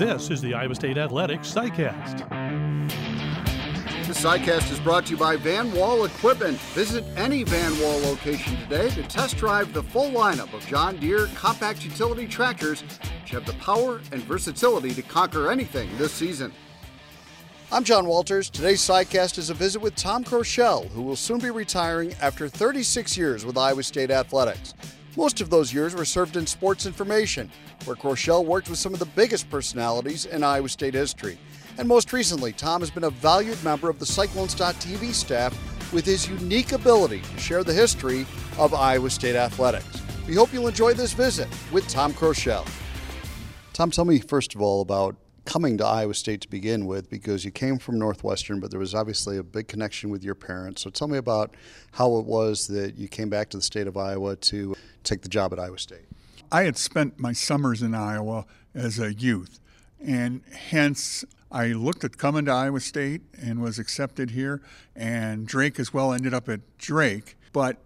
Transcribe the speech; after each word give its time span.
This 0.00 0.30
is 0.30 0.40
the 0.40 0.54
Iowa 0.54 0.74
State 0.74 0.96
Athletics 0.96 1.52
CyCast. 1.52 2.26
The 4.06 4.14
CyCast 4.14 4.72
is 4.72 4.80
brought 4.80 5.04
to 5.04 5.10
you 5.10 5.18
by 5.18 5.36
Van 5.36 5.70
Wall 5.74 6.06
Equipment. 6.06 6.56
Visit 6.72 7.04
any 7.18 7.42
Van 7.42 7.78
Wall 7.78 8.00
location 8.10 8.56
today 8.60 8.88
to 8.88 9.02
test 9.02 9.36
drive 9.36 9.74
the 9.74 9.82
full 9.82 10.10
lineup 10.10 10.54
of 10.54 10.66
John 10.66 10.96
Deere 10.96 11.26
compact 11.34 11.84
utility 11.84 12.26
tractors, 12.26 12.80
which 12.80 13.32
have 13.32 13.44
the 13.44 13.52
power 13.60 14.00
and 14.10 14.22
versatility 14.22 14.94
to 14.94 15.02
conquer 15.02 15.50
anything 15.50 15.90
this 15.98 16.14
season. 16.14 16.50
I'm 17.70 17.84
John 17.84 18.06
Walters. 18.06 18.48
Today's 18.48 18.80
CyCast 18.80 19.36
is 19.36 19.50
a 19.50 19.54
visit 19.54 19.82
with 19.82 19.96
Tom 19.96 20.24
Kroeschell, 20.24 20.88
who 20.92 21.02
will 21.02 21.14
soon 21.14 21.40
be 21.40 21.50
retiring 21.50 22.14
after 22.22 22.48
36 22.48 23.18
years 23.18 23.44
with 23.44 23.58
Iowa 23.58 23.82
State 23.82 24.10
Athletics. 24.10 24.72
Most 25.16 25.40
of 25.40 25.50
those 25.50 25.72
years 25.72 25.94
were 25.94 26.04
served 26.04 26.36
in 26.36 26.46
sports 26.46 26.86
information, 26.86 27.50
where 27.84 27.96
Kroeschell 27.96 28.44
worked 28.44 28.70
with 28.70 28.78
some 28.78 28.92
of 28.94 29.00
the 29.00 29.06
biggest 29.06 29.50
personalities 29.50 30.26
in 30.26 30.44
Iowa 30.44 30.68
State 30.68 30.94
history. 30.94 31.36
And 31.78 31.88
most 31.88 32.12
recently, 32.12 32.52
Tom 32.52 32.80
has 32.80 32.90
been 32.90 33.04
a 33.04 33.10
valued 33.10 33.62
member 33.64 33.88
of 33.88 33.98
the 33.98 34.06
Cyclones.tv 34.06 35.12
staff 35.12 35.92
with 35.92 36.06
his 36.06 36.28
unique 36.28 36.72
ability 36.72 37.20
to 37.20 37.40
share 37.40 37.64
the 37.64 37.72
history 37.72 38.24
of 38.56 38.72
Iowa 38.72 39.10
State 39.10 39.34
athletics. 39.34 40.00
We 40.28 40.36
hope 40.36 40.52
you'll 40.52 40.68
enjoy 40.68 40.94
this 40.94 41.12
visit 41.12 41.48
with 41.72 41.88
Tom 41.88 42.12
Kroeschell. 42.14 42.68
Tom, 43.72 43.90
tell 43.90 44.04
me 44.04 44.20
first 44.20 44.54
of 44.54 44.60
all 44.60 44.80
about 44.80 45.16
coming 45.50 45.76
to 45.76 45.84
Iowa 45.84 46.14
State 46.14 46.42
to 46.42 46.48
begin 46.48 46.86
with 46.86 47.10
because 47.10 47.44
you 47.44 47.50
came 47.50 47.76
from 47.76 47.98
Northwestern, 47.98 48.60
but 48.60 48.70
there 48.70 48.78
was 48.78 48.94
obviously 48.94 49.36
a 49.36 49.42
big 49.42 49.66
connection 49.66 50.08
with 50.08 50.22
your 50.22 50.36
parents. 50.36 50.80
So 50.80 50.90
tell 50.90 51.08
me 51.08 51.18
about 51.18 51.56
how 51.90 52.18
it 52.18 52.24
was 52.24 52.68
that 52.68 52.94
you 52.94 53.08
came 53.08 53.28
back 53.28 53.48
to 53.50 53.56
the 53.56 53.62
state 53.64 53.88
of 53.88 53.96
Iowa 53.96 54.36
to 54.36 54.76
take 55.02 55.22
the 55.22 55.28
job 55.28 55.52
at 55.52 55.58
Iowa 55.58 55.76
State. 55.80 56.06
I 56.52 56.62
had 56.62 56.76
spent 56.76 57.18
my 57.18 57.32
summers 57.32 57.82
in 57.82 57.96
Iowa 57.96 58.46
as 58.76 59.00
a 59.00 59.12
youth, 59.12 59.58
and 60.00 60.42
hence 60.52 61.24
I 61.50 61.72
looked 61.72 62.04
at 62.04 62.16
coming 62.16 62.44
to 62.44 62.52
Iowa 62.52 62.78
State 62.78 63.22
and 63.42 63.60
was 63.60 63.80
accepted 63.80 64.30
here, 64.30 64.62
and 64.94 65.48
Drake 65.48 65.80
as 65.80 65.92
well 65.92 66.12
ended 66.12 66.32
up 66.32 66.48
at 66.48 66.60
Drake. 66.78 67.36
But 67.52 67.78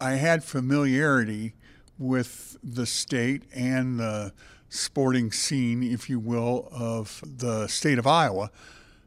I 0.00 0.12
had 0.12 0.44
familiarity 0.44 1.54
with 1.98 2.56
the 2.62 2.86
state 2.86 3.42
and 3.52 3.98
the 3.98 4.32
sporting 4.68 5.32
scene, 5.32 5.82
if 5.82 6.10
you 6.10 6.18
will, 6.18 6.68
of 6.72 7.22
the 7.24 7.66
state 7.66 7.98
of 7.98 8.06
Iowa. 8.06 8.50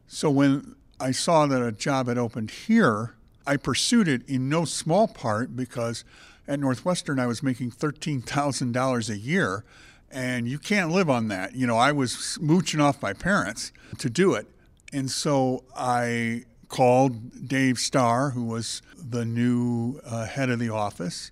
So 0.06 0.30
when 0.30 0.76
I 1.00 1.10
saw 1.10 1.46
that 1.46 1.62
a 1.62 1.72
job 1.72 2.08
had 2.08 2.18
opened 2.18 2.50
here, 2.50 3.14
I 3.46 3.56
pursued 3.56 4.08
it 4.08 4.28
in 4.28 4.48
no 4.48 4.64
small 4.64 5.08
part 5.08 5.56
because 5.56 6.04
at 6.46 6.60
Northwestern 6.60 7.18
I 7.18 7.26
was 7.26 7.42
making 7.42 7.70
$13,000 7.72 9.10
a 9.10 9.18
year 9.18 9.64
and 10.10 10.46
you 10.46 10.58
can't 10.58 10.90
live 10.90 11.08
on 11.08 11.28
that. 11.28 11.54
You 11.54 11.66
know, 11.66 11.76
I 11.76 11.92
was 11.92 12.38
mooching 12.40 12.80
off 12.80 13.00
my 13.00 13.12
parents 13.12 13.72
to 13.98 14.10
do 14.10 14.34
it. 14.34 14.46
And 14.92 15.10
so 15.10 15.64
I 15.74 16.44
called 16.68 17.48
Dave 17.48 17.78
Starr, 17.78 18.30
who 18.30 18.44
was 18.44 18.82
the 18.96 19.24
new 19.24 20.00
uh, 20.04 20.26
head 20.26 20.50
of 20.50 20.58
the 20.58 20.68
office, 20.68 21.30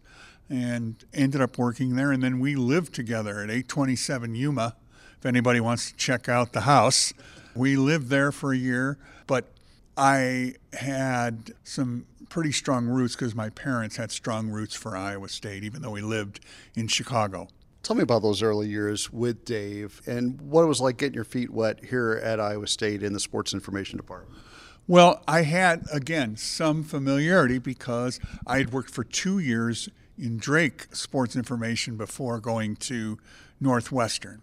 and 0.51 1.03
ended 1.15 1.41
up 1.41 1.57
working 1.57 1.95
there. 1.95 2.11
And 2.11 2.23
then 2.23 2.41
we 2.41 2.57
lived 2.57 2.93
together 2.93 3.39
at 3.39 3.51
827 3.51 4.35
Yuma. 4.35 4.77
If 5.19 5.25
anybody 5.25 5.61
wants 5.61 5.91
to 5.91 5.97
check 5.97 6.29
out 6.29 6.53
the 6.53 6.63
house, 6.63 7.13
we 7.55 7.77
lived 7.77 8.09
there 8.09 8.33
for 8.33 8.53
a 8.53 8.57
year. 8.57 8.99
But 9.27 9.53
I 9.97 10.55
had 10.73 11.53
some 11.63 12.07
pretty 12.29 12.53
strong 12.53 12.87
roots 12.87 13.15
because 13.15 13.35
my 13.35 13.51
parents 13.51 13.97
had 13.97 14.11
strong 14.11 14.49
roots 14.49 14.75
for 14.75 14.97
Iowa 14.97 15.29
State, 15.29 15.63
even 15.63 15.83
though 15.83 15.91
we 15.91 16.01
lived 16.01 16.41
in 16.75 16.89
Chicago. 16.89 17.49
Tell 17.83 17.97
me 17.97 18.03
about 18.03 18.23
those 18.23 18.43
early 18.43 18.69
years 18.69 19.13
with 19.13 19.45
Dave 19.45 20.03
and 20.07 20.41
what 20.41 20.63
it 20.63 20.67
was 20.67 20.81
like 20.81 20.97
getting 20.97 21.15
your 21.15 21.25
feet 21.25 21.51
wet 21.51 21.85
here 21.85 22.21
at 22.23 22.39
Iowa 22.39 22.67
State 22.67 23.03
in 23.03 23.13
the 23.13 23.21
sports 23.21 23.55
information 23.55 23.97
department. 23.97 24.39
Well, 24.87 25.23
I 25.27 25.43
had, 25.43 25.87
again, 25.93 26.37
some 26.37 26.83
familiarity 26.83 27.59
because 27.59 28.19
I 28.47 28.59
had 28.59 28.73
worked 28.73 28.91
for 28.91 29.05
two 29.05 29.39
years 29.39 29.89
in 30.21 30.37
Drake 30.37 30.95
Sports 30.95 31.35
Information 31.35 31.97
before 31.97 32.39
going 32.39 32.77
to 32.77 33.19
Northwestern. 33.61 34.43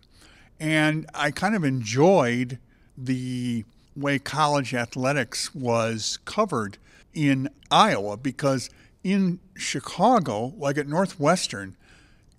And 0.60 1.06
I 1.14 1.32
kind 1.32 1.56
of 1.56 1.64
enjoyed 1.64 2.60
the 2.98 3.64
way 3.96 4.20
college 4.20 4.74
athletics 4.74 5.54
was 5.54 6.18
covered 6.26 6.78
in 7.14 7.50
Iowa 7.70 8.18
because 8.18 8.70
in 9.04 9.40
Chicago, 9.56 10.54
like 10.58 10.78
at 10.78 10.88
Northwestern, 10.88 11.76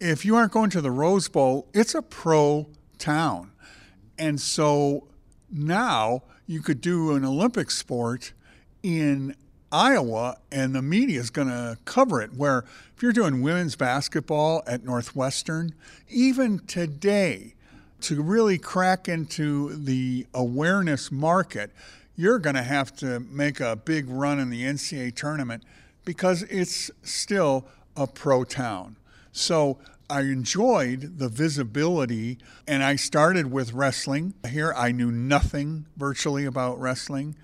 if 0.01 0.25
you 0.25 0.37
aren't 0.37 0.53
going 0.53 0.71
to 0.71 0.81
the 0.81 0.91
Rose 0.91 1.29
Bowl, 1.29 1.69
it's 1.73 1.95
a 1.95 2.03
pro 2.03 2.69
town. 2.99 3.53
And 4.19 4.41
so 4.41 5.09
now 5.51 6.23
you 6.47 6.61
could 6.61 6.81
do 6.81 7.15
an 7.15 7.25
Olympic 7.25 7.71
sport 7.71 8.33
in 8.83 9.35
Iowa 9.71 10.39
and 10.51 10.75
the 10.75 10.83
media 10.83 11.21
is 11.21 11.31
going 11.31 11.49
to 11.49 11.77
cover 11.85 12.23
it. 12.23 12.35
Where 12.35 12.65
if 12.97 13.03
you're 13.03 13.13
doing 13.13 13.43
women's 13.43 13.77
basketball 13.77 14.63
at 14.67 14.85
Northwestern, 14.85 15.75
even 16.09 16.61
today, 16.61 17.55
to 18.01 18.23
really 18.23 18.59
crack 18.59 19.09
into 19.09 19.75
the 19.75 20.27
awareness 20.33 21.11
market, 21.11 21.73
you're 22.17 22.39
going 22.39 22.57
to 22.57 22.63
have 22.63 22.95
to 22.97 23.21
make 23.21 23.61
a 23.61 23.77
big 23.77 24.09
run 24.09 24.39
in 24.39 24.51
the 24.51 24.63
NCAA 24.63 25.15
tournament 25.15 25.65
because 26.05 26.43
it's 26.45 26.91
still 27.03 27.67
a 27.97 28.07
pro 28.07 28.45
town. 28.45 28.97
So 29.33 29.79
I 30.11 30.23
enjoyed 30.23 31.19
the 31.19 31.29
visibility, 31.29 32.39
and 32.67 32.83
I 32.83 32.97
started 32.97 33.53
with 33.53 33.75
wrestling. 33.75 34.33
Here, 34.49 34.73
I 34.75 34.91
knew 34.91 35.13
nothing 35.13 35.87
virtually 35.97 36.47
about 36.47 36.81
wrestling. 36.81 37.37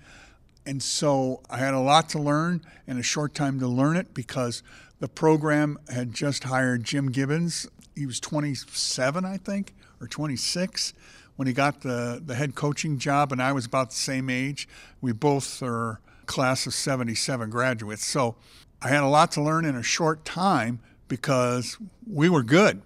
And 0.65 0.81
so 0.81 1.41
I 1.49 1.57
had 1.57 1.73
a 1.73 1.79
lot 1.79 2.09
to 2.09 2.19
learn 2.19 2.61
and 2.87 2.99
a 2.99 3.03
short 3.03 3.33
time 3.35 3.59
to 3.59 3.67
learn 3.67 3.97
it 3.97 4.13
because 4.13 4.63
the 4.99 5.07
program 5.07 5.77
had 5.89 6.13
just 6.13 6.45
hired 6.45 6.83
Jim 6.83 7.11
Gibbons. 7.11 7.67
He 7.95 8.05
was 8.05 8.19
27, 8.19 9.25
I 9.25 9.37
think, 9.37 9.75
or 10.01 10.07
26 10.07 10.93
when 11.35 11.47
he 11.47 11.53
got 11.53 11.81
the, 11.81 12.21
the 12.25 12.35
head 12.35 12.55
coaching 12.55 12.97
job, 12.97 13.31
and 13.31 13.41
I 13.41 13.51
was 13.51 13.65
about 13.65 13.89
the 13.89 13.95
same 13.95 14.29
age. 14.29 14.67
We 15.01 15.11
both 15.11 15.61
are 15.61 15.99
class 16.25 16.65
of 16.65 16.73
77 16.73 17.49
graduates. 17.49 18.05
So 18.05 18.35
I 18.81 18.89
had 18.89 19.03
a 19.03 19.07
lot 19.07 19.31
to 19.33 19.41
learn 19.41 19.65
in 19.65 19.75
a 19.75 19.83
short 19.83 20.25
time 20.25 20.79
because 21.07 21.77
we 22.09 22.29
were 22.29 22.43
good. 22.43 22.81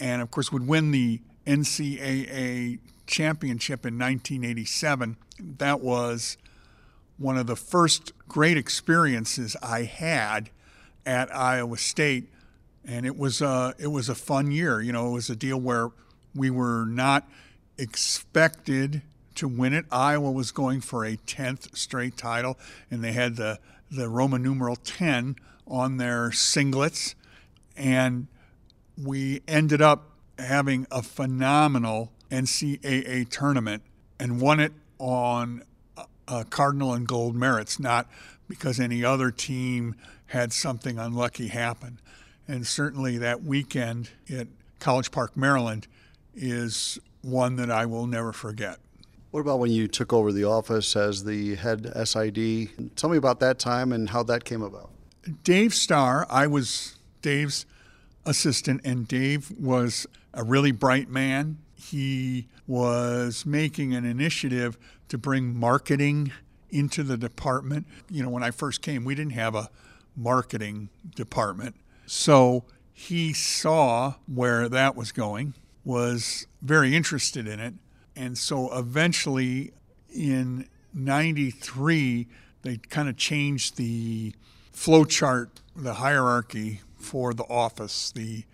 And 0.00 0.22
of 0.22 0.30
course, 0.30 0.50
would 0.50 0.66
win 0.66 0.90
the 0.90 1.20
NCAA 1.46 2.78
championship 3.06 3.86
in 3.86 3.98
1987. 3.98 5.16
That 5.58 5.80
was 5.80 6.36
one 7.18 7.36
of 7.36 7.46
the 7.46 7.56
first 7.56 8.12
great 8.28 8.56
experiences 8.56 9.56
I 9.62 9.82
had 9.82 10.50
at 11.04 11.34
Iowa 11.34 11.76
State, 11.76 12.30
and 12.84 13.04
it 13.04 13.16
was 13.16 13.40
a, 13.40 13.74
it 13.78 13.88
was 13.88 14.08
a 14.08 14.14
fun 14.14 14.50
year. 14.50 14.80
You 14.80 14.92
know, 14.92 15.08
it 15.08 15.12
was 15.12 15.30
a 15.30 15.36
deal 15.36 15.60
where 15.60 15.90
we 16.34 16.50
were 16.50 16.84
not 16.86 17.28
expected 17.76 19.02
to 19.34 19.48
win 19.48 19.72
it. 19.72 19.84
Iowa 19.90 20.30
was 20.30 20.50
going 20.50 20.80
for 20.80 21.04
a 21.04 21.16
10th 21.16 21.76
straight 21.76 22.16
title, 22.16 22.58
and 22.90 23.02
they 23.02 23.12
had 23.12 23.36
the, 23.36 23.58
the 23.90 24.08
Roman 24.08 24.42
numeral 24.42 24.76
10 24.76 25.36
on 25.66 25.96
their 25.96 26.30
singlets 26.30 27.14
and 27.78 28.26
we 29.02 29.40
ended 29.46 29.80
up 29.80 30.10
having 30.38 30.86
a 30.90 31.02
phenomenal 31.02 32.12
NCAA 32.30 33.28
tournament 33.30 33.82
and 34.18 34.40
won 34.40 34.60
it 34.60 34.72
on 34.98 35.62
uh, 36.28 36.44
Cardinal 36.48 36.92
and 36.92 37.08
Gold 37.08 37.34
merits, 37.34 37.80
not 37.80 38.08
because 38.48 38.78
any 38.78 39.04
other 39.04 39.30
team 39.30 39.94
had 40.26 40.52
something 40.52 40.98
unlucky 40.98 41.48
happen. 41.48 41.98
And 42.46 42.66
certainly 42.66 43.18
that 43.18 43.42
weekend 43.42 44.10
at 44.30 44.46
College 44.78 45.10
Park, 45.10 45.36
Maryland, 45.36 45.86
is 46.34 46.98
one 47.22 47.56
that 47.56 47.70
I 47.70 47.86
will 47.86 48.06
never 48.06 48.32
forget. 48.32 48.78
What 49.30 49.40
about 49.40 49.58
when 49.58 49.70
you 49.70 49.88
took 49.88 50.12
over 50.12 50.32
the 50.32 50.44
office 50.44 50.96
as 50.96 51.24
the 51.24 51.56
head 51.56 51.92
SID? 52.06 52.70
Tell 52.96 53.10
me 53.10 53.18
about 53.18 53.40
that 53.40 53.58
time 53.58 53.92
and 53.92 54.08
how 54.08 54.22
that 54.24 54.44
came 54.44 54.62
about. 54.62 54.90
Dave 55.44 55.74
Starr, 55.74 56.26
I 56.30 56.46
was 56.46 56.96
Dave's 57.20 57.66
assistant, 58.24 58.80
and 58.84 59.06
Dave 59.06 59.50
was 59.58 60.06
a 60.32 60.42
really 60.42 60.72
bright 60.72 61.10
man. 61.10 61.58
He 61.74 62.46
was 62.66 63.44
making 63.44 63.94
an 63.94 64.06
initiative 64.06 64.78
to 65.08 65.18
bring 65.18 65.58
marketing 65.58 66.32
into 66.70 67.02
the 67.02 67.16
department. 67.16 67.86
You 68.10 68.22
know, 68.22 68.28
when 68.28 68.42
I 68.42 68.50
first 68.50 68.82
came, 68.82 69.04
we 69.04 69.14
didn't 69.14 69.32
have 69.32 69.54
a 69.54 69.70
marketing 70.16 70.90
department. 71.14 71.76
So 72.06 72.64
he 72.92 73.32
saw 73.32 74.14
where 74.26 74.68
that 74.68 74.96
was 74.96 75.12
going, 75.12 75.54
was 75.84 76.46
very 76.60 76.94
interested 76.94 77.46
in 77.46 77.60
it. 77.60 77.74
And 78.16 78.36
so 78.36 78.76
eventually 78.76 79.72
in 80.12 80.68
93, 80.92 82.26
they 82.62 82.76
kind 82.76 83.08
of 83.08 83.16
changed 83.16 83.76
the 83.76 84.34
flow 84.72 85.04
chart, 85.04 85.60
the 85.76 85.94
hierarchy 85.94 86.80
for 86.96 87.32
the 87.32 87.44
office, 87.44 88.10
the 88.10 88.44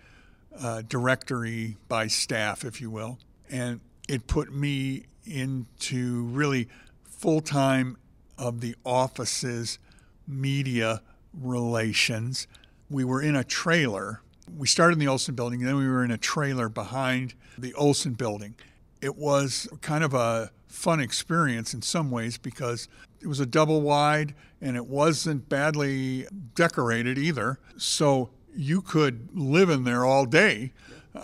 uh, 0.59 0.83
directory 0.87 1.77
by 1.87 2.07
staff, 2.07 2.63
if 2.63 2.79
you 2.79 2.89
will. 2.91 3.17
And 3.49 3.81
it 4.07 4.27
put 4.27 4.53
me 4.53 5.05
into 5.25 6.25
really 6.25 6.67
full 7.03 7.41
time 7.41 7.97
of 8.37 8.61
the 8.61 8.75
office's 8.85 9.79
media 10.27 11.01
relations. 11.33 12.47
We 12.89 13.03
were 13.03 13.21
in 13.21 13.35
a 13.35 13.43
trailer. 13.43 14.21
We 14.55 14.67
started 14.67 14.93
in 14.93 14.99
the 14.99 15.07
Olson 15.07 15.35
building, 15.35 15.61
then 15.61 15.75
we 15.75 15.87
were 15.87 16.03
in 16.03 16.11
a 16.11 16.17
trailer 16.17 16.69
behind 16.69 17.33
the 17.57 17.73
Olson 17.73 18.13
building. 18.13 18.55
It 19.01 19.15
was 19.15 19.67
kind 19.81 20.03
of 20.03 20.13
a 20.13 20.51
fun 20.67 20.99
experience 20.99 21.73
in 21.73 21.81
some 21.81 22.11
ways 22.11 22.37
because 22.37 22.87
it 23.21 23.27
was 23.27 23.39
a 23.39 23.45
double 23.45 23.81
wide 23.81 24.35
and 24.61 24.75
it 24.75 24.85
wasn't 24.85 25.49
badly 25.49 26.27
decorated 26.53 27.17
either. 27.17 27.59
So 27.77 28.29
you 28.55 28.81
could 28.81 29.29
live 29.33 29.69
in 29.69 29.83
there 29.83 30.05
all 30.05 30.25
day. 30.25 30.73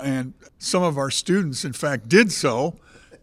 And 0.02 0.34
some 0.58 0.84
of 0.84 0.98
our 0.98 1.12
students, 1.12 1.66
in 1.66 1.74
fact, 1.74 2.08
did 2.08 2.32
so. 2.32 2.78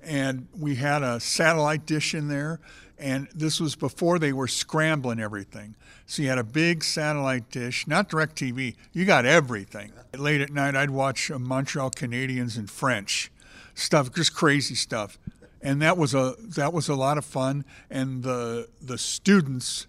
And 0.09 0.49
we 0.59 0.77
had 0.77 1.03
a 1.03 1.21
satellite 1.21 1.87
dish 1.87 2.15
in 2.15 2.29
there. 2.29 2.61
And 2.99 3.29
this 3.35 3.61
was 3.61 3.77
before 3.77 4.19
they 4.19 4.33
were 4.33 4.49
scrambling 4.49 5.21
everything. 5.21 5.77
So 6.07 6.23
you 6.23 6.29
had 6.29 6.39
a 6.39 6.45
big 6.45 6.83
satellite 6.83 7.51
dish, 7.51 7.87
not 7.87 8.09
DirecTV. 8.09 8.75
You 8.93 9.05
got 9.05 9.25
everything. 9.25 9.93
Late 10.17 10.41
at 10.41 10.51
night, 10.51 10.75
I'd 10.75 10.91
watch 10.91 11.31
Montreal 11.31 11.91
Canadiens 11.93 12.59
in 12.59 12.67
French, 12.67 13.31
stuff, 13.75 14.13
just 14.13 14.35
crazy 14.35 14.75
stuff 14.75 15.19
and 15.61 15.83
that 15.83 15.97
was 15.97 16.15
a 16.15 16.35
that 16.41 16.73
was 16.73 16.89
a 16.89 16.95
lot 16.95 17.19
of 17.19 17.25
fun. 17.25 17.65
And 17.91 18.23
the 18.23 18.69
the 18.81 18.99
students, 18.99 19.87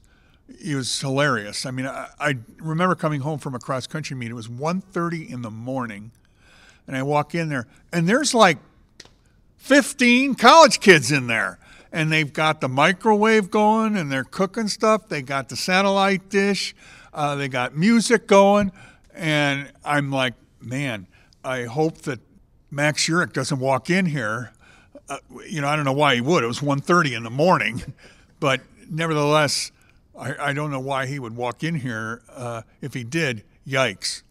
it 0.47 0.75
was 0.75 0.99
hilarious. 0.99 1.65
I 1.65 1.71
mean, 1.71 1.85
I, 1.85 2.07
I 2.19 2.35
remember 2.57 2.95
coming 2.95 3.21
home 3.21 3.39
from 3.39 3.55
a 3.55 3.59
cross 3.59 3.87
country 3.87 4.15
meet. 4.15 4.31
It 4.31 4.35
was 4.35 4.47
1.30 4.47 5.29
in 5.29 5.41
the 5.41 5.51
morning, 5.51 6.11
and 6.87 6.95
I 6.95 7.03
walk 7.03 7.35
in 7.35 7.49
there, 7.49 7.67
and 7.93 8.07
there's 8.07 8.33
like 8.33 8.57
15 9.59 10.35
college 10.35 10.79
kids 10.79 11.11
in 11.11 11.27
there. 11.27 11.59
And 11.91 12.11
they've 12.11 12.31
got 12.31 12.61
the 12.61 12.69
microwave 12.69 13.49
going 13.49 13.95
and 13.95 14.11
they're 14.11 14.23
cooking 14.23 14.67
stuff. 14.67 15.07
They 15.07 15.21
got 15.21 15.49
the 15.49 15.55
satellite 15.55 16.29
dish. 16.29 16.75
Uh, 17.13 17.35
they 17.35 17.47
got 17.47 17.75
music 17.75 18.27
going. 18.27 18.71
And 19.15 19.71
I'm 19.85 20.11
like, 20.11 20.33
man, 20.61 21.07
I 21.43 21.63
hope 21.63 21.99
that 22.01 22.19
Max 22.69 23.07
Urick 23.07 23.33
doesn't 23.33 23.59
walk 23.59 23.89
in 23.89 24.05
here 24.05 24.51
uh, 25.09 25.17
you 25.47 25.61
know, 25.61 25.67
I 25.67 25.75
don't 25.75 25.85
know 25.85 25.93
why 25.93 26.15
he 26.15 26.21
would. 26.21 26.43
It 26.43 26.47
was 26.47 26.59
1.30 26.59 27.17
in 27.17 27.23
the 27.23 27.29
morning, 27.29 27.81
but 28.39 28.61
nevertheless, 28.89 29.71
I, 30.17 30.49
I 30.49 30.53
don't 30.53 30.71
know 30.71 30.79
why 30.79 31.07
he 31.07 31.19
would 31.19 31.35
walk 31.35 31.63
in 31.63 31.75
here. 31.75 32.21
Uh, 32.29 32.61
if 32.81 32.93
he 32.93 33.03
did, 33.03 33.43
yikes. 33.67 34.21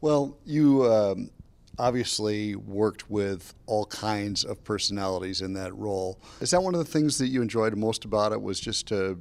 Well, 0.00 0.36
you 0.44 0.84
um, 0.92 1.30
obviously 1.78 2.54
worked 2.54 3.10
with 3.10 3.54
all 3.66 3.86
kinds 3.86 4.44
of 4.44 4.62
personalities 4.64 5.40
in 5.40 5.54
that 5.54 5.74
role. 5.76 6.18
Is 6.40 6.50
that 6.50 6.62
one 6.62 6.74
of 6.74 6.78
the 6.78 6.90
things 6.90 7.18
that 7.18 7.28
you 7.28 7.42
enjoyed 7.42 7.76
most 7.76 8.04
about 8.04 8.32
it? 8.32 8.40
Was 8.40 8.60
just 8.60 8.92
uh, 8.92 9.14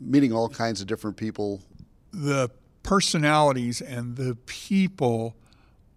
meeting 0.00 0.32
all 0.32 0.48
kinds 0.48 0.80
of 0.80 0.86
different 0.86 1.16
people? 1.16 1.62
The 2.12 2.50
personalities 2.82 3.80
and 3.80 4.16
the 4.16 4.36
people 4.46 5.36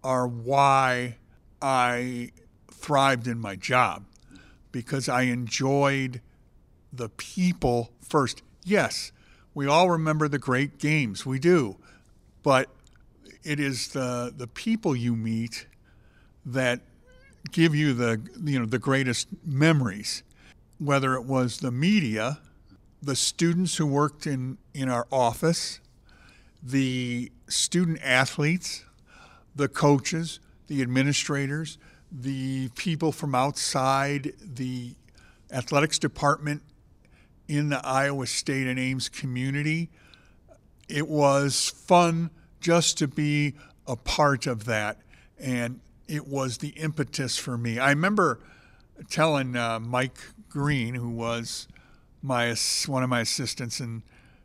are 0.04 0.26
why 0.26 1.16
I 1.60 2.32
thrived 2.70 3.26
in 3.28 3.38
my 3.38 3.56
job 3.56 4.04
because 4.72 5.08
I 5.08 5.22
enjoyed 5.22 6.20
the 6.92 7.08
people 7.08 7.92
first. 8.00 8.42
Yes, 8.64 9.12
we 9.54 9.66
all 9.66 9.90
remember 9.90 10.28
the 10.28 10.38
great 10.38 10.78
games, 10.78 11.24
we 11.24 11.38
do, 11.38 11.76
but 12.42 12.68
it 13.44 13.58
is 13.60 13.88
the 13.88 14.32
the 14.36 14.46
people 14.46 14.94
you 14.94 15.16
meet 15.16 15.66
that 16.44 16.80
give 17.50 17.74
you 17.74 17.92
the 17.92 18.20
you 18.42 18.58
know 18.58 18.66
the 18.66 18.78
greatest 18.78 19.28
memories. 19.44 20.22
Whether 20.78 21.14
it 21.14 21.24
was 21.24 21.58
the 21.58 21.70
media, 21.70 22.40
the 23.02 23.16
students 23.16 23.76
who 23.76 23.86
worked 23.86 24.26
in 24.26 24.58
in 24.74 24.88
our 24.88 25.06
office, 25.10 25.80
the 26.62 27.30
student 27.48 28.00
athletes, 28.02 28.84
the 29.54 29.68
coaches, 29.68 30.40
the 30.66 30.82
administrators, 30.82 31.78
the 32.10 32.68
people 32.70 33.12
from 33.12 33.34
outside 33.34 34.32
the 34.40 34.94
athletics 35.50 35.98
department 35.98 36.62
in 37.48 37.68
the 37.68 37.86
Iowa 37.86 38.26
State 38.26 38.66
and 38.66 38.78
Ames 38.78 39.08
community. 39.08 39.90
It 40.88 41.08
was 41.08 41.68
fun 41.68 42.30
just 42.60 42.98
to 42.98 43.08
be 43.08 43.54
a 43.86 43.96
part 43.96 44.46
of 44.46 44.64
that, 44.66 44.98
and 45.38 45.80
it 46.12 46.28
was 46.28 46.58
the 46.58 46.68
impetus 46.68 47.38
for 47.38 47.56
me. 47.56 47.78
I 47.78 47.88
remember 47.88 48.38
telling 49.08 49.56
uh, 49.56 49.80
Mike 49.80 50.18
Green, 50.50 50.92
who 50.92 51.08
was 51.08 51.66
my 52.20 52.54
one 52.86 53.02
of 53.02 53.08
my 53.08 53.20
assistants, 53.20 53.80
and 53.80 54.02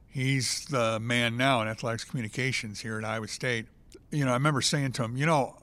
he's 0.07 0.63
the 0.67 0.97
man 1.01 1.35
now 1.35 1.61
in 1.61 1.67
athletics 1.67 2.05
communications 2.05 2.79
here 2.79 2.97
at 2.97 3.03
Iowa 3.03 3.27
State. 3.27 3.65
You 4.11 4.23
know, 4.23 4.31
I 4.31 4.35
remember 4.35 4.61
saying 4.61 4.93
to 4.93 5.03
him, 5.03 5.17
you 5.17 5.25
know, 5.25 5.57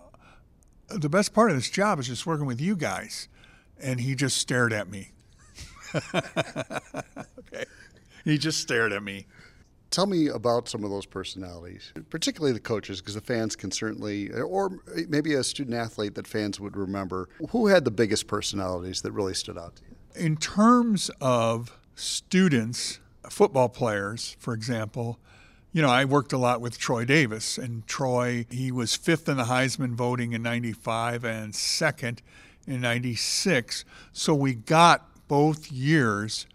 the 0.89 1.09
best 1.09 1.33
part 1.33 1.51
of 1.51 1.57
this 1.57 1.71
job 1.71 1.99
is 1.99 2.07
just 2.07 2.27
working 2.27 2.45
with 2.45 2.61
you 2.61 2.77
guys. 2.77 3.29
And 3.81 3.99
he 3.99 4.15
just 4.15 4.37
stared 4.37 4.75
at 4.75 4.91
me. 4.91 5.13
okay. 6.15 7.65
He 8.25 8.37
just 8.37 8.61
stared 8.61 8.93
at 8.93 9.03
me. 9.03 9.27
Tell 9.95 10.07
me 10.07 10.27
about 10.27 10.69
some 10.69 10.83
of 10.83 10.91
those 10.91 11.07
personalities, 11.07 11.93
particularly 12.11 12.53
the 12.53 12.59
coaches, 12.59 13.01
because 13.01 13.15
the 13.15 13.21
fans 13.21 13.55
can 13.55 13.71
certainly, 13.71 14.29
or 14.33 14.81
maybe 15.09 15.35
a 15.35 15.45
student 15.45 15.77
athlete 15.77 16.17
that 16.17 16.27
fans 16.27 16.59
would 16.59 16.77
remember. 16.77 17.29
Who 17.51 17.69
had 17.69 17.85
the 17.85 17.93
biggest 17.93 18.27
personalities 18.27 19.03
that 19.03 19.13
really 19.13 19.35
stood 19.35 19.57
out 19.57 19.77
to 19.77 19.83
you? 19.89 20.25
In 20.27 20.37
terms 20.37 21.13
of 21.21 21.79
students, 21.95 22.99
football 23.31 23.69
players, 23.69 24.35
for 24.41 24.53
example, 24.53 25.21
you 25.73 25.81
know, 25.81 25.91
I 25.91 26.05
worked 26.07 26.33
a 26.33 26.39
lot 26.39 26.61
with 26.61 26.77
Troy 26.77 27.05
Davis, 27.05 27.57
and 27.57 27.87
Troy, 27.87 28.47
he 28.51 28.73
was 28.73 28.97
fifth 28.97 29.29
in 29.29 29.37
the 29.37 29.45
Heisman 29.45 29.95
voting 29.95 30.33
in 30.33 30.43
95 30.43 31.25
and 31.25 31.55
second 31.55 32.21
in 32.67 32.81
96. 32.81 33.85
So 34.13 34.35
we 34.35 34.55
got 34.55 35.29
both 35.29 35.71
years 35.71 36.47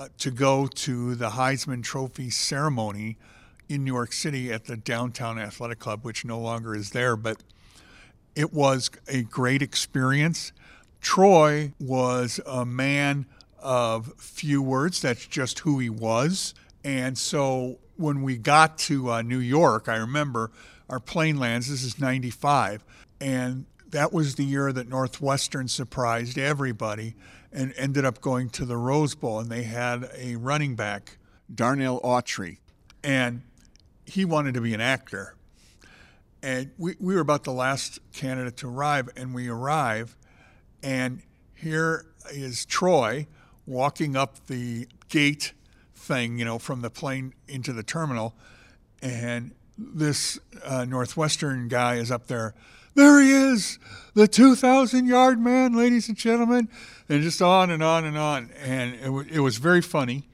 uh, 0.00 0.08
to 0.16 0.30
go 0.30 0.66
to 0.66 1.14
the 1.14 1.28
Heisman 1.28 1.82
Trophy 1.82 2.30
ceremony 2.30 3.18
in 3.68 3.84
New 3.84 3.92
York 3.92 4.14
City 4.14 4.50
at 4.50 4.64
the 4.64 4.78
Downtown 4.78 5.38
Athletic 5.38 5.78
Club, 5.78 6.04
which 6.04 6.24
no 6.24 6.40
longer 6.40 6.74
is 6.74 6.92
there, 6.92 7.16
but 7.16 7.36
it 8.34 8.50
was 8.50 8.90
a 9.08 9.22
great 9.24 9.60
experience. 9.60 10.52
Troy 11.02 11.74
was 11.78 12.40
a 12.46 12.64
man 12.64 13.26
of 13.58 14.14
few 14.16 14.62
words. 14.62 15.02
That's 15.02 15.26
just 15.26 15.58
who 15.58 15.78
he 15.78 15.90
was. 15.90 16.54
And 16.82 17.18
so 17.18 17.78
when 17.96 18.22
we 18.22 18.38
got 18.38 18.78
to 18.78 19.12
uh, 19.12 19.22
New 19.22 19.38
York, 19.38 19.86
I 19.86 19.96
remember 19.96 20.50
our 20.88 20.98
plane 20.98 21.38
lands. 21.38 21.68
This 21.68 21.82
is 21.84 22.00
95. 22.00 22.82
And 23.20 23.66
that 23.90 24.14
was 24.14 24.36
the 24.36 24.44
year 24.44 24.72
that 24.72 24.88
Northwestern 24.88 25.68
surprised 25.68 26.38
everybody 26.38 27.16
and 27.52 27.74
ended 27.76 28.04
up 28.04 28.20
going 28.20 28.48
to 28.50 28.64
the 28.64 28.76
Rose 28.76 29.14
Bowl. 29.14 29.40
And 29.40 29.50
they 29.50 29.64
had 29.64 30.08
a 30.16 30.36
running 30.36 30.76
back, 30.76 31.18
Darnell 31.52 32.00
Autry. 32.02 32.58
And 33.02 33.42
he 34.04 34.24
wanted 34.24 34.54
to 34.54 34.60
be 34.60 34.74
an 34.74 34.80
actor. 34.80 35.34
And 36.42 36.70
we, 36.78 36.96
we 36.98 37.14
were 37.14 37.20
about 37.20 37.44
the 37.44 37.52
last 37.52 37.98
candidate 38.12 38.56
to 38.58 38.68
arrive. 38.68 39.08
And 39.16 39.34
we 39.34 39.48
arrive, 39.48 40.16
and 40.82 41.22
here 41.54 42.06
is 42.32 42.64
Troy 42.64 43.26
walking 43.66 44.16
up 44.16 44.46
the 44.46 44.88
gate 45.08 45.52
thing, 45.94 46.38
you 46.38 46.44
know, 46.44 46.58
from 46.58 46.80
the 46.80 46.90
plane 46.90 47.34
into 47.46 47.72
the 47.72 47.82
terminal. 47.82 48.34
And 49.02 49.52
this 49.76 50.38
uh, 50.64 50.84
Northwestern 50.84 51.68
guy 51.68 51.96
is 51.96 52.10
up 52.10 52.26
there. 52.26 52.54
There 52.94 53.20
he 53.20 53.30
is, 53.30 53.78
the 54.14 54.26
2,000 54.26 55.06
yard 55.06 55.38
man, 55.38 55.74
ladies 55.74 56.08
and 56.08 56.16
gentlemen. 56.16 56.68
And 57.10 57.22
just 57.22 57.42
on 57.42 57.70
and 57.70 57.82
on 57.82 58.04
and 58.04 58.16
on. 58.16 58.50
And 58.62 58.94
it, 58.94 59.04
w- 59.04 59.28
it 59.30 59.40
was 59.40 59.58
very 59.58 59.82
funny. 59.82 60.28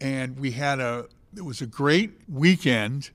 And 0.00 0.38
we 0.38 0.52
had 0.52 0.78
a, 0.78 1.06
it 1.34 1.44
was 1.44 1.60
a 1.60 1.66
great 1.66 2.12
weekend. 2.28 3.10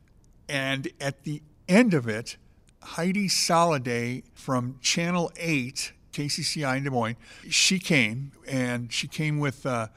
And 0.50 0.90
at 1.00 1.24
the 1.24 1.42
end 1.70 1.94
of 1.94 2.08
it, 2.08 2.38
Heidi 2.82 3.28
Soliday 3.28 4.24
from 4.34 4.80
Channel 4.82 5.32
8, 5.38 5.94
KCCI 6.12 6.78
in 6.78 6.84
Des 6.84 6.90
Moines, 6.90 7.16
she 7.50 7.80
came 7.80 8.32
and 8.48 8.92
she 8.92 9.08
came 9.08 9.40
with 9.40 9.66
uh, 9.66 9.88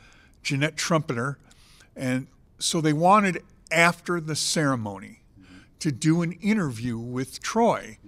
Jeanette 0.42 0.76
Trompeter 0.76 1.36
and 1.98 2.28
so 2.58 2.80
they 2.80 2.92
wanted 2.92 3.42
after 3.70 4.20
the 4.20 4.36
ceremony 4.36 5.20
to 5.80 5.92
do 5.92 6.22
an 6.22 6.32
interview 6.32 6.96
with 6.96 7.42
Troy. 7.42 7.98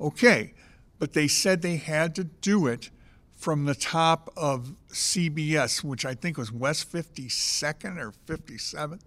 Okay, 0.00 0.52
but 0.98 1.14
they 1.14 1.26
said 1.26 1.62
they 1.62 1.76
had 1.76 2.14
to 2.14 2.24
do 2.24 2.66
it 2.66 2.90
from 3.38 3.64
the 3.66 3.74
top 3.74 4.30
of 4.36 4.74
CBS, 4.90 5.84
which 5.84 6.04
I 6.04 6.14
think 6.14 6.36
was 6.36 6.52
West 6.52 6.92
52nd 6.92 7.96
or 7.98 8.12
57th. 8.26 9.00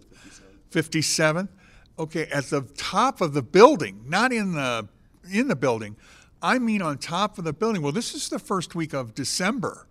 57th. 0.71 1.49
Okay, 1.99 2.25
at 2.27 2.45
the 2.45 2.61
top 2.77 3.19
of 3.21 3.33
the 3.33 3.41
building, 3.41 4.03
not 4.07 4.31
in 4.31 4.53
the 4.53 4.87
in 5.29 5.49
the 5.49 5.55
building. 5.55 5.95
I 6.41 6.57
mean 6.57 6.81
on 6.81 6.97
top 6.97 7.37
of 7.37 7.43
the 7.43 7.53
building. 7.53 7.81
Well, 7.83 7.91
this 7.91 8.15
is 8.15 8.29
the 8.29 8.39
first 8.39 8.73
week 8.73 8.93
of 8.93 9.13
December. 9.13 9.85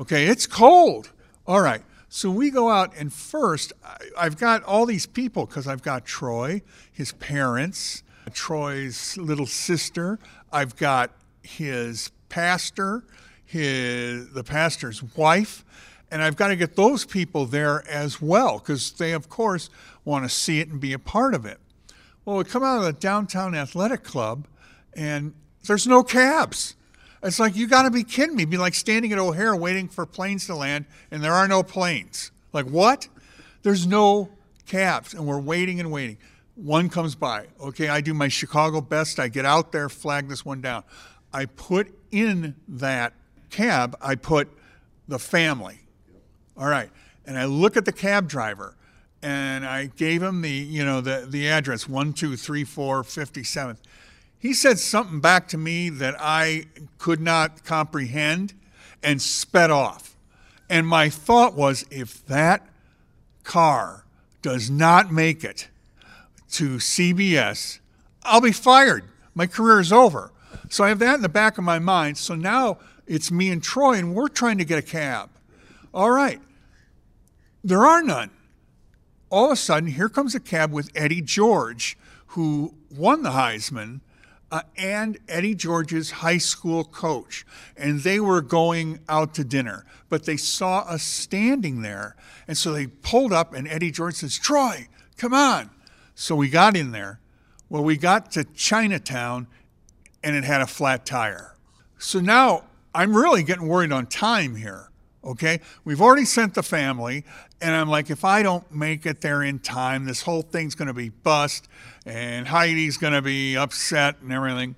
Okay, 0.00 0.26
it's 0.26 0.46
cold. 0.46 1.12
All 1.46 1.60
right. 1.62 1.80
So 2.10 2.30
we 2.30 2.50
go 2.50 2.68
out, 2.70 2.92
and 2.98 3.12
first, 3.12 3.72
I- 3.84 3.96
I've 4.18 4.36
got 4.38 4.62
all 4.64 4.84
these 4.86 5.06
people 5.06 5.46
because 5.46 5.66
I've 5.66 5.82
got 5.82 6.04
Troy, 6.04 6.62
his 6.92 7.12
parents, 7.12 8.02
Troy's 8.32 9.16
little 9.16 9.46
sister. 9.46 10.18
I've 10.52 10.76
got 10.76 11.12
his 11.42 12.10
pastor, 12.28 13.04
his 13.48 14.28
the 14.30 14.44
pastor's 14.44 15.02
wife, 15.16 15.64
and 16.10 16.22
I've 16.22 16.36
got 16.36 16.48
to 16.48 16.56
get 16.56 16.76
those 16.76 17.06
people 17.06 17.46
there 17.46 17.82
as 17.88 18.20
well 18.20 18.58
because 18.58 18.92
they, 18.92 19.12
of 19.12 19.30
course, 19.30 19.70
want 20.04 20.24
to 20.24 20.28
see 20.28 20.60
it 20.60 20.68
and 20.68 20.78
be 20.78 20.92
a 20.92 20.98
part 20.98 21.34
of 21.34 21.46
it. 21.46 21.58
Well, 22.24 22.36
we 22.36 22.44
come 22.44 22.62
out 22.62 22.78
of 22.78 22.84
the 22.84 22.92
downtown 22.92 23.54
athletic 23.54 24.04
club, 24.04 24.46
and 24.92 25.32
there's 25.66 25.86
no 25.86 26.02
cabs. 26.02 26.76
It's 27.22 27.40
like 27.40 27.56
you 27.56 27.66
got 27.66 27.84
to 27.84 27.90
be 27.90 28.04
kidding 28.04 28.36
me. 28.36 28.42
It'd 28.42 28.50
be 28.50 28.58
like 28.58 28.74
standing 28.74 29.12
at 29.12 29.18
O'Hare 29.18 29.56
waiting 29.56 29.88
for 29.88 30.04
planes 30.04 30.46
to 30.46 30.54
land, 30.54 30.84
and 31.10 31.24
there 31.24 31.32
are 31.32 31.48
no 31.48 31.62
planes. 31.62 32.30
Like 32.52 32.66
what? 32.66 33.08
There's 33.62 33.86
no 33.86 34.28
cabs, 34.66 35.14
and 35.14 35.26
we're 35.26 35.40
waiting 35.40 35.80
and 35.80 35.90
waiting. 35.90 36.18
One 36.54 36.90
comes 36.90 37.14
by. 37.14 37.46
Okay, 37.60 37.88
I 37.88 38.02
do 38.02 38.12
my 38.12 38.28
Chicago 38.28 38.82
best. 38.82 39.18
I 39.18 39.28
get 39.28 39.46
out 39.46 39.72
there, 39.72 39.88
flag 39.88 40.28
this 40.28 40.44
one 40.44 40.60
down. 40.60 40.84
I 41.32 41.46
put 41.46 41.88
in 42.10 42.56
that 42.68 43.14
cab. 43.50 43.96
I 44.00 44.14
put 44.14 44.48
the 45.06 45.18
family. 45.18 45.80
All 46.56 46.68
right. 46.68 46.90
And 47.26 47.38
I 47.38 47.44
look 47.44 47.76
at 47.76 47.84
the 47.84 47.92
cab 47.92 48.28
driver 48.28 48.74
and 49.22 49.66
I 49.66 49.86
gave 49.86 50.22
him 50.22 50.42
the, 50.42 50.50
you 50.50 50.84
know, 50.84 51.00
the, 51.00 51.26
the 51.28 51.48
address 51.48 51.88
1234 51.88 53.02
57th. 53.02 53.76
He 54.38 54.54
said 54.54 54.78
something 54.78 55.20
back 55.20 55.48
to 55.48 55.58
me 55.58 55.88
that 55.88 56.14
I 56.18 56.66
could 56.98 57.20
not 57.20 57.64
comprehend 57.64 58.54
and 59.02 59.20
sped 59.20 59.70
off. 59.70 60.16
And 60.70 60.86
my 60.86 61.08
thought 61.08 61.54
was 61.54 61.84
if 61.90 62.24
that 62.26 62.66
car 63.42 64.04
does 64.42 64.70
not 64.70 65.12
make 65.12 65.42
it 65.42 65.68
to 66.52 66.76
CBS, 66.76 67.80
I'll 68.22 68.40
be 68.40 68.52
fired. 68.52 69.04
My 69.34 69.46
career 69.46 69.80
is 69.80 69.92
over. 69.92 70.30
So 70.68 70.84
I 70.84 70.88
have 70.88 70.98
that 71.00 71.16
in 71.16 71.22
the 71.22 71.28
back 71.28 71.58
of 71.58 71.64
my 71.64 71.78
mind. 71.78 72.18
So 72.18 72.34
now 72.34 72.78
it's 73.08 73.30
me 73.30 73.50
and 73.50 73.62
Troy, 73.62 73.94
and 73.94 74.14
we're 74.14 74.28
trying 74.28 74.58
to 74.58 74.64
get 74.64 74.78
a 74.78 74.82
cab. 74.82 75.30
All 75.92 76.10
right. 76.10 76.40
There 77.64 77.84
are 77.84 78.02
none. 78.02 78.30
All 79.30 79.46
of 79.46 79.52
a 79.52 79.56
sudden, 79.56 79.90
here 79.90 80.08
comes 80.08 80.34
a 80.34 80.40
cab 80.40 80.72
with 80.72 80.90
Eddie 80.94 81.22
George, 81.22 81.98
who 82.28 82.74
won 82.94 83.22
the 83.22 83.30
Heisman, 83.30 84.00
uh, 84.50 84.62
and 84.76 85.18
Eddie 85.28 85.54
George's 85.54 86.10
high 86.10 86.38
school 86.38 86.84
coach. 86.84 87.44
And 87.76 88.00
they 88.00 88.20
were 88.20 88.40
going 88.40 89.00
out 89.08 89.34
to 89.34 89.44
dinner, 89.44 89.84
but 90.08 90.24
they 90.24 90.36
saw 90.36 90.80
us 90.80 91.02
standing 91.02 91.82
there. 91.82 92.16
And 92.46 92.56
so 92.56 92.72
they 92.72 92.86
pulled 92.86 93.32
up, 93.32 93.52
and 93.52 93.66
Eddie 93.68 93.90
George 93.90 94.14
says, 94.14 94.38
Troy, 94.38 94.88
come 95.16 95.34
on. 95.34 95.70
So 96.14 96.34
we 96.34 96.48
got 96.48 96.76
in 96.76 96.92
there. 96.92 97.20
Well, 97.68 97.84
we 97.84 97.96
got 97.96 98.30
to 98.32 98.44
Chinatown, 98.44 99.46
and 100.24 100.34
it 100.34 100.44
had 100.44 100.60
a 100.60 100.66
flat 100.66 101.04
tire. 101.04 101.54
So 101.98 102.20
now 102.20 102.64
I'm 102.98 103.16
really 103.16 103.44
getting 103.44 103.68
worried 103.68 103.92
on 103.92 104.06
time 104.06 104.56
here. 104.56 104.90
Okay, 105.22 105.60
we've 105.84 106.00
already 106.00 106.24
sent 106.24 106.54
the 106.54 106.64
family, 106.64 107.24
and 107.60 107.72
I'm 107.72 107.88
like, 107.88 108.10
if 108.10 108.24
I 108.24 108.42
don't 108.42 108.68
make 108.74 109.06
it 109.06 109.20
there 109.20 109.40
in 109.40 109.60
time, 109.60 110.04
this 110.04 110.22
whole 110.22 110.42
thing's 110.42 110.74
going 110.74 110.88
to 110.88 110.94
be 110.94 111.10
bust, 111.10 111.68
and 112.04 112.48
Heidi's 112.48 112.96
going 112.96 113.12
to 113.12 113.22
be 113.22 113.56
upset 113.56 114.16
and 114.20 114.32
everything. 114.32 114.74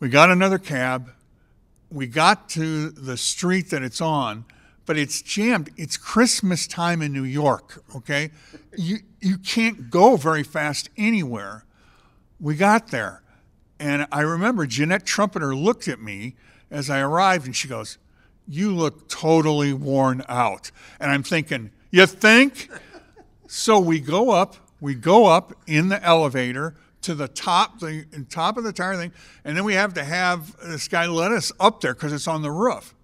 We 0.00 0.10
got 0.10 0.28
another 0.28 0.58
cab. 0.58 1.10
We 1.90 2.06
got 2.06 2.50
to 2.50 2.90
the 2.90 3.16
street 3.16 3.70
that 3.70 3.82
it's 3.82 4.02
on, 4.02 4.44
but 4.84 4.98
it's 4.98 5.22
jammed. 5.22 5.70
It's 5.78 5.96
Christmas 5.96 6.66
time 6.66 7.00
in 7.00 7.10
New 7.10 7.24
York. 7.24 7.82
Okay, 7.96 8.32
you 8.76 8.98
you 9.18 9.38
can't 9.38 9.88
go 9.88 10.16
very 10.16 10.42
fast 10.42 10.90
anywhere. 10.98 11.64
We 12.38 12.54
got 12.54 12.88
there, 12.88 13.22
and 13.80 14.06
I 14.12 14.20
remember 14.20 14.66
Jeanette 14.66 15.06
Trompeter 15.06 15.58
looked 15.58 15.88
at 15.88 15.98
me 15.98 16.36
as 16.72 16.90
I 16.90 17.00
arrived, 17.00 17.46
and 17.46 17.54
she 17.54 17.68
goes 17.68 17.98
you 18.48 18.74
look 18.74 19.08
totally 19.08 19.72
worn 19.72 20.22
out. 20.28 20.70
And 20.98 21.10
I'm 21.10 21.22
thinking, 21.22 21.70
you 21.90 22.06
think? 22.06 22.68
so 23.46 23.78
we 23.78 24.00
go 24.00 24.30
up, 24.30 24.56
we 24.80 24.94
go 24.94 25.26
up 25.26 25.52
in 25.66 25.88
the 25.88 26.02
elevator 26.02 26.74
to 27.02 27.14
the 27.14 27.28
top, 27.28 27.80
the 27.80 28.04
top 28.30 28.56
of 28.56 28.64
the 28.64 28.72
tire 28.72 28.96
thing, 28.96 29.12
and 29.44 29.56
then 29.56 29.64
we 29.64 29.74
have 29.74 29.94
to 29.94 30.04
have 30.04 30.56
this 30.60 30.88
guy 30.88 31.06
let 31.06 31.32
us 31.32 31.52
up 31.60 31.80
there 31.80 31.94
because 31.94 32.12
it's 32.12 32.28
on 32.28 32.42
the 32.42 32.50
roof. 32.50 32.94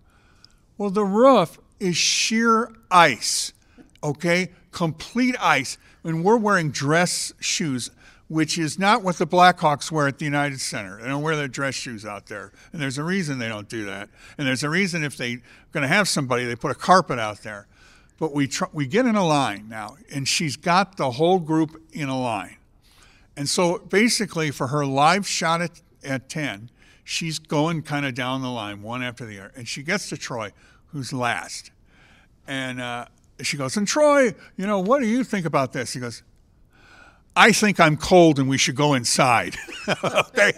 Well, 0.76 0.90
the 0.90 1.04
roof 1.04 1.58
is 1.80 1.96
sheer 1.96 2.72
ice, 2.90 3.52
okay? 4.02 4.50
Complete 4.70 5.36
ice. 5.40 5.78
And 6.04 6.24
we're 6.24 6.36
wearing 6.36 6.70
dress 6.70 7.32
shoes 7.40 7.90
which 8.28 8.58
is 8.58 8.78
not 8.78 9.02
what 9.02 9.16
the 9.16 9.26
Blackhawks 9.26 9.90
wear 9.90 10.06
at 10.06 10.18
the 10.18 10.24
United 10.24 10.60
Center. 10.60 11.00
They 11.00 11.08
don't 11.08 11.22
wear 11.22 11.34
their 11.34 11.48
dress 11.48 11.74
shoes 11.74 12.04
out 12.04 12.26
there. 12.26 12.52
And 12.72 12.80
there's 12.80 12.98
a 12.98 13.02
reason 13.02 13.38
they 13.38 13.48
don't 13.48 13.68
do 13.68 13.86
that. 13.86 14.10
And 14.36 14.46
there's 14.46 14.62
a 14.62 14.70
reason 14.70 15.02
if 15.02 15.16
they're 15.16 15.40
going 15.72 15.82
to 15.82 15.88
have 15.88 16.08
somebody, 16.08 16.44
they 16.44 16.54
put 16.54 16.70
a 16.70 16.74
carpet 16.74 17.18
out 17.18 17.42
there. 17.42 17.66
But 18.18 18.34
we, 18.34 18.46
tr- 18.46 18.64
we 18.72 18.86
get 18.86 19.06
in 19.06 19.16
a 19.16 19.26
line 19.26 19.68
now, 19.68 19.96
and 20.12 20.28
she's 20.28 20.56
got 20.56 20.96
the 20.96 21.12
whole 21.12 21.38
group 21.38 21.82
in 21.92 22.08
a 22.08 22.20
line. 22.20 22.56
And 23.36 23.48
so 23.48 23.78
basically, 23.78 24.50
for 24.50 24.66
her 24.66 24.84
live 24.84 25.26
shot 25.26 25.62
at, 25.62 25.80
at 26.04 26.28
10, 26.28 26.70
she's 27.04 27.38
going 27.38 27.82
kind 27.82 28.04
of 28.04 28.14
down 28.14 28.42
the 28.42 28.50
line, 28.50 28.82
one 28.82 29.02
after 29.02 29.24
the 29.24 29.38
other. 29.38 29.52
And 29.56 29.66
she 29.66 29.82
gets 29.82 30.08
to 30.10 30.16
Troy, 30.16 30.52
who's 30.88 31.12
last. 31.12 31.70
And 32.46 32.80
uh, 32.80 33.06
she 33.40 33.56
goes, 33.56 33.76
And 33.76 33.86
Troy, 33.86 34.34
you 34.56 34.66
know, 34.66 34.80
what 34.80 35.00
do 35.00 35.06
you 35.06 35.22
think 35.22 35.46
about 35.46 35.72
this? 35.72 35.92
He 35.92 36.00
goes, 36.00 36.22
I 37.38 37.52
think 37.52 37.78
I'm 37.78 37.96
cold 37.96 38.40
and 38.40 38.48
we 38.48 38.58
should 38.58 38.74
go 38.74 38.94
inside. 38.94 39.54
okay. 40.04 40.52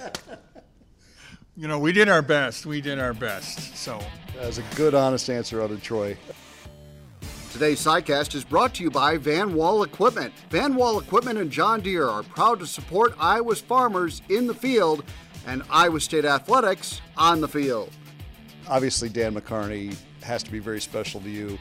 You 1.54 1.68
know, 1.68 1.78
we 1.78 1.92
did 1.92 2.08
our 2.08 2.22
best. 2.22 2.64
We 2.64 2.80
did 2.80 2.98
our 2.98 3.12
best. 3.12 3.76
So 3.76 4.00
that 4.34 4.46
was 4.46 4.56
a 4.56 4.64
good, 4.76 4.94
honest 4.94 5.28
answer 5.28 5.60
out 5.60 5.70
of 5.70 5.82
Troy. 5.82 6.16
Today's 7.52 7.84
CyCast 7.84 8.34
is 8.34 8.44
brought 8.44 8.72
to 8.76 8.82
you 8.82 8.90
by 8.90 9.18
Van 9.18 9.52
Wall 9.52 9.82
Equipment. 9.82 10.32
Van 10.48 10.74
Wall 10.74 10.98
Equipment 10.98 11.38
and 11.38 11.50
John 11.50 11.82
Deere 11.82 12.08
are 12.08 12.22
proud 12.22 12.60
to 12.60 12.66
support 12.66 13.14
Iowa's 13.20 13.60
farmers 13.60 14.22
in 14.30 14.46
the 14.46 14.54
field 14.54 15.04
and 15.46 15.62
Iowa 15.68 16.00
State 16.00 16.24
athletics 16.24 17.02
on 17.14 17.42
the 17.42 17.48
field. 17.48 17.90
Obviously, 18.66 19.10
Dan 19.10 19.34
McCarney 19.34 19.94
has 20.22 20.42
to 20.44 20.50
be 20.50 20.60
very 20.60 20.80
special 20.80 21.20
to 21.20 21.28
you 21.28 21.58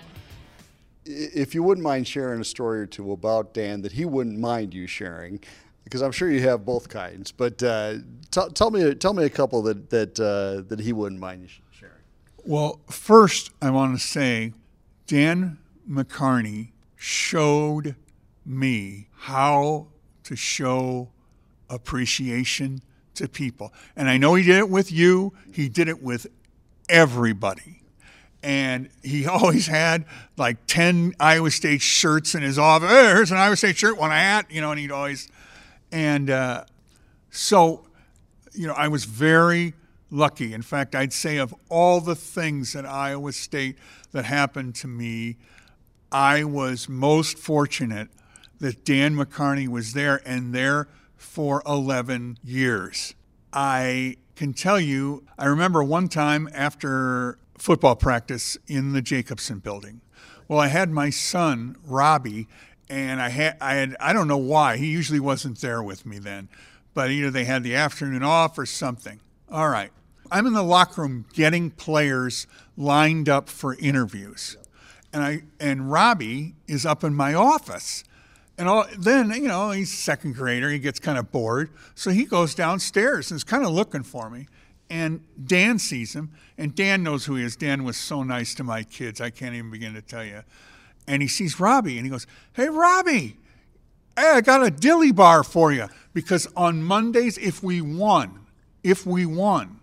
if 1.10 1.56
you 1.56 1.64
wouldn't 1.64 1.84
mind 1.84 2.08
sharing 2.08 2.40
a 2.40 2.46
story 2.46 2.80
or 2.80 2.86
two 2.86 3.12
about 3.12 3.54
Dan 3.54 3.82
that 3.82 3.92
he 3.92 4.06
wouldn't 4.06 4.38
mind 4.38 4.74
you 4.74 4.88
sharing, 4.88 5.40
because 5.84 6.02
I'm 6.02 6.12
sure 6.12 6.30
you 6.30 6.42
have 6.42 6.66
both 6.66 6.88
kinds. 6.88 7.32
But 7.32 7.62
uh, 7.64 7.96
t- 8.30 8.50
tell 8.54 8.70
me, 8.72 8.94
tell 8.96 9.14
me 9.14 9.26
a 9.26 9.30
couple 9.30 9.62
that 9.64 9.90
that 9.90 10.20
uh, 10.20 10.68
that 10.70 10.80
he 10.80 10.94
wouldn't 10.94 11.20
mind 11.20 11.42
you 11.42 11.50
sharing. 11.72 11.94
Well, 12.46 12.80
first 12.90 13.52
I 13.62 13.72
want 13.72 14.00
to 14.00 14.06
say, 14.06 14.54
Dan 15.08 15.58
McCarney 15.90 16.70
showed 16.96 17.96
me 18.46 19.08
how 19.14 19.88
to 20.24 20.36
show 20.36 21.10
appreciation 21.70 22.82
to 23.16 23.28
people, 23.28 23.74
and 23.96 24.10
I 24.10 24.18
know 24.18 24.36
he 24.36 24.44
did 24.44 24.58
it 24.58 24.70
with 24.70 24.92
you. 24.92 25.34
He 25.52 25.70
did 25.70 25.88
it 25.88 26.04
with 26.04 26.28
everybody 26.88 27.79
and 28.44 28.90
he 29.04 29.26
always 29.28 29.68
had 29.68 30.06
like 30.38 30.58
10 30.68 31.16
Iowa 31.20 31.52
State 31.52 31.82
shirts 31.82 32.36
in 32.36 32.44
his 32.44 32.58
office. 32.58 32.90
Hey, 32.90 33.08
here's 33.08 33.32
an 33.32 33.38
Iowa 33.38 33.56
State 33.56 33.78
shirt, 33.78 33.98
one 33.98 34.12
hat, 34.12 34.46
you 34.50 34.62
know, 34.62 34.72
and 34.72 34.80
he'd 34.80 34.92
always. 34.92 35.30
And 35.92 36.30
uh, 36.30 36.66
so, 37.30 37.86
you 38.54 38.68
know, 38.68 38.74
I 38.74 38.88
was 38.88 39.06
very 39.06 39.74
lucky. 40.12 40.54
In 40.54 40.62
fact, 40.62 40.96
I'd 40.96 41.14
say 41.14 41.38
of 41.38 41.54
all 41.70 42.02
the 42.02 42.16
things 42.16 42.76
at 42.76 42.86
Iowa 42.86 43.32
State 43.34 43.78
that 44.12 44.26
happened 44.26 44.76
to 44.76 44.88
me, 44.88 45.38
I 46.12 46.44
was 46.44 46.90
most 46.90 47.38
fortunate 47.38 48.10
that 48.60 48.84
Dan 48.84 49.16
McCarney 49.16 49.68
was 49.68 49.94
there 49.94 50.22
and 50.26 50.54
there 50.54 50.88
for 51.16 51.62
11 51.66 52.40
years. 52.44 53.14
I 53.54 54.18
can 54.36 54.54
tell 54.54 54.80
you, 54.80 55.24
I 55.38 55.46
remember 55.46 55.84
one 55.84 56.08
time 56.08 56.50
after 56.54 57.38
football 57.60 57.96
practice 57.96 58.58
in 58.68 58.94
the 58.94 59.02
Jacobson 59.02 59.60
building. 59.60 60.02
Well, 60.48 60.60
I 60.60 60.68
had 60.68 60.90
my 60.90 61.10
son, 61.12 61.76
Robbie, 61.86 62.48
and 62.90 63.22
I 63.22 63.30
had, 63.30 63.58
I 63.62 63.76
had, 63.76 63.96
I 64.00 64.14
don't 64.14 64.28
know 64.28 64.38
why, 64.38 64.78
he 64.78 64.88
usually 64.88 65.20
wasn't 65.20 65.62
there 65.62 65.84
with 65.84 66.06
me 66.06 66.18
then, 66.18 66.50
but 66.94 67.12
either 67.12 67.30
they 67.30 67.46
had 67.46 67.64
the 67.64 67.76
afternoon 67.76 68.24
off 68.24 68.58
or 68.58 68.66
something. 68.66 69.20
All 69.52 69.70
right. 69.70 69.92
I'm 70.32 70.48
in 70.48 70.54
the 70.54 70.64
locker 70.64 71.02
room 71.02 71.26
getting 71.34 71.72
players 71.72 72.48
lined 72.78 73.30
up 73.30 73.50
for 73.50 73.76
interviews. 73.76 74.58
And 75.12 75.24
I 75.24 75.44
and 75.60 75.92
Robbie 75.92 76.56
is 76.68 76.86
up 76.86 77.04
in 77.04 77.16
my 77.16 77.34
office. 77.34 78.04
And 78.58 78.68
all, 78.68 78.86
then, 78.98 79.32
you 79.32 79.48
know, 79.48 79.72
he's 79.72 79.92
second 79.92 80.36
grader, 80.36 80.70
he 80.70 80.80
gets 80.80 81.00
kind 81.00 81.18
of 81.18 81.32
bored. 81.32 81.70
So 81.96 82.12
he 82.12 82.26
goes 82.26 82.54
downstairs 82.54 83.32
and 83.32 83.38
is 83.38 83.44
kind 83.44 83.64
of 83.64 83.72
looking 83.72 84.04
for 84.04 84.30
me. 84.30 84.48
And 84.90 85.22
Dan 85.46 85.78
sees 85.78 86.16
him, 86.16 86.32
and 86.58 86.74
Dan 86.74 87.04
knows 87.04 87.26
who 87.26 87.36
he 87.36 87.44
is. 87.44 87.56
Dan 87.56 87.84
was 87.84 87.96
so 87.96 88.24
nice 88.24 88.56
to 88.56 88.64
my 88.64 88.84
kids, 88.84 89.22
I 89.22 89.30
can't 89.30 89.54
even 89.54 89.70
begin 89.70 89.94
to 89.94 90.02
tell 90.02 90.26
you. 90.26 90.44
And 91.08 91.22
he 91.22 91.28
sees 91.28 91.60
Robbie, 91.60 91.98
and 91.98 92.06
he 92.06 92.10
goes, 92.10 92.26
Hey, 92.54 92.70
Robbie, 92.70 93.38
hey, 94.18 94.32
I 94.36 94.42
got 94.42 94.66
a 94.66 94.72
dilly 94.72 95.12
bar 95.12 95.44
for 95.44 95.72
you. 95.72 95.88
Because 96.14 96.48
on 96.56 96.84
Mondays, 96.84 97.38
if 97.38 97.62
we 97.62 97.82
won, 97.82 98.48
if 98.84 99.06
we 99.06 99.26
won, 99.26 99.80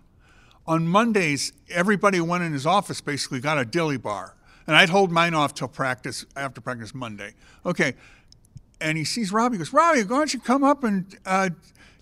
on 0.65 0.87
Mondays, 0.87 1.53
everybody 1.69 2.19
went 2.19 2.43
in 2.43 2.51
his 2.51 2.65
office 2.65 2.99
basically 2.99 3.39
got 3.39 3.57
a 3.57 3.65
dilly 3.65 3.97
bar. 3.97 4.35
And 4.67 4.75
I'd 4.75 4.89
hold 4.89 5.11
mine 5.11 5.33
off 5.33 5.53
till 5.53 5.69
practice, 5.69 6.25
after 6.35 6.59
practice 6.59 6.93
Monday. 6.93 7.33
Okay. 7.65 7.93
And 8.81 8.97
he 8.97 9.05
sees 9.05 9.31
Robbie, 9.31 9.55
he 9.55 9.59
goes, 9.59 9.71
Robbie, 9.71 10.03
why 10.03 10.17
don't 10.17 10.33
you 10.33 10.41
come 10.41 10.63
up 10.63 10.83
and 10.83 11.17
uh, 11.25 11.49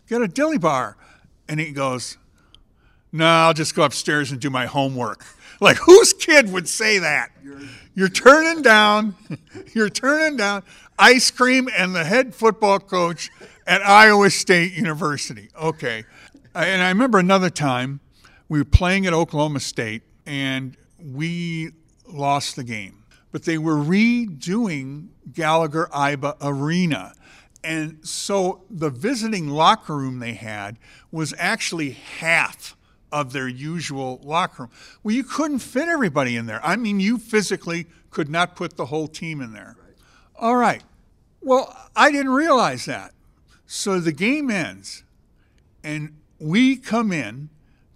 get 0.10 0.22
a 0.22 0.28
dilly 0.28 0.58
bar? 0.58 0.98
And 1.48 1.60
he 1.60 1.72
goes, 1.72 2.18
No, 3.16 3.26
I'll 3.26 3.54
just 3.54 3.76
go 3.76 3.84
upstairs 3.84 4.32
and 4.32 4.42
do 4.42 4.50
my 4.50 4.66
homework. 4.66 5.24
Like, 5.62 5.78
whose 5.78 6.12
kid 6.12 6.52
would 6.52 6.68
say 6.68 7.00
that? 7.00 7.32
You're 7.94 8.10
turning 8.10 8.62
down, 8.62 9.16
you're 9.74 9.90
turning 9.90 10.36
down 10.36 10.64
ice 11.00 11.32
cream 11.32 11.70
and 11.78 11.96
the 11.96 12.04
head 12.04 12.36
football 12.36 12.78
coach 12.78 13.32
at 13.66 13.82
Iowa 13.82 14.30
State 14.30 14.74
University. 14.74 15.48
Okay. 15.58 16.04
Uh, 16.54 16.60
and 16.60 16.84
I 16.84 16.90
remember 16.90 17.18
another 17.18 17.50
time 17.50 18.02
we 18.50 18.60
were 18.60 18.66
playing 18.66 19.06
at 19.06 19.14
Oklahoma 19.14 19.62
State 19.62 20.04
and 20.26 20.76
we 21.00 21.72
lost 22.06 22.58
the 22.58 22.66
game. 22.66 23.06
But 23.32 23.44
they 23.44 23.58
were 23.58 23.78
redoing 23.78 25.08
Gallagher 25.32 25.88
Iba 25.94 26.36
Arena. 26.42 27.14
And 27.64 28.06
so 28.06 28.66
the 28.70 28.90
visiting 28.90 29.48
locker 29.48 29.96
room 29.96 30.20
they 30.20 30.34
had 30.34 30.78
was 31.14 31.34
actually 31.38 31.92
half 31.92 32.76
of 33.16 33.32
their 33.32 33.48
usual 33.48 34.20
locker 34.24 34.64
room. 34.64 34.72
Well, 35.02 35.16
you 35.16 35.24
couldn't 35.24 35.60
fit 35.60 35.88
everybody 35.88 36.36
in 36.36 36.48
there. 36.48 36.60
I 36.62 36.76
mean, 36.76 37.00
you 37.00 37.18
physically 37.18 37.88
could 38.12 38.30
not 38.30 38.58
put 38.58 38.76
the 38.76 38.88
whole 38.88 39.08
team 39.08 39.40
in 39.40 39.54
there. 39.54 39.78
All 40.36 40.58
right. 40.58 40.84
Well, 41.42 41.74
I 41.96 42.12
didn't 42.12 42.34
realize 42.34 42.84
that. 42.86 43.14
So 43.66 44.02
the 44.02 44.12
game 44.12 44.52
ends, 44.52 45.06
and 45.82 46.18
we 46.40 46.76
come 46.76 47.14
in 47.14 47.50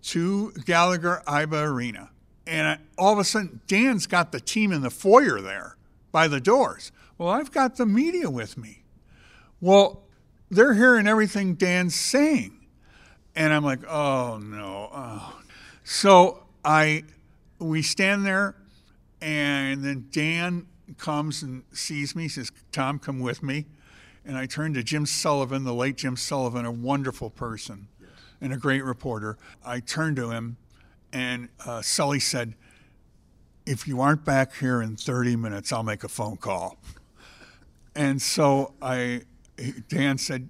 to 0.03 0.53
Gallagher 0.63 1.21
Iba 1.27 1.63
Arena. 1.63 2.11
And 2.47 2.79
all 2.97 3.11
of 3.11 3.19
a 3.19 3.25
sudden, 3.25 3.59
Dan's 3.67 4.07
got 4.07 4.31
the 4.31 4.39
team 4.39 4.71
in 4.71 4.81
the 4.83 4.89
foyer 4.89 5.41
there 5.41 5.75
by 6.13 6.29
the 6.29 6.39
doors. 6.39 6.93
Well, 7.17 7.29
I've 7.29 7.51
got 7.51 7.75
the 7.75 7.85
media 7.85 8.29
with 8.29 8.57
me. 8.57 8.83
Well, 9.59 10.03
they're 10.49 10.75
hearing 10.75 11.07
everything 11.07 11.55
Dan's 11.55 11.93
saying. 11.93 12.58
And 13.39 13.53
I'm 13.53 13.63
like, 13.63 13.87
oh 13.87 14.37
no. 14.37 14.89
Oh. 14.93 15.39
So 15.85 16.43
I 16.63 17.05
we 17.57 17.81
stand 17.81 18.25
there 18.25 18.55
and 19.21 19.81
then 19.81 20.07
Dan 20.11 20.67
comes 20.97 21.41
and 21.41 21.63
sees 21.71 22.17
me, 22.17 22.27
says, 22.27 22.51
Tom, 22.73 22.99
come 22.99 23.21
with 23.21 23.41
me. 23.41 23.65
And 24.25 24.37
I 24.37 24.45
turn 24.45 24.73
to 24.73 24.83
Jim 24.83 25.05
Sullivan, 25.05 25.63
the 25.63 25.73
late 25.73 25.95
Jim 25.95 26.17
Sullivan, 26.17 26.65
a 26.65 26.71
wonderful 26.71 27.29
person 27.29 27.87
and 28.41 28.51
a 28.51 28.57
great 28.57 28.83
reporter. 28.83 29.37
I 29.65 29.79
turned 29.79 30.17
to 30.17 30.31
him 30.31 30.57
and 31.13 31.47
uh, 31.65 31.81
Sully 31.81 32.19
said, 32.19 32.55
if 33.65 33.87
you 33.87 34.01
aren't 34.01 34.25
back 34.25 34.53
here 34.55 34.81
in 34.81 34.97
30 34.97 35.37
minutes, 35.37 35.71
I'll 35.71 35.83
make 35.83 36.03
a 36.03 36.09
phone 36.09 36.35
call. 36.35 36.77
And 37.95 38.21
so 38.21 38.73
I, 38.81 39.21
Dan 39.87 40.17
said, 40.17 40.49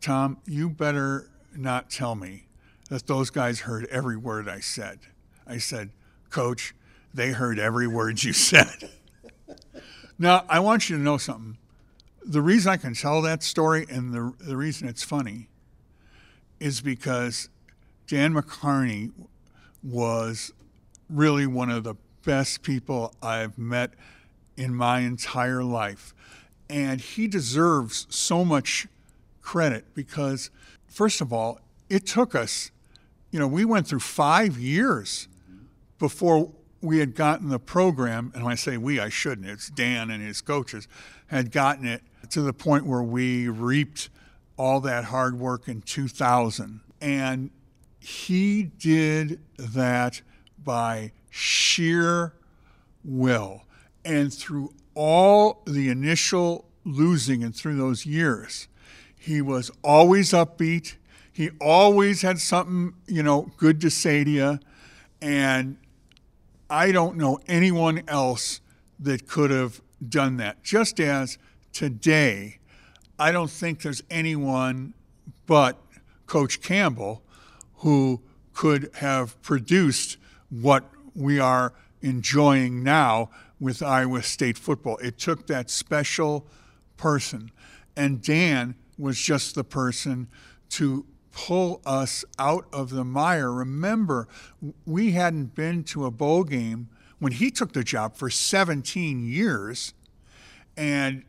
Tom, 0.00 0.38
you 0.46 0.70
better 0.70 1.29
not 1.56 1.90
tell 1.90 2.14
me 2.14 2.46
that 2.88 3.06
those 3.06 3.30
guys 3.30 3.60
heard 3.60 3.86
every 3.86 4.16
word 4.16 4.48
I 4.48 4.60
said. 4.60 5.00
I 5.46 5.58
said, 5.58 5.90
Coach, 6.28 6.74
they 7.12 7.32
heard 7.32 7.58
every 7.58 7.86
word 7.86 8.22
you 8.22 8.32
said. 8.32 8.90
now, 10.18 10.44
I 10.48 10.60
want 10.60 10.88
you 10.88 10.96
to 10.96 11.02
know 11.02 11.16
something. 11.18 11.58
The 12.24 12.42
reason 12.42 12.70
I 12.70 12.76
can 12.76 12.94
tell 12.94 13.22
that 13.22 13.42
story 13.42 13.86
and 13.88 14.12
the, 14.12 14.32
the 14.38 14.56
reason 14.56 14.88
it's 14.88 15.02
funny 15.02 15.48
is 16.58 16.80
because 16.80 17.48
Dan 18.06 18.34
McCarney 18.34 19.10
was 19.82 20.52
really 21.08 21.46
one 21.46 21.70
of 21.70 21.84
the 21.84 21.94
best 22.24 22.62
people 22.62 23.14
I've 23.22 23.58
met 23.58 23.92
in 24.56 24.74
my 24.74 25.00
entire 25.00 25.64
life. 25.64 26.14
And 26.68 27.00
he 27.00 27.26
deserves 27.26 28.06
so 28.10 28.44
much 28.44 28.86
credit 29.42 29.86
because, 29.94 30.50
first 30.90 31.20
of 31.20 31.32
all, 31.32 31.60
it 31.88 32.06
took 32.06 32.34
us, 32.34 32.70
you 33.30 33.38
know, 33.38 33.46
we 33.46 33.64
went 33.64 33.86
through 33.86 34.00
five 34.00 34.58
years 34.58 35.28
before 35.98 36.52
we 36.82 36.98
had 36.98 37.14
gotten 37.14 37.48
the 37.48 37.58
program. 37.58 38.32
And 38.34 38.44
when 38.44 38.52
I 38.52 38.56
say 38.56 38.76
we, 38.76 39.00
I 39.00 39.08
shouldn't, 39.08 39.46
it's 39.46 39.70
Dan 39.70 40.10
and 40.10 40.22
his 40.22 40.40
coaches 40.40 40.88
had 41.28 41.52
gotten 41.52 41.86
it 41.86 42.02
to 42.30 42.42
the 42.42 42.52
point 42.52 42.86
where 42.86 43.02
we 43.02 43.48
reaped 43.48 44.10
all 44.56 44.80
that 44.80 45.04
hard 45.04 45.38
work 45.38 45.68
in 45.68 45.80
2000. 45.82 46.80
And 47.00 47.50
he 47.98 48.64
did 48.64 49.40
that 49.56 50.22
by 50.62 51.12
sheer 51.30 52.34
will. 53.04 53.62
And 54.04 54.32
through 54.32 54.74
all 54.94 55.62
the 55.66 55.88
initial 55.88 56.66
losing 56.84 57.44
and 57.44 57.54
through 57.54 57.76
those 57.76 58.06
years, 58.06 58.68
he 59.20 59.42
was 59.42 59.70
always 59.84 60.30
upbeat. 60.30 60.94
He 61.30 61.50
always 61.60 62.22
had 62.22 62.38
something, 62.38 62.94
you 63.06 63.22
know, 63.22 63.52
good 63.58 63.80
to 63.82 63.90
say 63.90 64.24
to 64.24 64.30
you. 64.30 64.58
And 65.20 65.76
I 66.70 66.90
don't 66.90 67.18
know 67.18 67.38
anyone 67.46 68.02
else 68.08 68.62
that 68.98 69.28
could 69.28 69.50
have 69.50 69.82
done 70.08 70.38
that. 70.38 70.62
Just 70.62 70.98
as 71.00 71.36
today, 71.72 72.58
I 73.18 73.30
don't 73.30 73.50
think 73.50 73.82
there's 73.82 74.02
anyone 74.10 74.94
but 75.46 75.78
Coach 76.26 76.62
Campbell 76.62 77.22
who 77.76 78.22
could 78.54 78.90
have 78.94 79.40
produced 79.42 80.16
what 80.48 80.84
we 81.14 81.38
are 81.38 81.74
enjoying 82.00 82.82
now 82.82 83.28
with 83.60 83.82
Iowa 83.82 84.22
State 84.22 84.56
football. 84.56 84.96
It 84.98 85.18
took 85.18 85.46
that 85.48 85.68
special 85.68 86.46
person. 86.96 87.50
And 87.94 88.22
Dan 88.22 88.76
was 89.00 89.18
just 89.18 89.54
the 89.54 89.64
person 89.64 90.28
to 90.70 91.06
pull 91.32 91.80
us 91.86 92.24
out 92.38 92.66
of 92.72 92.90
the 92.90 93.04
mire. 93.04 93.50
Remember, 93.50 94.28
we 94.84 95.12
hadn't 95.12 95.54
been 95.54 95.84
to 95.84 96.04
a 96.04 96.10
bowl 96.10 96.44
game 96.44 96.88
when 97.18 97.32
he 97.32 97.50
took 97.50 97.72
the 97.72 97.84
job 97.84 98.16
for 98.16 98.30
17 98.30 99.24
years. 99.24 99.94
And, 100.76 101.24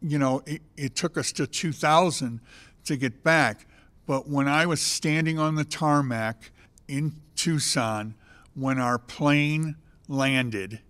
you 0.00 0.18
know, 0.18 0.42
it, 0.46 0.62
it 0.76 0.96
took 0.96 1.16
us 1.18 1.32
to 1.32 1.46
2000 1.46 2.40
to 2.84 2.96
get 2.96 3.22
back. 3.22 3.66
But 4.06 4.28
when 4.28 4.48
I 4.48 4.66
was 4.66 4.80
standing 4.80 5.38
on 5.38 5.54
the 5.54 5.64
tarmac 5.64 6.50
in 6.88 7.14
Tucson, 7.36 8.14
when 8.54 8.78
our 8.78 8.98
plane 8.98 9.76
landed 10.08 10.80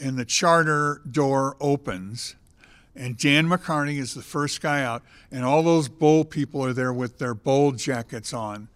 and 0.00 0.16
the 0.16 0.24
charter 0.24 1.02
door 1.10 1.56
opens, 1.60 2.36
and 2.98 3.16
Dan 3.16 3.46
McCarney 3.46 3.98
is 3.98 4.14
the 4.14 4.22
first 4.22 4.60
guy 4.60 4.82
out, 4.82 5.02
and 5.30 5.44
all 5.44 5.62
those 5.62 5.88
bowl 5.88 6.24
people 6.24 6.64
are 6.64 6.72
there 6.72 6.92
with 6.92 7.18
their 7.18 7.32
bowl 7.32 7.72
jackets 7.72 8.34
on, 8.34 8.68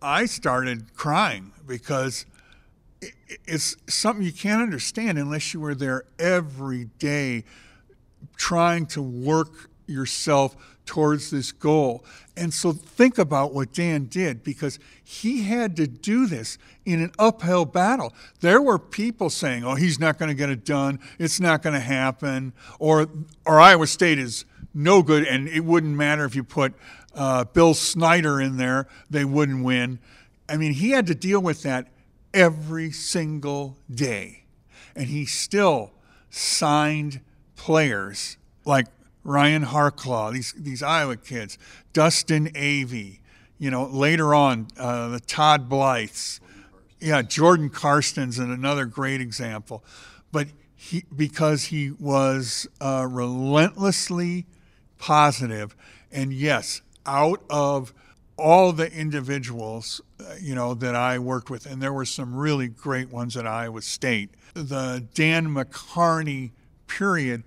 I 0.00 0.24
started 0.24 0.94
crying 0.94 1.52
because 1.66 2.24
it's 3.46 3.76
something 3.86 4.24
you 4.24 4.32
can't 4.32 4.62
understand 4.62 5.18
unless 5.18 5.52
you 5.52 5.60
were 5.60 5.74
there 5.74 6.04
every 6.18 6.86
day 6.98 7.44
trying 8.36 8.86
to 8.86 9.02
work 9.02 9.70
yourself 9.86 10.56
towards 10.86 11.30
this 11.30 11.52
goal. 11.52 12.04
And 12.36 12.54
so 12.54 12.72
think 12.72 13.18
about 13.18 13.52
what 13.52 13.72
Dan 13.72 14.04
did 14.06 14.42
because 14.42 14.78
he 15.02 15.42
had 15.42 15.76
to 15.76 15.86
do 15.86 16.26
this 16.26 16.58
in 16.84 17.02
an 17.02 17.12
uphill 17.18 17.64
battle. 17.64 18.14
There 18.40 18.62
were 18.62 18.78
people 18.78 19.28
saying, 19.28 19.64
"Oh, 19.64 19.74
he's 19.74 19.98
not 19.98 20.18
going 20.18 20.28
to 20.28 20.34
get 20.34 20.48
it 20.48 20.64
done. 20.64 21.00
It's 21.18 21.40
not 21.40 21.62
going 21.62 21.74
to 21.74 21.80
happen," 21.80 22.52
or 22.78 23.08
or 23.44 23.60
Iowa 23.60 23.86
State 23.86 24.18
is 24.18 24.44
no 24.72 25.02
good, 25.02 25.24
and 25.24 25.48
it 25.48 25.64
wouldn't 25.64 25.96
matter 25.96 26.24
if 26.24 26.34
you 26.34 26.44
put 26.44 26.74
uh, 27.14 27.44
Bill 27.44 27.74
Snyder 27.74 28.40
in 28.40 28.56
there; 28.56 28.86
they 29.10 29.24
wouldn't 29.24 29.64
win. 29.64 29.98
I 30.48 30.56
mean, 30.56 30.72
he 30.72 30.90
had 30.90 31.06
to 31.08 31.14
deal 31.14 31.40
with 31.40 31.62
that 31.62 31.88
every 32.32 32.92
single 32.92 33.78
day, 33.92 34.44
and 34.94 35.06
he 35.06 35.26
still 35.26 35.92
signed 36.30 37.20
players 37.56 38.36
like 38.64 38.86
Ryan 39.26 39.64
Harklaw, 39.64 40.32
these 40.32 40.54
these 40.56 40.82
Iowa 40.82 41.16
kids, 41.16 41.58
Dustin 41.92 42.46
Avey, 42.54 43.18
you 43.58 43.70
know, 43.72 43.84
later 43.86 44.34
on 44.34 44.68
uh, 44.78 45.08
the 45.08 45.20
Todd 45.20 45.68
Blythes, 45.68 46.38
yeah, 47.00 47.22
Jordan 47.22 47.68
Karstens, 47.68 48.38
and 48.38 48.52
another 48.52 48.84
great 48.84 49.20
example, 49.20 49.84
but 50.30 50.46
he 50.76 51.04
because 51.14 51.64
he 51.64 51.90
was 51.90 52.68
uh, 52.80 53.06
relentlessly 53.10 54.46
positive, 54.96 55.74
and 56.12 56.32
yes, 56.32 56.82
out 57.04 57.42
of 57.50 57.92
all 58.38 58.72
the 58.72 58.92
individuals, 58.92 60.00
uh, 60.20 60.34
you 60.40 60.54
know, 60.54 60.72
that 60.74 60.94
I 60.94 61.18
worked 61.18 61.50
with, 61.50 61.66
and 61.66 61.82
there 61.82 61.92
were 61.92 62.04
some 62.04 62.32
really 62.32 62.68
great 62.68 63.10
ones 63.10 63.36
at 63.36 63.44
Iowa 63.44 63.82
State. 63.82 64.30
The 64.54 65.04
Dan 65.14 65.48
McCarney 65.48 66.52
period, 66.86 67.42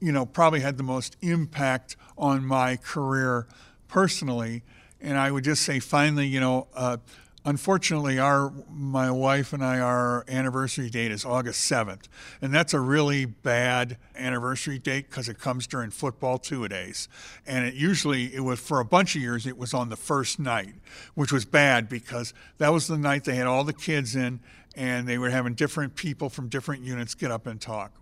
you 0.00 0.12
know, 0.12 0.26
probably 0.26 0.60
had 0.60 0.76
the 0.76 0.82
most 0.82 1.16
impact 1.20 1.96
on 2.16 2.44
my 2.44 2.76
career 2.76 3.46
personally. 3.88 4.62
And 5.00 5.16
I 5.16 5.30
would 5.30 5.44
just 5.44 5.62
say, 5.62 5.80
finally, 5.80 6.26
you 6.26 6.40
know, 6.40 6.68
uh, 6.74 6.98
unfortunately, 7.44 8.18
our 8.18 8.52
my 8.70 9.10
wife 9.10 9.52
and 9.52 9.64
I, 9.64 9.78
our 9.78 10.24
anniversary 10.28 10.90
date 10.90 11.10
is 11.10 11.24
August 11.24 11.62
seventh, 11.62 12.08
and 12.42 12.52
that's 12.52 12.74
a 12.74 12.80
really 12.80 13.24
bad 13.24 13.96
anniversary 14.16 14.78
date 14.78 15.08
because 15.08 15.28
it 15.28 15.38
comes 15.38 15.66
during 15.66 15.90
football 15.90 16.38
two 16.38 16.64
a 16.64 16.68
days, 16.68 17.08
and 17.46 17.64
it 17.64 17.74
usually 17.74 18.34
it 18.34 18.40
was 18.40 18.60
for 18.60 18.80
a 18.80 18.84
bunch 18.84 19.16
of 19.16 19.22
years 19.22 19.46
it 19.46 19.56
was 19.56 19.72
on 19.72 19.88
the 19.88 19.96
first 19.96 20.38
night, 20.38 20.74
which 21.14 21.32
was 21.32 21.44
bad 21.44 21.88
because 21.88 22.34
that 22.58 22.72
was 22.72 22.86
the 22.86 22.98
night 22.98 23.24
they 23.24 23.36
had 23.36 23.46
all 23.46 23.64
the 23.64 23.72
kids 23.72 24.14
in, 24.14 24.40
and 24.76 25.08
they 25.08 25.18
were 25.18 25.30
having 25.30 25.54
different 25.54 25.94
people 25.94 26.28
from 26.28 26.48
different 26.48 26.82
units 26.82 27.14
get 27.14 27.30
up 27.30 27.46
and 27.46 27.60
talk. 27.60 27.92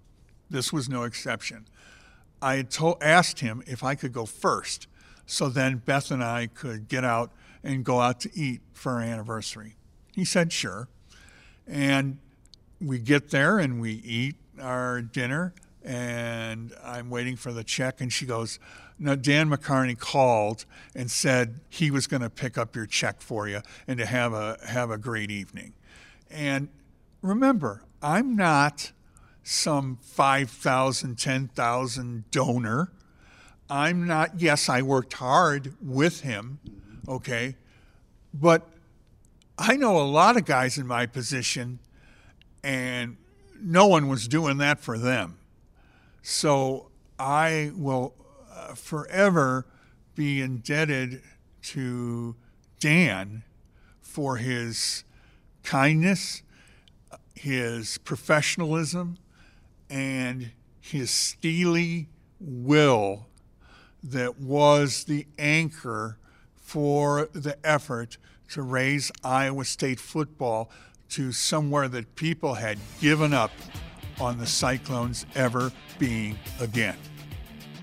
This 0.51 0.73
was 0.73 0.89
no 0.89 1.03
exception. 1.03 1.67
I 2.41 2.67
asked 3.01 3.41
him 3.41 3.63
if 3.67 3.83
I 3.83 3.95
could 3.95 4.13
go 4.13 4.27
first, 4.27 4.87
so 5.27 5.49
then 5.49 5.79
Beth 5.85 6.11
and 6.11 6.23
I 6.23 6.47
could 6.47 6.89
get 6.89 7.05
out 7.05 7.33
and 7.65 7.85
go 7.85 8.01
out 8.01 8.21
to 8.21 8.31
eat 8.35 8.61
for 8.73 8.93
our 8.93 9.01
anniversary. 9.01 9.75
He 10.15 10.25
said, 10.25 10.53
sure. 10.53 10.89
And 11.67 12.19
we 12.81 12.99
get 12.99 13.31
there 13.31 13.59
and 13.59 13.81
we 13.81 13.93
eat 13.93 14.37
our 14.61 15.03
dinner, 15.03 15.55
and 15.83 16.73
I'm 16.85 17.11
waiting 17.11 17.37
for 17.37 17.53
the 17.53 17.65
check, 17.65 18.01
and 18.01 18.13
she 18.13 18.27
goes, 18.27 18.59
no, 18.99 19.15
Dan 19.15 19.51
McCarney 19.51 19.99
called 19.99 20.65
and 20.95 21.11
said 21.11 21.61
he 21.69 21.91
was 21.91 22.07
going 22.07 22.23
to 22.23 22.31
pick 22.31 22.57
up 22.57 22.75
your 22.75 22.87
check 22.87 23.21
for 23.21 23.47
you 23.47 23.61
and 23.87 23.99
to 23.99 24.07
have 24.07 24.33
a 24.33 24.57
have 24.67 24.91
a 24.91 24.97
great 24.97 25.31
evening. 25.31 25.75
And 26.31 26.69
remember, 27.21 27.83
I'm 28.03 28.37
not 28.37 28.93
some 29.49 29.97
5,000, 30.03 31.17
10,000 31.17 32.31
donor. 32.33 32.91
I'm 33.71 34.05
not, 34.05 34.41
yes, 34.41 34.69
I 34.69 34.83
worked 34.83 35.13
hard 35.13 35.73
with 35.81 36.23
him, 36.23 36.59
okay? 37.07 37.55
But 38.35 38.69
I 39.57 39.77
know 39.77 39.99
a 39.99 40.03
lot 40.03 40.37
of 40.37 40.47
guys 40.47 40.79
in 40.79 40.87
my 40.89 41.07
position, 41.07 41.79
and 42.65 43.19
no 43.63 43.87
one 43.87 44.09
was 44.09 44.27
doing 44.27 44.57
that 44.59 44.81
for 44.81 44.99
them. 44.99 45.39
So 46.23 46.91
I 47.17 47.71
will 47.77 48.15
uh, 48.53 48.75
forever 48.75 49.65
be 50.17 50.41
indebted 50.41 51.23
to 51.63 52.35
Dan 52.81 53.45
for 54.01 54.39
his 54.39 55.05
kindness, 55.63 56.43
his 57.37 57.99
professionalism, 57.99 59.19
and 59.91 60.51
his 60.81 61.11
steely 61.11 62.09
will 62.41 63.27
that 64.03 64.39
was 64.39 65.05
the 65.05 65.27
anchor 65.39 66.19
for 66.55 67.29
the 67.33 67.57
effort 67.67 68.19
to 68.51 68.63
raise 68.63 69.11
Iowa 69.25 69.65
State 69.65 69.99
football 69.99 70.71
to 71.11 71.33
somewhere 71.33 71.89
that 71.89 72.15
people 72.17 72.55
had 72.55 72.79
given 73.01 73.33
up 73.33 73.51
on 74.21 74.39
the 74.39 74.47
Cyclones 74.47 75.27
ever 75.35 75.73
being 75.99 76.39
again. 76.61 76.97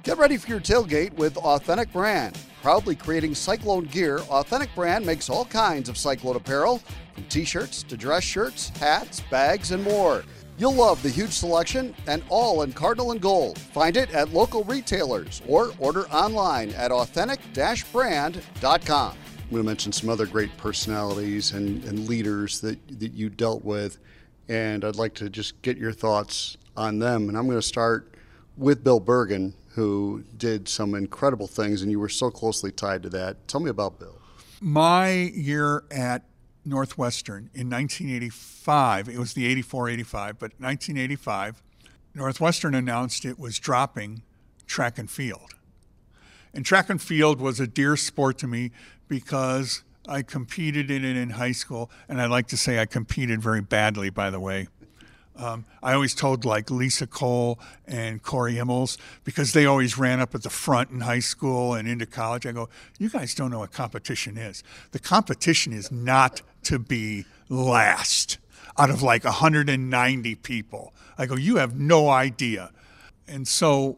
Get 0.04 0.18
ready 0.18 0.38
for 0.38 0.50
your 0.50 0.60
tailgate 0.60 1.14
with 1.14 1.38
Authentic 1.38 1.92
Brand. 1.94 2.38
Proudly 2.62 2.96
creating 2.96 3.36
Cyclone 3.36 3.86
gear, 3.86 4.20
Authentic 4.30 4.74
Brand 4.76 5.06
makes 5.06 5.30
all 5.30 5.46
kinds 5.46 5.90
of 5.90 5.98
Cyclone 5.98 6.36
apparel, 6.36 6.82
from 7.14 7.24
t 7.26 7.46
shirts 7.46 7.84
to 7.84 7.96
dress 7.96 8.24
shirts, 8.24 8.70
hats, 8.80 9.22
bags, 9.30 9.72
and 9.72 9.84
more. 9.84 10.24
You'll 10.58 10.76
love 10.76 11.02
the 11.02 11.10
huge 11.10 11.32
selection 11.32 11.96
and 12.06 12.24
all 12.30 12.62
in 12.62 12.74
cardinal 12.74 13.12
and 13.12 13.20
gold. 13.20 13.58
Find 13.58 13.98
it 13.98 14.14
at 14.14 14.34
local 14.34 14.64
retailers 14.66 15.42
or 15.48 15.72
order 15.80 16.08
online 16.10 16.70
at 16.72 16.92
authentic 16.92 17.40
brand.com. 17.92 19.12
I'm 19.12 19.50
going 19.50 19.64
to 19.64 19.64
mention 19.64 19.92
some 19.92 20.10
other 20.10 20.26
great 20.26 20.56
personalities 20.58 21.54
and, 21.54 21.84
and 21.86 22.08
leaders 22.08 22.62
that, 22.62 22.78
that 23.00 23.14
you 23.14 23.30
dealt 23.30 23.66
with, 23.66 23.98
and 24.48 24.86
I'd 24.86 24.96
like 24.96 25.16
to 25.16 25.30
just 25.30 25.62
get 25.64 25.78
your 25.78 25.92
thoughts 25.92 26.58
on 26.78 27.00
them. 27.00 27.30
And 27.30 27.38
I'm 27.38 27.46
going 27.46 27.58
to 27.58 27.62
start 27.62 28.14
with 28.56 28.84
Bill 28.84 29.02
Bergan, 29.02 29.54
who 29.70 30.24
did 30.38 30.70
some 30.70 30.94
incredible 30.94 31.48
things, 31.48 31.82
and 31.82 31.90
you 31.90 32.00
were 32.00 32.10
so 32.10 32.30
closely 32.30 32.72
tied 32.72 33.04
to 33.04 33.10
that. 33.10 33.48
Tell 33.48 33.60
me 33.60 33.70
about 33.70 34.00
Bill. 34.00 34.20
My 34.62 35.12
year 35.12 35.84
at 35.92 36.24
Northwestern 36.66 37.50
in 37.54 37.70
1985. 37.70 39.10
It 39.10 39.18
was 39.18 39.34
the 39.34 39.46
84 39.46 39.90
85, 39.90 40.40
but 40.40 40.52
1985, 40.60 41.62
Northwestern 42.16 42.76
announced 42.76 43.26
it 43.26 43.40
was 43.40 43.60
dropping 43.60 44.24
track 44.68 44.98
and 44.98 45.10
field. 45.10 45.56
And 46.54 46.66
track 46.66 46.90
and 46.90 47.02
field 47.02 47.42
was 47.42 47.60
a 47.60 47.68
dear 47.68 47.98
sport 47.98 48.38
to 48.40 48.48
me 48.48 48.72
because 49.08 49.84
I 50.08 50.22
competed 50.22 50.92
in 50.92 51.04
it 51.04 51.16
in 51.16 51.32
high 51.32 51.54
school, 51.54 51.90
and 52.08 52.22
I 52.22 52.26
like 52.26 52.48
to 52.48 52.58
say 52.58 52.80
I 52.80 52.86
competed 52.86 53.42
very 53.42 53.62
badly, 53.62 54.10
by 54.10 54.30
the 54.30 54.40
way. 54.40 54.68
Um, 55.36 55.66
I 55.82 55.94
always 55.94 56.14
told 56.14 56.46
like 56.46 56.70
Lisa 56.70 57.08
Koll 57.08 57.60
and 57.88 58.22
Corey 58.22 58.56
Ihmels 58.56 58.98
because 59.24 59.54
they 59.54 59.66
always 59.66 59.98
ran 59.98 60.20
up 60.20 60.36
at 60.36 60.44
the 60.44 60.50
front 60.50 60.92
in 60.92 61.02
high 61.02 61.20
school 61.20 61.74
and 61.74 61.88
into 61.88 62.06
college. 62.06 62.46
I 62.46 62.52
go, 62.52 62.70
you 63.00 63.10
guys 63.10 63.34
don't 63.34 63.50
know 63.50 63.60
what 63.60 63.72
competition 63.72 64.38
is. 64.38 64.64
The 64.92 65.00
competition 65.00 65.74
is 65.74 65.92
not 65.92 66.42
to 66.64 66.78
be 66.78 67.26
last 67.50 68.38
out 68.78 68.90
of 68.90 69.02
like 69.02 69.24
190 69.24 70.36
people. 70.36 70.94
I 71.18 71.26
go, 71.26 71.36
you 71.36 71.58
have 71.58 71.80
no 71.80 72.10
idea. 72.10 72.72
And 73.28 73.48
so 73.48 73.98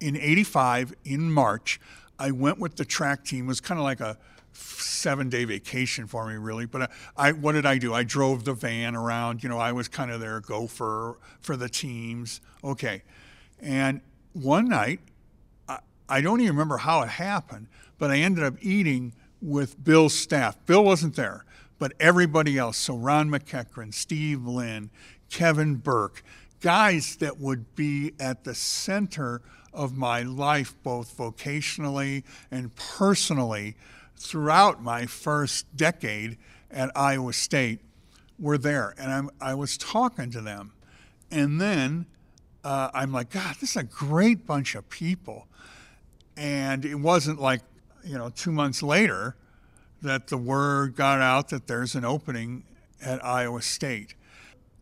in 0.00 0.16
85, 0.16 0.94
in 1.04 1.32
March, 1.32 1.80
I 2.18 2.30
went 2.30 2.58
with 2.58 2.76
the 2.76 2.84
track 2.84 3.24
team. 3.24 3.44
It 3.46 3.48
was 3.48 3.60
kind 3.60 3.78
of 3.78 3.84
like 3.84 4.00
a 4.00 4.18
seven 4.58 5.28
day 5.28 5.44
vacation 5.44 6.06
for 6.06 6.26
me, 6.26 6.34
really. 6.34 6.66
But 6.66 6.82
I, 6.82 7.28
I, 7.28 7.32
what 7.32 7.52
did 7.52 7.66
I 7.66 7.78
do? 7.78 7.94
I 7.94 8.02
drove 8.02 8.44
the 8.44 8.54
van 8.54 8.94
around. 8.94 9.42
You 9.42 9.48
know, 9.48 9.58
I 9.58 9.72
was 9.72 9.88
kind 9.88 10.10
of 10.10 10.20
their 10.20 10.40
gopher 10.40 11.18
for 11.40 11.56
the 11.56 11.68
teams. 11.68 12.40
Okay. 12.62 13.02
And 13.60 14.00
one 14.32 14.68
night, 14.68 15.00
I, 15.68 15.78
I 16.08 16.20
don't 16.20 16.40
even 16.40 16.52
remember 16.52 16.78
how 16.78 17.02
it 17.02 17.08
happened, 17.08 17.68
but 17.98 18.10
I 18.10 18.18
ended 18.18 18.44
up 18.44 18.54
eating 18.60 19.14
with 19.40 19.82
Bill's 19.82 20.14
staff. 20.14 20.56
Bill 20.66 20.84
wasn't 20.84 21.16
there, 21.16 21.44
but 21.78 21.92
everybody 22.00 22.58
else. 22.58 22.76
So 22.76 22.96
Ron 22.96 23.30
McEachern, 23.30 23.94
Steve 23.94 24.44
Lynn, 24.44 24.90
Kevin 25.30 25.76
Burke, 25.76 26.22
guys 26.60 27.16
that 27.16 27.38
would 27.38 27.74
be 27.76 28.12
at 28.18 28.44
the 28.44 28.54
center 28.54 29.42
of 29.72 29.96
my 29.96 30.22
life, 30.22 30.74
both 30.82 31.16
vocationally 31.16 32.24
and 32.50 32.74
personally 32.74 33.76
throughout 34.18 34.82
my 34.82 35.06
first 35.06 35.76
decade 35.76 36.36
at 36.70 36.90
Iowa 36.96 37.32
State 37.32 37.80
were 38.38 38.58
there. 38.58 38.94
And 38.98 39.10
I'm, 39.10 39.30
I 39.40 39.54
was 39.54 39.76
talking 39.76 40.30
to 40.32 40.40
them. 40.40 40.72
And 41.30 41.60
then 41.60 42.06
uh, 42.64 42.90
I'm 42.94 43.12
like, 43.12 43.30
God, 43.30 43.56
this 43.60 43.70
is 43.70 43.76
a 43.76 43.84
great 43.84 44.46
bunch 44.46 44.74
of 44.74 44.88
people. 44.88 45.46
And 46.36 46.84
it 46.84 46.96
wasn't 46.96 47.40
like, 47.40 47.62
you 48.04 48.16
know, 48.16 48.30
two 48.30 48.52
months 48.52 48.82
later 48.82 49.36
that 50.02 50.28
the 50.28 50.36
word 50.36 50.94
got 50.94 51.20
out 51.20 51.48
that 51.48 51.66
there's 51.66 51.94
an 51.94 52.04
opening 52.04 52.64
at 53.00 53.24
Iowa 53.24 53.62
State. 53.62 54.14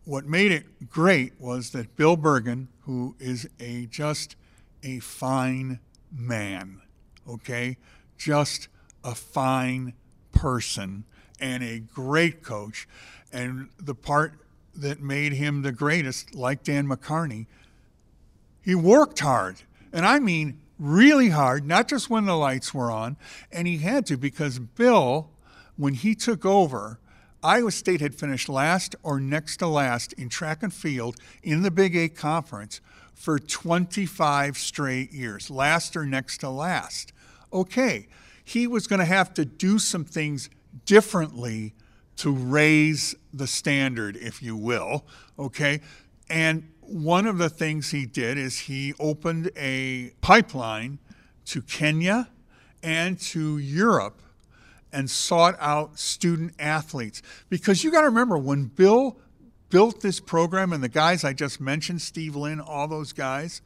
What 0.05 0.27
made 0.27 0.53
it 0.53 0.89
great 0.89 1.41
was 1.41 1.71
that 1.71 1.97
Bill 1.97 2.17
Bergan, 2.17 2.69
who 2.83 3.17
is 3.19 3.49
a 3.59 3.87
just 3.87 4.37
a 4.83 5.01
fine 5.01 5.81
man, 6.13 6.83
okay, 7.29 7.77
just 8.17 8.69
a 9.07 9.15
fine 9.15 9.95
person 10.33 11.05
and 11.41 11.63
a 11.63 11.79
great 11.79 12.43
coach. 12.43 12.89
And 13.33 13.69
the 13.79 13.95
part 13.95 14.35
that 14.75 15.01
made 15.01 15.33
him 15.33 15.63
the 15.63 15.73
greatest, 15.73 16.35
like 16.35 16.63
Dan 16.63 16.87
McCarney, 16.87 17.47
he 18.63 18.75
worked 18.75 19.21
hard. 19.21 19.63
And 19.93 20.05
I 20.05 20.19
mean 20.19 20.59
really 20.79 21.31
hard, 21.31 21.65
not 21.65 21.89
just 21.89 22.11
when 22.11 22.27
the 22.27 22.37
lights 22.37 22.75
were 22.75 22.91
on. 22.91 23.17
And 23.53 23.67
he 23.67 23.79
had 23.79 24.05
to 24.07 24.17
because 24.17 24.59
Bill, 24.59 25.31
when 25.77 25.95
he 25.95 26.15
took 26.15 26.45
over, 26.45 26.99
Iowa 27.43 27.71
State 27.71 28.01
had 28.01 28.15
finished 28.15 28.49
last 28.49 28.97
or 29.05 29.21
next 29.21 29.59
to 29.59 29.69
last 29.69 30.13
in 30.15 30.29
track 30.29 30.65
and 30.65 30.75
field 30.75 31.17
in 31.45 31.63
the 31.63 31.71
Big 31.71 31.95
Eight 31.95 32.17
Conference 32.17 32.81
for 33.15 33.39
25 33.39 34.59
straight 34.59 35.13
years, 35.13 35.49
last 35.49 35.97
or 35.97 36.05
next 36.05 36.39
to 36.39 36.51
last. 36.51 37.13
Okay, 37.53 38.09
he 38.47 38.69
was 38.69 38.87
going 38.87 39.01
to 39.01 39.05
have 39.05 39.35
to 39.35 39.45
do 39.45 39.77
some 39.77 40.05
things 40.05 40.49
differently 40.85 41.75
to 42.15 42.31
raise 42.31 43.17
the 43.35 43.49
standard, 43.49 44.17
if 44.17 44.41
you 44.41 44.57
will. 44.57 45.05
Okay. 45.37 45.81
And 46.31 46.71
one 46.81 47.27
of 47.27 47.39
the 47.39 47.49
things 47.49 47.91
he 47.91 48.07
did 48.07 48.39
is 48.39 48.61
he 48.61 48.95
opened 49.01 49.51
a 49.57 50.13
pipeline 50.21 51.01
to 51.47 51.61
Kenya 51.61 52.29
and 52.85 53.19
to 53.21 53.59
Europe 53.59 54.23
and 54.93 55.11
sought 55.11 55.57
out 55.59 55.99
student 55.99 56.55
athletes. 56.57 57.23
Because 57.49 57.83
you 57.83 57.91
got 57.91 58.03
to 58.03 58.07
remember 58.07 58.39
when 58.39 58.67
Bill 58.67 59.19
built 59.71 60.03
this 60.03 60.21
program 60.21 60.73
and 60.73 60.85
the 60.85 60.89
guys 60.89 61.25
I 61.25 61.33
just 61.33 61.61
mentioned, 61.61 62.01
Steve 62.01 62.37
Lynn, 62.37 62.61
all 62.61 62.87
those 62.87 63.13
guys, 63.13 63.61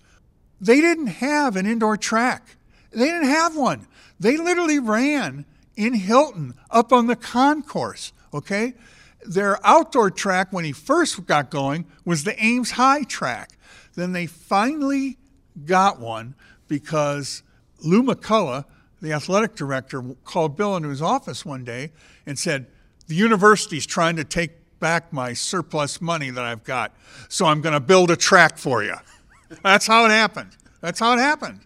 they 0.58 0.80
didn't 0.80 1.08
have 1.08 1.54
an 1.56 1.66
indoor 1.66 1.98
track. 1.98 2.56
They 2.90 3.06
didn't 3.06 3.28
have 3.28 3.56
one. 3.56 3.86
They 4.18 4.36
literally 4.36 4.78
ran 4.78 5.44
in 5.76 5.94
Hilton 5.94 6.54
up 6.70 6.92
on 6.92 7.06
the 7.06 7.16
concourse, 7.16 8.12
okay? 8.34 8.74
Their 9.26 9.64
outdoor 9.66 10.10
track 10.10 10.52
when 10.52 10.64
he 10.64 10.72
first 10.72 11.26
got 11.26 11.50
going 11.50 11.86
was 12.04 12.24
the 12.24 12.42
Ames 12.42 12.72
High 12.72 13.04
track. 13.04 13.52
Then 13.94 14.12
they 14.12 14.26
finally 14.26 15.18
got 15.64 16.00
one 16.00 16.34
because 16.68 17.42
Lou 17.82 18.02
McCullough, 18.02 18.64
the 19.00 19.12
athletic 19.12 19.54
director, 19.54 20.02
called 20.24 20.56
Bill 20.56 20.76
into 20.76 20.88
his 20.88 21.02
office 21.02 21.44
one 21.44 21.64
day 21.64 21.92
and 22.26 22.38
said, 22.38 22.66
The 23.08 23.14
university's 23.14 23.86
trying 23.86 24.16
to 24.16 24.24
take 24.24 24.52
back 24.80 25.12
my 25.12 25.32
surplus 25.32 26.00
money 26.00 26.30
that 26.30 26.44
I've 26.44 26.64
got, 26.64 26.94
so 27.28 27.46
I'm 27.46 27.60
going 27.60 27.74
to 27.74 27.80
build 27.80 28.10
a 28.10 28.16
track 28.16 28.58
for 28.58 28.82
you. 28.82 28.96
That's 29.62 29.86
how 29.86 30.04
it 30.06 30.10
happened. 30.10 30.56
That's 30.80 30.98
how 31.00 31.12
it 31.12 31.18
happened. 31.18 31.60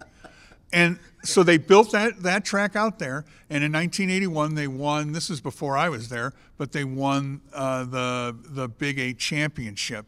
And 0.73 0.99
so 1.25 1.43
they 1.43 1.59
built 1.59 1.93
that, 1.93 2.23
that 2.23 2.45
track 2.45 2.77
out 2.77 2.99
there, 2.99 3.25
and 3.51 3.65
in 3.65 3.73
1981 3.73 4.55
they 4.55 4.69
won. 4.69 5.13
This 5.13 5.31
is 5.31 5.41
before 5.41 5.77
I 5.77 5.89
was 5.89 6.09
there, 6.09 6.33
but 6.57 6.73
they 6.73 6.85
won 6.85 7.41
uh, 7.53 7.85
the 7.85 8.37
the 8.43 8.69
Big 8.69 8.99
Eight 8.99 9.19
championship. 9.19 10.07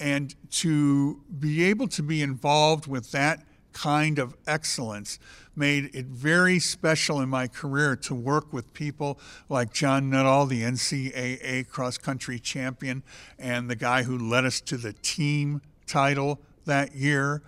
And 0.00 0.34
to 0.50 1.20
be 1.38 1.64
able 1.64 1.88
to 1.88 2.02
be 2.02 2.22
involved 2.22 2.86
with 2.86 3.10
that 3.12 3.44
kind 3.72 4.18
of 4.18 4.36
excellence 4.46 5.18
made 5.54 5.90
it 5.94 6.06
very 6.06 6.58
special 6.58 7.20
in 7.20 7.28
my 7.28 7.48
career 7.48 7.96
to 7.96 8.14
work 8.14 8.52
with 8.52 8.72
people 8.74 9.18
like 9.48 9.72
John 9.72 10.08
Nuttall, 10.08 10.46
the 10.46 10.62
NCAA 10.62 11.68
cross 11.68 11.98
country 11.98 12.38
champion, 12.38 13.02
and 13.38 13.68
the 13.68 13.76
guy 13.76 14.04
who 14.04 14.16
led 14.16 14.44
us 14.44 14.60
to 14.62 14.76
the 14.76 14.92
team 14.92 15.60
title 15.86 16.40
that 16.64 16.94
year, 16.94 17.42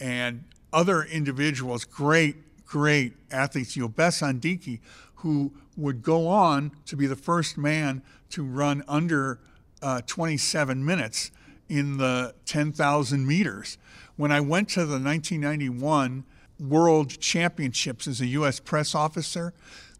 and 0.00 0.44
other 0.72 1.02
individuals, 1.02 1.84
great, 1.84 2.64
great 2.64 3.14
athletes. 3.30 3.76
You 3.76 3.82
know, 3.82 3.88
Yobes 3.88 4.22
Ondieki, 4.22 4.80
who 5.16 5.52
would 5.76 6.02
go 6.02 6.28
on 6.28 6.72
to 6.86 6.96
be 6.96 7.06
the 7.06 7.16
first 7.16 7.58
man 7.58 8.02
to 8.30 8.44
run 8.44 8.82
under 8.88 9.40
uh, 9.82 10.02
27 10.06 10.84
minutes 10.84 11.30
in 11.68 11.96
the 11.98 12.34
10,000 12.46 13.26
meters. 13.26 13.78
When 14.16 14.32
I 14.32 14.40
went 14.40 14.68
to 14.70 14.80
the 14.80 14.98
1991 14.98 16.24
World 16.58 17.18
Championships 17.20 18.06
as 18.06 18.20
a 18.20 18.26
U.S. 18.26 18.60
press 18.60 18.94
officer, 18.94 19.54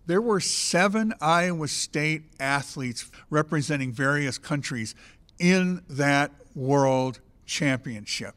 there 0.07 0.21
were 0.21 0.41
seven 0.41 1.15
Iowa 1.21 1.69
State 1.69 2.25
athletes 2.39 3.11
representing 3.31 3.93
various 3.93 4.39
countries 4.39 4.95
in 5.39 5.83
that 5.89 6.33
World 6.55 7.21
Championship. 7.47 8.35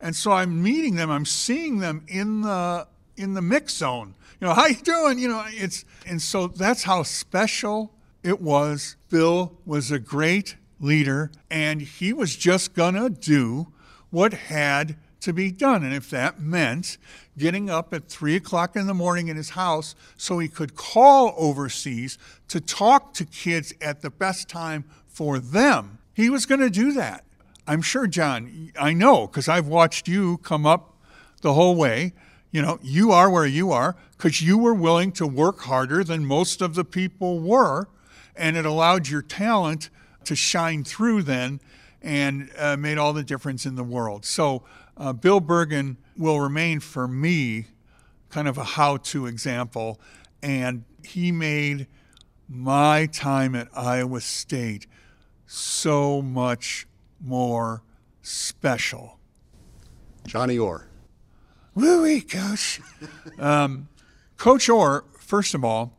And 0.00 0.16
so 0.16 0.32
I'm 0.32 0.62
meeting 0.62 0.94
them, 0.96 1.10
I'm 1.10 1.26
seeing 1.26 1.78
them 1.78 2.04
in 2.08 2.42
the 2.42 2.86
in 3.16 3.34
the 3.34 3.42
mix 3.42 3.74
zone. 3.74 4.14
You 4.40 4.46
know, 4.46 4.54
how 4.54 4.66
you 4.66 4.76
doing? 4.76 5.18
You 5.18 5.28
know, 5.28 5.44
it's 5.48 5.84
and 6.06 6.20
so 6.20 6.46
that's 6.46 6.84
how 6.84 7.02
special 7.02 7.92
it 8.22 8.40
was. 8.40 8.96
Bill 9.10 9.58
was 9.66 9.90
a 9.90 9.98
great 9.98 10.56
leader, 10.80 11.30
and 11.50 11.82
he 11.82 12.12
was 12.12 12.36
just 12.36 12.74
gonna 12.74 13.10
do 13.10 13.68
what 14.10 14.32
had 14.32 14.96
to 15.20 15.32
be 15.32 15.50
done. 15.50 15.84
And 15.84 15.94
if 15.94 16.10
that 16.10 16.40
meant 16.40 16.98
getting 17.36 17.70
up 17.70 17.92
at 17.94 18.08
three 18.08 18.36
o'clock 18.36 18.76
in 18.76 18.86
the 18.86 18.94
morning 18.94 19.28
in 19.28 19.36
his 19.36 19.50
house 19.50 19.94
so 20.16 20.38
he 20.38 20.48
could 20.48 20.74
call 20.74 21.34
overseas 21.36 22.18
to 22.48 22.60
talk 22.60 23.14
to 23.14 23.24
kids 23.24 23.72
at 23.80 24.00
the 24.00 24.10
best 24.10 24.48
time 24.48 24.84
for 25.06 25.38
them, 25.38 25.98
he 26.14 26.30
was 26.30 26.46
going 26.46 26.60
to 26.60 26.70
do 26.70 26.92
that. 26.92 27.24
I'm 27.70 27.82
sure, 27.82 28.08
John, 28.08 28.72
I 28.76 28.92
know 28.92 29.28
because 29.28 29.48
I've 29.48 29.68
watched 29.68 30.08
you 30.08 30.38
come 30.38 30.66
up 30.66 30.96
the 31.40 31.54
whole 31.54 31.76
way. 31.76 32.14
You 32.50 32.62
know, 32.62 32.80
you 32.82 33.12
are 33.12 33.30
where 33.30 33.46
you 33.46 33.70
are 33.70 33.94
because 34.16 34.42
you 34.42 34.58
were 34.58 34.74
willing 34.74 35.12
to 35.12 35.26
work 35.28 35.60
harder 35.60 36.02
than 36.02 36.26
most 36.26 36.62
of 36.62 36.74
the 36.74 36.84
people 36.84 37.38
were, 37.38 37.86
and 38.34 38.56
it 38.56 38.66
allowed 38.66 39.06
your 39.06 39.22
talent 39.22 39.88
to 40.24 40.34
shine 40.34 40.82
through 40.82 41.22
then 41.22 41.60
and 42.02 42.50
uh, 42.58 42.76
made 42.76 42.98
all 42.98 43.12
the 43.12 43.22
difference 43.22 43.64
in 43.64 43.76
the 43.76 43.84
world. 43.84 44.24
So, 44.24 44.64
uh, 44.96 45.12
Bill 45.12 45.40
Bergan 45.40 45.96
will 46.16 46.40
remain 46.40 46.80
for 46.80 47.06
me 47.06 47.66
kind 48.30 48.48
of 48.48 48.58
a 48.58 48.64
how 48.64 48.96
to 48.96 49.26
example, 49.26 50.00
and 50.42 50.82
he 51.04 51.30
made 51.30 51.86
my 52.48 53.06
time 53.06 53.54
at 53.54 53.68
Iowa 53.72 54.22
State 54.22 54.88
so 55.46 56.20
much 56.20 56.88
more 57.20 57.82
special. 58.22 59.18
Johnny 60.26 60.58
Orr. 60.58 60.86
Woo-wee, 61.74 62.20
Coach. 62.20 62.80
um, 63.38 63.88
Coach 64.36 64.68
Orr, 64.68 65.04
first 65.18 65.54
of 65.54 65.64
all, 65.64 65.96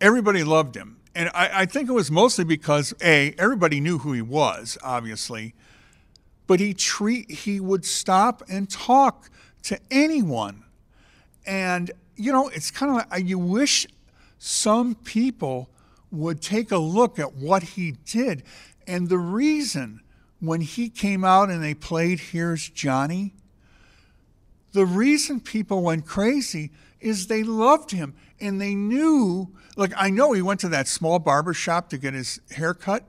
everybody 0.00 0.44
loved 0.44 0.76
him. 0.76 0.98
And 1.14 1.30
I, 1.34 1.62
I, 1.62 1.66
think 1.66 1.88
it 1.88 1.92
was 1.92 2.10
mostly 2.10 2.44
because, 2.44 2.92
A, 3.00 3.34
everybody 3.38 3.78
knew 3.78 3.98
who 3.98 4.12
he 4.12 4.22
was, 4.22 4.76
obviously, 4.82 5.54
but 6.46 6.58
he 6.58 6.74
treat 6.74 7.30
he 7.30 7.60
would 7.60 7.84
stop 7.84 8.42
and 8.48 8.68
talk 8.68 9.30
to 9.64 9.78
anyone. 9.90 10.64
And, 11.46 11.92
you 12.16 12.32
know, 12.32 12.48
it's 12.48 12.70
kind 12.70 12.90
of 12.90 13.10
like 13.10 13.26
you 13.26 13.38
wish 13.38 13.86
some 14.38 14.94
people 14.94 15.70
would 16.10 16.42
take 16.42 16.70
a 16.70 16.78
look 16.78 17.18
at 17.18 17.34
what 17.34 17.62
he 17.62 17.92
did. 18.04 18.42
And 18.86 19.08
the 19.08 19.18
reason 19.18 20.00
when 20.46 20.60
he 20.60 20.88
came 20.88 21.24
out 21.24 21.50
and 21.50 21.62
they 21.62 21.74
played 21.74 22.20
Here's 22.20 22.68
Johnny, 22.68 23.34
the 24.72 24.86
reason 24.86 25.40
people 25.40 25.82
went 25.82 26.06
crazy 26.06 26.70
is 27.00 27.26
they 27.26 27.42
loved 27.42 27.90
him 27.90 28.14
and 28.40 28.60
they 28.60 28.74
knew, 28.74 29.48
like, 29.76 29.92
I 29.96 30.10
know 30.10 30.32
he 30.32 30.42
went 30.42 30.60
to 30.60 30.68
that 30.70 30.88
small 30.88 31.18
barber 31.18 31.54
shop 31.54 31.88
to 31.90 31.98
get 31.98 32.14
his 32.14 32.40
hair 32.50 32.74
cut, 32.74 33.04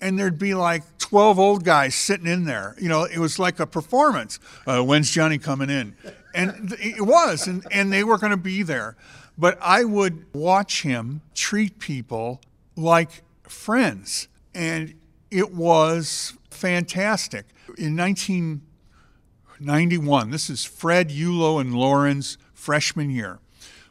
and 0.00 0.18
there'd 0.18 0.38
be 0.38 0.54
like 0.54 0.82
12 0.98 1.38
old 1.38 1.64
guys 1.64 1.94
sitting 1.94 2.26
in 2.26 2.44
there. 2.44 2.74
You 2.80 2.88
know, 2.88 3.04
it 3.04 3.18
was 3.18 3.38
like 3.38 3.60
a 3.60 3.66
performance. 3.66 4.38
Uh, 4.66 4.82
when's 4.82 5.10
Johnny 5.10 5.38
coming 5.38 5.70
in? 5.70 5.96
And 6.34 6.74
it 6.78 7.02
was, 7.02 7.46
and, 7.46 7.66
and 7.70 7.92
they 7.92 8.04
were 8.04 8.18
going 8.18 8.30
to 8.30 8.36
be 8.36 8.62
there. 8.62 8.96
But 9.38 9.58
I 9.60 9.84
would 9.84 10.24
watch 10.34 10.82
him 10.82 11.22
treat 11.34 11.78
people 11.78 12.40
like 12.74 13.22
friends. 13.44 14.28
And 14.54 14.94
it 15.30 15.52
was 15.52 16.36
fantastic. 16.56 17.46
In 17.78 17.96
1991, 17.96 20.30
this 20.30 20.50
is 20.50 20.64
Fred 20.64 21.10
Yulo 21.10 21.60
and 21.60 21.74
Loren's 21.74 22.38
freshman 22.54 23.10
year, 23.10 23.38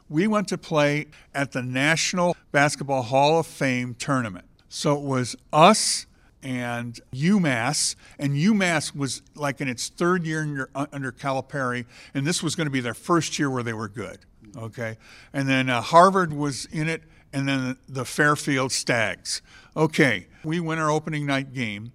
we 0.08 0.26
went 0.26 0.48
to 0.48 0.58
play 0.58 1.06
at 1.34 1.52
the 1.52 1.62
National 1.62 2.36
Basketball 2.52 3.02
Hall 3.02 3.38
of 3.38 3.46
Fame 3.46 3.94
tournament. 3.94 4.46
So 4.68 4.96
it 4.96 5.02
was 5.02 5.36
us 5.52 6.06
and 6.42 7.00
UMass, 7.12 7.96
and 8.18 8.34
UMass 8.34 8.94
was 8.94 9.22
like 9.34 9.60
in 9.60 9.68
its 9.68 9.88
third 9.88 10.24
year 10.24 10.68
under, 10.74 11.10
Calipari, 11.10 11.86
and 12.14 12.26
this 12.26 12.42
was 12.42 12.54
going 12.54 12.66
to 12.66 12.70
be 12.70 12.80
their 12.80 12.94
first 12.94 13.38
year 13.38 13.50
where 13.50 13.62
they 13.62 13.72
were 13.72 13.88
good. 13.88 14.18
Okay, 14.56 14.96
and 15.32 15.48
then 15.48 15.68
uh, 15.68 15.80
Harvard 15.80 16.32
was 16.32 16.66
in 16.66 16.88
it, 16.88 17.02
and 17.32 17.48
then 17.48 17.76
the 17.88 18.04
Fairfield 18.04 18.70
Stags. 18.70 19.42
Okay, 19.76 20.28
we 20.44 20.60
win 20.60 20.78
our 20.78 20.90
opening 20.90 21.26
night 21.26 21.52
game, 21.52 21.92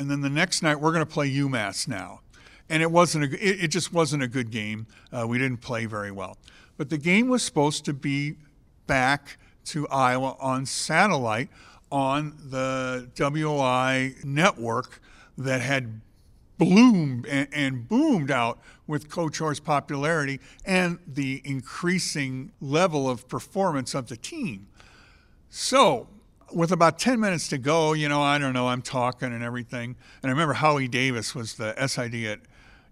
and 0.00 0.10
then 0.10 0.22
the 0.22 0.30
next 0.30 0.62
night 0.62 0.80
we're 0.80 0.92
going 0.92 1.04
to 1.04 1.12
play 1.12 1.30
UMass 1.30 1.86
now, 1.86 2.20
and 2.70 2.82
it 2.82 2.90
wasn't 2.90 3.32
a, 3.32 3.46
it, 3.46 3.64
it 3.64 3.68
just 3.68 3.92
wasn't 3.92 4.22
a 4.22 4.28
good 4.28 4.50
game. 4.50 4.86
Uh, 5.12 5.26
we 5.28 5.36
didn't 5.36 5.58
play 5.58 5.84
very 5.84 6.10
well, 6.10 6.38
but 6.78 6.88
the 6.88 6.96
game 6.96 7.28
was 7.28 7.42
supposed 7.42 7.84
to 7.84 7.92
be 7.92 8.36
back 8.86 9.36
to 9.66 9.86
Iowa 9.88 10.36
on 10.40 10.64
satellite 10.64 11.50
on 11.92 12.34
the 12.48 13.10
WOI 13.14 14.14
network 14.24 15.02
that 15.36 15.60
had 15.60 16.00
bloomed 16.56 17.26
and, 17.26 17.48
and, 17.52 17.86
boomed 17.86 18.30
out 18.30 18.58
with 18.86 19.10
Coach 19.10 19.40
Orr's 19.40 19.60
popularity 19.60 20.40
and 20.64 20.98
the 21.06 21.42
increasing 21.44 22.52
level 22.60 23.08
of 23.08 23.28
performance 23.28 23.94
of 23.94 24.08
the 24.08 24.16
team. 24.16 24.66
So, 25.50 26.08
with 26.52 26.72
about 26.72 26.98
10 26.98 27.20
minutes 27.20 27.48
to 27.48 27.58
go, 27.58 27.92
you 27.92 28.08
know, 28.08 28.22
I 28.22 28.38
don't 28.38 28.52
know, 28.52 28.68
I'm 28.68 28.82
talking 28.82 29.32
and 29.32 29.42
everything. 29.42 29.96
And 30.22 30.30
I 30.30 30.32
remember 30.32 30.54
Howie 30.54 30.88
Davis 30.88 31.34
was 31.34 31.54
the 31.54 31.74
SID 31.86 32.14
at 32.24 32.40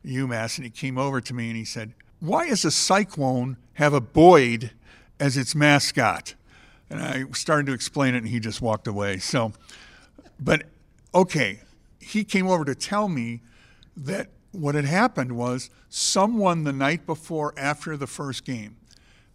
UMass, 0.05 0.59
and 0.59 0.65
he 0.65 0.71
came 0.71 0.99
over 0.99 1.21
to 1.21 1.35
me 1.35 1.49
and 1.49 1.57
he 1.57 1.65
said, 1.65 1.95
Why 2.21 2.49
does 2.49 2.65
a 2.65 2.71
cyclone 2.71 3.57
have 3.75 3.93
a 3.93 4.01
Boyd 4.01 4.73
as 5.19 5.37
its 5.37 5.55
mascot? 5.55 6.35
And 6.91 7.03
I 7.03 7.25
started 7.33 7.67
to 7.67 7.73
explain 7.73 8.15
it, 8.15 8.19
and 8.19 8.29
he 8.29 8.41
just 8.41 8.63
walked 8.63 8.87
away. 8.87 9.19
So, 9.19 9.53
but 10.41 10.65
okay, 11.15 11.61
he 12.01 12.25
came 12.25 12.47
over 12.47 12.65
to 12.65 12.75
tell 12.75 13.09
me 13.09 13.41
that 13.97 14.29
what 14.53 14.75
had 14.75 14.87
happened 14.87 15.33
was 15.33 15.71
someone 15.89 16.65
the 16.65 16.73
night 16.73 17.05
before, 17.05 17.53
after 17.57 17.97
the 17.97 18.07
first 18.07 18.45
game, 18.45 18.77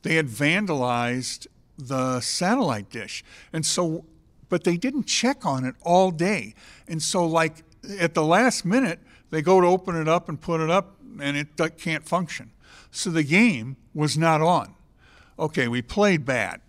they 0.01 0.15
had 0.15 0.27
vandalized 0.27 1.47
the 1.77 2.19
satellite 2.21 2.89
dish. 2.89 3.23
And 3.51 3.65
so, 3.65 4.05
but 4.53 4.65
they 4.65 4.77
didn't 4.77 5.05
check 5.07 5.47
on 5.47 5.65
it 5.65 5.73
all 5.81 6.11
day. 6.11 6.53
And 6.87 7.01
so, 7.01 7.25
like 7.25 7.63
at 7.99 8.13
the 8.13 8.23
last 8.23 8.63
minute, 8.63 8.99
they 9.31 9.41
go 9.41 9.59
to 9.59 9.65
open 9.65 9.95
it 9.95 10.07
up 10.07 10.29
and 10.29 10.39
put 10.39 10.61
it 10.61 10.69
up, 10.69 10.95
and 11.19 11.35
it 11.35 11.47
can't 11.79 12.07
function. 12.07 12.51
So 12.91 13.09
the 13.09 13.23
game 13.23 13.77
was 13.95 14.15
not 14.15 14.41
on. 14.41 14.75
Okay, 15.39 15.67
we 15.67 15.81
played 15.81 16.23
bad. 16.23 16.61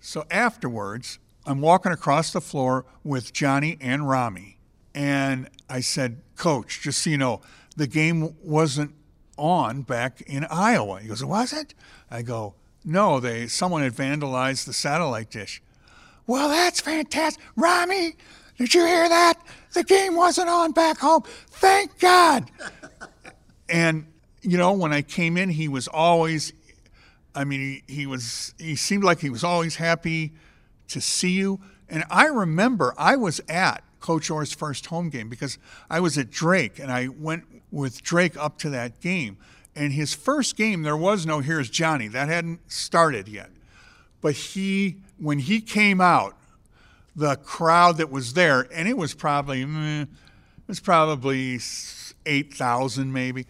So 0.00 0.24
afterwards, 0.32 1.20
I'm 1.46 1.60
walking 1.60 1.92
across 1.92 2.32
the 2.32 2.40
floor 2.40 2.84
with 3.04 3.32
Johnny 3.32 3.78
and 3.80 4.08
Rami. 4.08 4.58
And 4.92 5.48
I 5.70 5.78
said, 5.78 6.20
Coach, 6.34 6.80
just 6.80 7.00
so 7.00 7.10
you 7.10 7.18
know, 7.18 7.40
the 7.76 7.86
game 7.86 8.34
wasn't 8.42 8.96
on 9.36 9.82
back 9.82 10.22
in 10.22 10.44
Iowa. 10.50 10.98
He 11.02 11.06
goes, 11.06 11.24
Was 11.24 11.52
it? 11.52 11.72
I 12.10 12.22
go, 12.22 12.56
No, 12.84 13.20
they 13.20 13.46
someone 13.46 13.82
had 13.82 13.92
vandalized 13.92 14.64
the 14.64 14.72
satellite 14.72 15.30
dish. 15.30 15.62
Well, 16.28 16.50
that's 16.50 16.78
fantastic. 16.78 17.42
Romie, 17.56 18.14
did 18.58 18.74
you 18.74 18.84
hear 18.84 19.08
that? 19.08 19.40
The 19.72 19.82
game 19.82 20.14
wasn't 20.14 20.50
on 20.50 20.72
back 20.72 20.98
home. 20.98 21.22
Thank 21.48 21.98
God. 21.98 22.50
and, 23.68 24.06
you 24.42 24.58
know, 24.58 24.74
when 24.74 24.92
I 24.92 25.00
came 25.00 25.38
in, 25.38 25.48
he 25.48 25.68
was 25.68 25.88
always, 25.88 26.52
I 27.34 27.44
mean, 27.44 27.82
he, 27.86 27.94
he 27.94 28.06
was, 28.06 28.54
he 28.58 28.76
seemed 28.76 29.04
like 29.04 29.20
he 29.20 29.30
was 29.30 29.42
always 29.42 29.76
happy 29.76 30.34
to 30.88 31.00
see 31.00 31.30
you. 31.30 31.60
And 31.88 32.04
I 32.10 32.26
remember 32.26 32.94
I 32.98 33.16
was 33.16 33.40
at 33.48 33.82
Coach 34.00 34.30
Orr's 34.30 34.52
first 34.52 34.86
home 34.86 35.08
game 35.08 35.30
because 35.30 35.56
I 35.88 36.00
was 36.00 36.18
at 36.18 36.30
Drake 36.30 36.78
and 36.78 36.92
I 36.92 37.08
went 37.08 37.44
with 37.70 38.02
Drake 38.02 38.36
up 38.36 38.58
to 38.58 38.70
that 38.70 39.00
game. 39.00 39.38
And 39.74 39.94
his 39.94 40.12
first 40.12 40.56
game, 40.56 40.82
there 40.82 40.96
was 40.96 41.24
no 41.24 41.40
Here's 41.40 41.70
Johnny. 41.70 42.06
That 42.06 42.28
hadn't 42.28 42.70
started 42.70 43.28
yet. 43.28 43.48
But 44.20 44.34
he, 44.34 44.96
when 45.18 45.38
he 45.38 45.60
came 45.60 46.00
out, 46.00 46.36
the 47.14 47.36
crowd 47.36 47.96
that 47.98 48.10
was 48.10 48.34
there, 48.34 48.66
and 48.72 48.88
it 48.88 48.96
was 48.96 49.14
probably, 49.14 49.64
mm, 49.64 50.02
it 50.02 50.08
was 50.66 50.80
probably 50.80 51.58
8,000 52.26 53.12
maybe, 53.12 53.46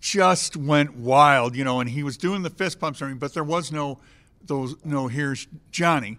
just 0.00 0.56
went 0.56 0.94
wild, 0.94 1.56
you 1.56 1.64
know, 1.64 1.80
and 1.80 1.90
he 1.90 2.02
was 2.02 2.16
doing 2.16 2.42
the 2.42 2.50
fist 2.50 2.78
pumps, 2.78 3.00
mean, 3.02 3.16
but 3.16 3.34
there 3.34 3.44
was 3.44 3.72
no, 3.72 3.98
those, 4.44 4.76
no 4.84 5.08
Here's 5.08 5.48
Johnny. 5.70 6.18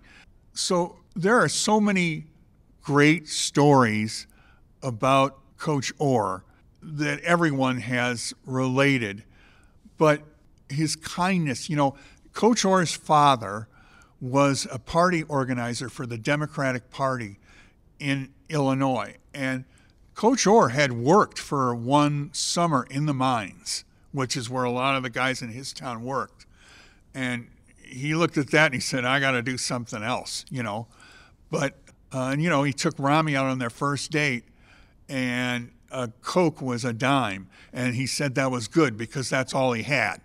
So 0.53 0.97
there 1.15 1.39
are 1.39 1.47
so 1.47 1.79
many 1.79 2.25
great 2.81 3.27
stories 3.27 4.27
about 4.81 5.37
Coach 5.57 5.93
Orr 5.99 6.43
that 6.81 7.19
everyone 7.21 7.77
has 7.79 8.33
related. 8.45 9.23
But 9.97 10.21
his 10.69 10.95
kindness, 10.95 11.69
you 11.69 11.75
know, 11.75 11.95
Coach 12.33 12.63
Orr's 12.65 12.95
father 12.95 13.67
was 14.21 14.67
a 14.71 14.79
party 14.79 15.23
organizer 15.23 15.89
for 15.89 16.05
the 16.05 16.17
Democratic 16.17 16.89
Party 16.89 17.37
in 17.99 18.33
Illinois. 18.49 19.15
And 19.33 19.65
Coach 20.15 20.45
Orr 20.45 20.69
had 20.69 20.91
worked 20.91 21.39
for 21.39 21.73
one 21.73 22.29
summer 22.33 22.85
in 22.89 23.05
the 23.05 23.13
mines, 23.13 23.85
which 24.11 24.35
is 24.35 24.49
where 24.49 24.65
a 24.65 24.71
lot 24.71 24.95
of 24.95 25.03
the 25.03 25.09
guys 25.09 25.41
in 25.41 25.49
his 25.49 25.71
town 25.71 26.03
worked. 26.03 26.45
And 27.13 27.47
he 27.81 28.13
looked 28.13 28.37
at 28.37 28.51
that 28.51 28.65
and 28.65 28.73
he 28.73 28.79
said, 28.79 29.05
I 29.05 29.19
got 29.19 29.31
to 29.31 29.41
do 29.41 29.57
something 29.57 30.03
else, 30.03 30.45
you 30.49 30.61
know. 30.61 30.87
But, 31.49 31.77
uh, 32.13 32.29
and, 32.33 32.43
you 32.43 32.49
know, 32.49 32.63
he 32.63 32.73
took 32.73 32.97
Romie 32.97 33.35
out 33.35 33.47
on 33.47 33.59
their 33.59 33.69
first 33.69 34.11
date 34.11 34.43
and 35.07 35.71
a 35.91 36.09
Coke 36.21 36.61
was 36.61 36.85
a 36.85 36.93
dime. 36.93 37.49
And 37.73 37.95
he 37.95 38.05
said 38.05 38.35
that 38.35 38.51
was 38.51 38.67
good 38.67 38.97
because 38.97 39.29
that's 39.29 39.53
all 39.53 39.73
he 39.73 39.83
had. 39.83 40.21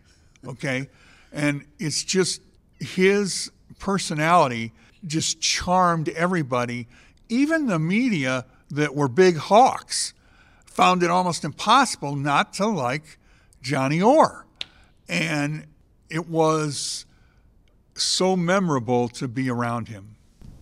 Okay. 0.47 0.89
And 1.33 1.67
it's 1.79 2.05
just 2.05 2.43
his 2.79 3.51
personality 3.85 4.73
just 5.07 5.43
charmed 5.43 6.09
everybody, 6.09 6.89
even 7.29 7.67
the 7.67 7.79
media 7.79 8.47
that 8.71 8.95
were 8.95 9.09
big 9.09 9.37
hawks 9.37 10.15
found 10.65 11.03
it 11.03 11.11
almost 11.11 11.45
impossible 11.45 12.17
not 12.17 12.55
to 12.55 12.67
like 12.67 13.19
Johnny 13.61 14.01
Orr. 14.01 14.47
And 15.07 15.67
it 16.09 16.27
was 16.31 17.05
so 17.95 18.35
memorable 18.37 19.11
to 19.11 19.29
be 19.29 19.51
around 19.51 19.89
him. 19.89 20.17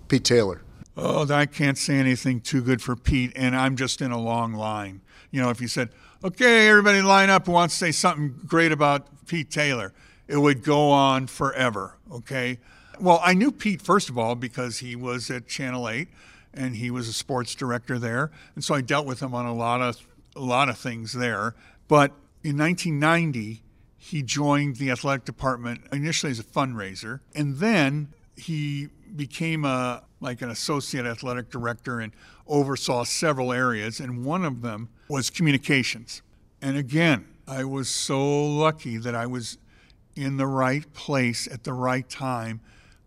Pete 0.08 0.24
Taylor. 0.24 0.62
Oh, 0.96 1.32
I 1.32 1.46
can't 1.46 1.78
say 1.78 1.94
anything 1.94 2.40
too 2.40 2.60
good 2.60 2.82
for 2.82 2.96
Pete, 2.96 3.32
and 3.36 3.54
I'm 3.54 3.76
just 3.76 4.02
in 4.02 4.10
a 4.10 4.20
long 4.20 4.52
line. 4.52 5.00
You 5.30 5.40
know, 5.42 5.50
if 5.50 5.60
you 5.60 5.68
said, 5.68 5.90
okay, 6.24 6.68
everybody 6.68 7.02
line 7.02 7.30
up 7.30 7.46
who 7.46 7.52
wants 7.52 7.78
to 7.78 7.84
say 7.84 7.92
something 7.92 8.34
great 8.48 8.72
about 8.72 9.06
Pete 9.28 9.48
Taylor, 9.48 9.94
it 10.26 10.38
would 10.38 10.64
go 10.64 10.90
on 10.90 11.28
forever, 11.28 11.98
okay? 12.10 12.58
Well, 13.00 13.20
I 13.24 13.34
knew 13.34 13.52
Pete, 13.52 13.82
first 13.82 14.08
of 14.08 14.18
all, 14.18 14.34
because 14.34 14.78
he 14.78 14.94
was 14.94 15.30
at 15.30 15.48
Channel 15.48 15.88
8 15.88 16.08
and 16.54 16.76
he 16.76 16.90
was 16.90 17.08
a 17.08 17.12
sports 17.12 17.54
director 17.54 17.98
there. 17.98 18.30
And 18.54 18.62
so 18.62 18.74
I 18.74 18.80
dealt 18.80 19.06
with 19.06 19.20
him 19.20 19.34
on 19.34 19.46
a 19.46 19.54
lot 19.54 19.80
of, 19.80 19.96
a 20.36 20.40
lot 20.40 20.68
of 20.68 20.78
things 20.78 21.12
there. 21.12 21.54
But 21.88 22.12
in 22.42 22.58
1990, 22.58 23.62
he 23.96 24.22
joined 24.22 24.76
the 24.76 24.90
athletic 24.90 25.24
department 25.24 25.82
initially 25.92 26.32
as 26.32 26.40
a 26.40 26.44
fundraiser, 26.44 27.20
and 27.36 27.58
then 27.58 28.12
he 28.36 28.88
became 29.14 29.64
a 29.64 30.02
like 30.20 30.42
an 30.42 30.50
associate 30.50 31.06
athletic 31.06 31.50
director 31.50 32.00
and 32.00 32.12
oversaw 32.46 33.04
several 33.04 33.52
areas, 33.52 34.00
and 34.00 34.24
one 34.24 34.44
of 34.44 34.62
them 34.62 34.88
was 35.08 35.30
communications. 35.30 36.22
And 36.60 36.76
again, 36.76 37.26
I 37.46 37.64
was 37.64 37.88
so 37.88 38.44
lucky 38.44 38.98
that 38.98 39.14
I 39.14 39.26
was 39.26 39.58
in 40.16 40.36
the 40.36 40.46
right 40.46 40.92
place 40.94 41.46
at 41.46 41.64
the 41.64 41.72
right 41.72 42.08
time 42.08 42.60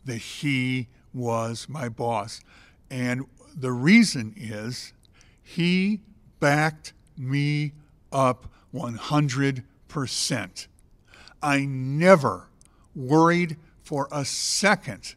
that 0.05 0.17
he 0.17 0.87
was 1.13 1.67
my 1.67 1.89
boss. 1.89 2.41
And 2.89 3.25
the 3.55 3.71
reason 3.71 4.33
is 4.37 4.93
he 5.41 6.01
backed 6.39 6.93
me 7.17 7.73
up 8.11 8.47
100%. 8.73 10.67
I 11.41 11.65
never 11.65 12.47
worried 12.95 13.57
for 13.83 14.07
a 14.11 14.25
second 14.25 15.15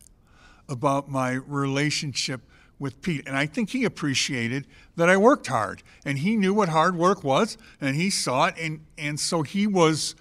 about 0.68 1.10
my 1.10 1.32
relationship 1.32 2.42
with 2.78 3.00
Pete. 3.02 3.26
And 3.26 3.36
I 3.36 3.46
think 3.46 3.70
he 3.70 3.84
appreciated 3.84 4.66
that 4.96 5.08
I 5.08 5.16
worked 5.16 5.48
hard 5.48 5.82
and 6.04 6.18
he 6.18 6.36
knew 6.36 6.54
what 6.54 6.68
hard 6.68 6.96
work 6.96 7.24
was 7.24 7.56
and 7.80 7.96
he 7.96 8.10
saw 8.10 8.46
it. 8.46 8.54
And, 8.60 8.84
and 8.96 9.18
so 9.18 9.42
he 9.42 9.66
was 9.66 10.14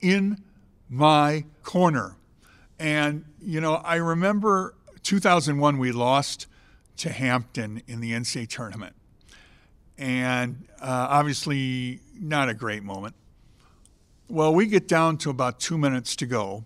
in 0.00 0.42
my 0.88 1.44
corner. 1.62 2.16
And, 2.80 3.26
you 3.42 3.60
know, 3.60 3.74
I 3.74 3.96
remember 3.96 4.74
2001, 5.02 5.76
we 5.76 5.92
lost 5.92 6.46
to 6.96 7.10
Hampton 7.10 7.82
in 7.86 8.00
the 8.00 8.12
NCAA 8.12 8.48
tournament. 8.48 8.96
And 9.98 10.66
uh, 10.80 11.06
obviously, 11.10 12.00
not 12.18 12.48
a 12.48 12.54
great 12.54 12.82
moment. 12.82 13.14
Well, 14.28 14.54
we 14.54 14.64
get 14.64 14.88
down 14.88 15.18
to 15.18 15.30
about 15.30 15.60
two 15.60 15.76
minutes 15.76 16.16
to 16.16 16.26
go, 16.26 16.64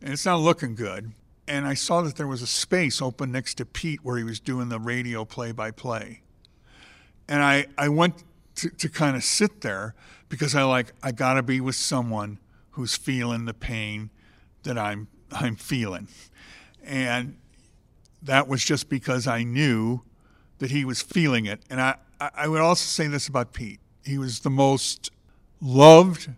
and 0.00 0.14
it's 0.14 0.24
not 0.24 0.36
looking 0.36 0.74
good. 0.74 1.12
And 1.46 1.66
I 1.66 1.74
saw 1.74 2.00
that 2.02 2.16
there 2.16 2.26
was 2.26 2.40
a 2.40 2.46
space 2.46 3.02
open 3.02 3.30
next 3.30 3.56
to 3.56 3.66
Pete 3.66 4.00
where 4.02 4.16
he 4.16 4.24
was 4.24 4.40
doing 4.40 4.70
the 4.70 4.78
radio 4.78 5.26
play 5.26 5.52
by 5.52 5.72
play. 5.72 6.22
And 7.28 7.42
I, 7.42 7.66
I 7.76 7.90
went 7.90 8.24
to, 8.56 8.70
to 8.70 8.88
kind 8.88 9.14
of 9.14 9.24
sit 9.24 9.60
there 9.60 9.94
because 10.30 10.54
I 10.54 10.62
like, 10.62 10.94
I 11.02 11.12
got 11.12 11.34
to 11.34 11.42
be 11.42 11.60
with 11.60 11.76
someone 11.76 12.38
who's 12.70 12.96
feeling 12.96 13.44
the 13.44 13.52
pain 13.52 14.08
that 14.62 14.78
I'm, 14.78 15.08
I'm 15.32 15.56
feeling. 15.56 16.08
And 16.82 17.36
that 18.22 18.48
was 18.48 18.64
just 18.64 18.88
because 18.88 19.26
I 19.26 19.42
knew 19.42 20.02
that 20.58 20.70
he 20.70 20.84
was 20.84 21.02
feeling 21.02 21.46
it. 21.46 21.60
And 21.70 21.80
I, 21.80 21.96
I 22.20 22.48
would 22.48 22.60
also 22.60 22.84
say 22.84 23.06
this 23.06 23.28
about 23.28 23.52
Pete. 23.52 23.80
He 24.04 24.18
was 24.18 24.40
the 24.40 24.50
most 24.50 25.10
loved 25.60 26.30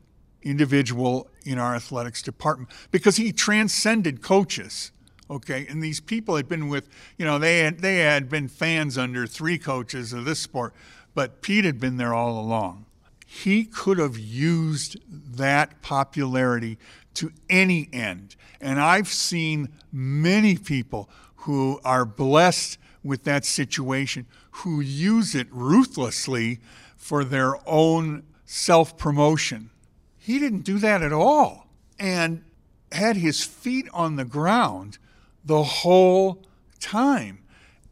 individual 0.42 1.28
in 1.44 1.58
our 1.58 1.74
athletics 1.74 2.22
department 2.22 2.70
because 2.90 3.16
he 3.16 3.32
transcended 3.32 4.22
coaches. 4.22 4.92
Okay, 5.30 5.66
and 5.68 5.82
these 5.82 5.98
people 5.98 6.36
had 6.36 6.48
been 6.48 6.68
with, 6.68 6.88
you 7.16 7.24
know, 7.24 7.38
they 7.38 7.60
had 7.60 7.78
they 7.78 7.98
had 7.98 8.28
been 8.28 8.48
fans 8.48 8.98
under 8.98 9.26
three 9.26 9.56
coaches 9.56 10.12
of 10.12 10.24
this 10.24 10.40
sport, 10.40 10.74
but 11.14 11.40
Pete 11.40 11.64
had 11.64 11.80
been 11.80 11.96
there 11.96 12.12
all 12.12 12.38
along. 12.38 12.84
He 13.26 13.64
could 13.64 13.98
have 13.98 14.18
used 14.18 14.98
that 15.08 15.80
popularity 15.80 16.76
to 17.14 17.32
any 17.50 17.88
end. 17.92 18.36
And 18.60 18.80
I've 18.80 19.08
seen 19.08 19.68
many 19.92 20.56
people 20.56 21.08
who 21.36 21.80
are 21.84 22.04
blessed 22.04 22.78
with 23.02 23.24
that 23.24 23.44
situation 23.44 24.26
who 24.50 24.80
use 24.80 25.34
it 25.34 25.48
ruthlessly 25.50 26.60
for 26.96 27.24
their 27.24 27.56
own 27.68 28.22
self 28.44 28.96
promotion. 28.96 29.70
He 30.18 30.38
didn't 30.38 30.62
do 30.62 30.78
that 30.78 31.02
at 31.02 31.12
all 31.12 31.66
and 31.98 32.44
had 32.92 33.16
his 33.16 33.42
feet 33.42 33.88
on 33.92 34.16
the 34.16 34.24
ground 34.24 34.98
the 35.44 35.62
whole 35.62 36.44
time. 36.78 37.42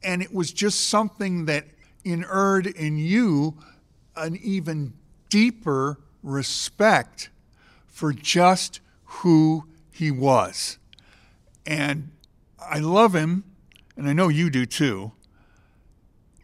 And 0.02 0.22
it 0.22 0.32
was 0.32 0.52
just 0.52 0.88
something 0.88 1.46
that 1.46 1.66
inured 2.04 2.66
in 2.66 2.98
you 2.98 3.56
an 4.16 4.38
even 4.42 4.92
deeper 5.28 5.98
respect 6.22 7.30
for 7.86 8.12
just 8.12 8.80
who 9.10 9.64
he 9.90 10.10
was. 10.10 10.78
And 11.66 12.10
I 12.58 12.78
love 12.78 13.14
him, 13.14 13.44
and 13.96 14.08
I 14.08 14.12
know 14.12 14.28
you 14.28 14.50
do 14.50 14.66
too. 14.66 15.12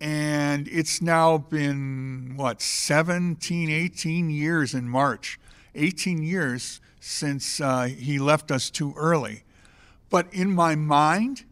And 0.00 0.68
it's 0.68 1.00
now 1.00 1.38
been, 1.38 2.34
what, 2.36 2.60
17, 2.60 3.70
18 3.70 4.30
years 4.30 4.74
in 4.74 4.88
March. 4.88 5.38
18 5.74 6.22
years 6.22 6.80
since 7.00 7.60
uh, 7.60 7.84
he 7.84 8.18
left 8.18 8.50
us 8.50 8.68
too 8.68 8.92
early. 8.96 9.44
But 10.10 10.32
in 10.32 10.54
my 10.54 10.74
mind, 10.74 11.44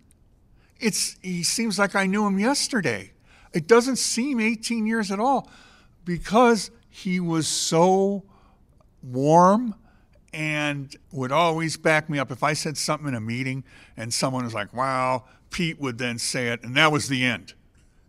it's 0.81 1.17
he 1.23 1.43
seems 1.43 1.79
like 1.79 1.95
I 1.95 2.07
knew 2.07 2.27
him 2.27 2.39
yesterday. 2.39 3.13
It 3.53 3.67
doesn't 3.67 3.97
seem 3.97 4.41
18 4.41 4.87
years 4.87 5.11
at 5.11 5.21
all 5.21 5.49
because 6.05 6.71
he 6.91 7.21
was 7.21 7.47
so 7.47 8.25
warm 9.03 9.75
and 10.35 10.97
would 11.13 11.31
always 11.31 11.77
back 11.77 12.11
me 12.11 12.19
up. 12.19 12.33
If 12.33 12.43
I 12.43 12.55
said 12.55 12.77
something 12.77 13.07
in 13.07 13.15
a 13.15 13.21
meeting 13.21 13.63
and 13.97 14.13
someone 14.13 14.45
was 14.45 14.53
like, 14.53 14.75
wow, 14.75 15.25
Pete 15.51 15.81
would 15.81 15.97
then 15.99 16.19
say 16.19 16.49
it, 16.49 16.65
and 16.65 16.77
that 16.77 16.91
was 16.91 17.09
the 17.09 17.25
end. 17.25 17.55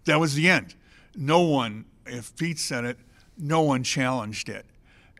That 0.05 0.19
was 0.19 0.33
the 0.33 0.49
end. 0.49 0.73
No 1.15 1.41
one, 1.41 1.85
if 2.07 2.35
Pete 2.35 2.57
said 2.57 2.83
it, 2.83 2.97
no 3.37 3.61
one 3.61 3.83
challenged 3.83 4.49
it. 4.49 4.65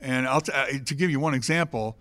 And 0.02 0.28
I'll 0.28 0.42
t- 0.42 0.52
uh, 0.52 0.66
to 0.84 0.96
give 0.96 1.12
you 1.12 1.20
one 1.20 1.36
example, 1.36 1.96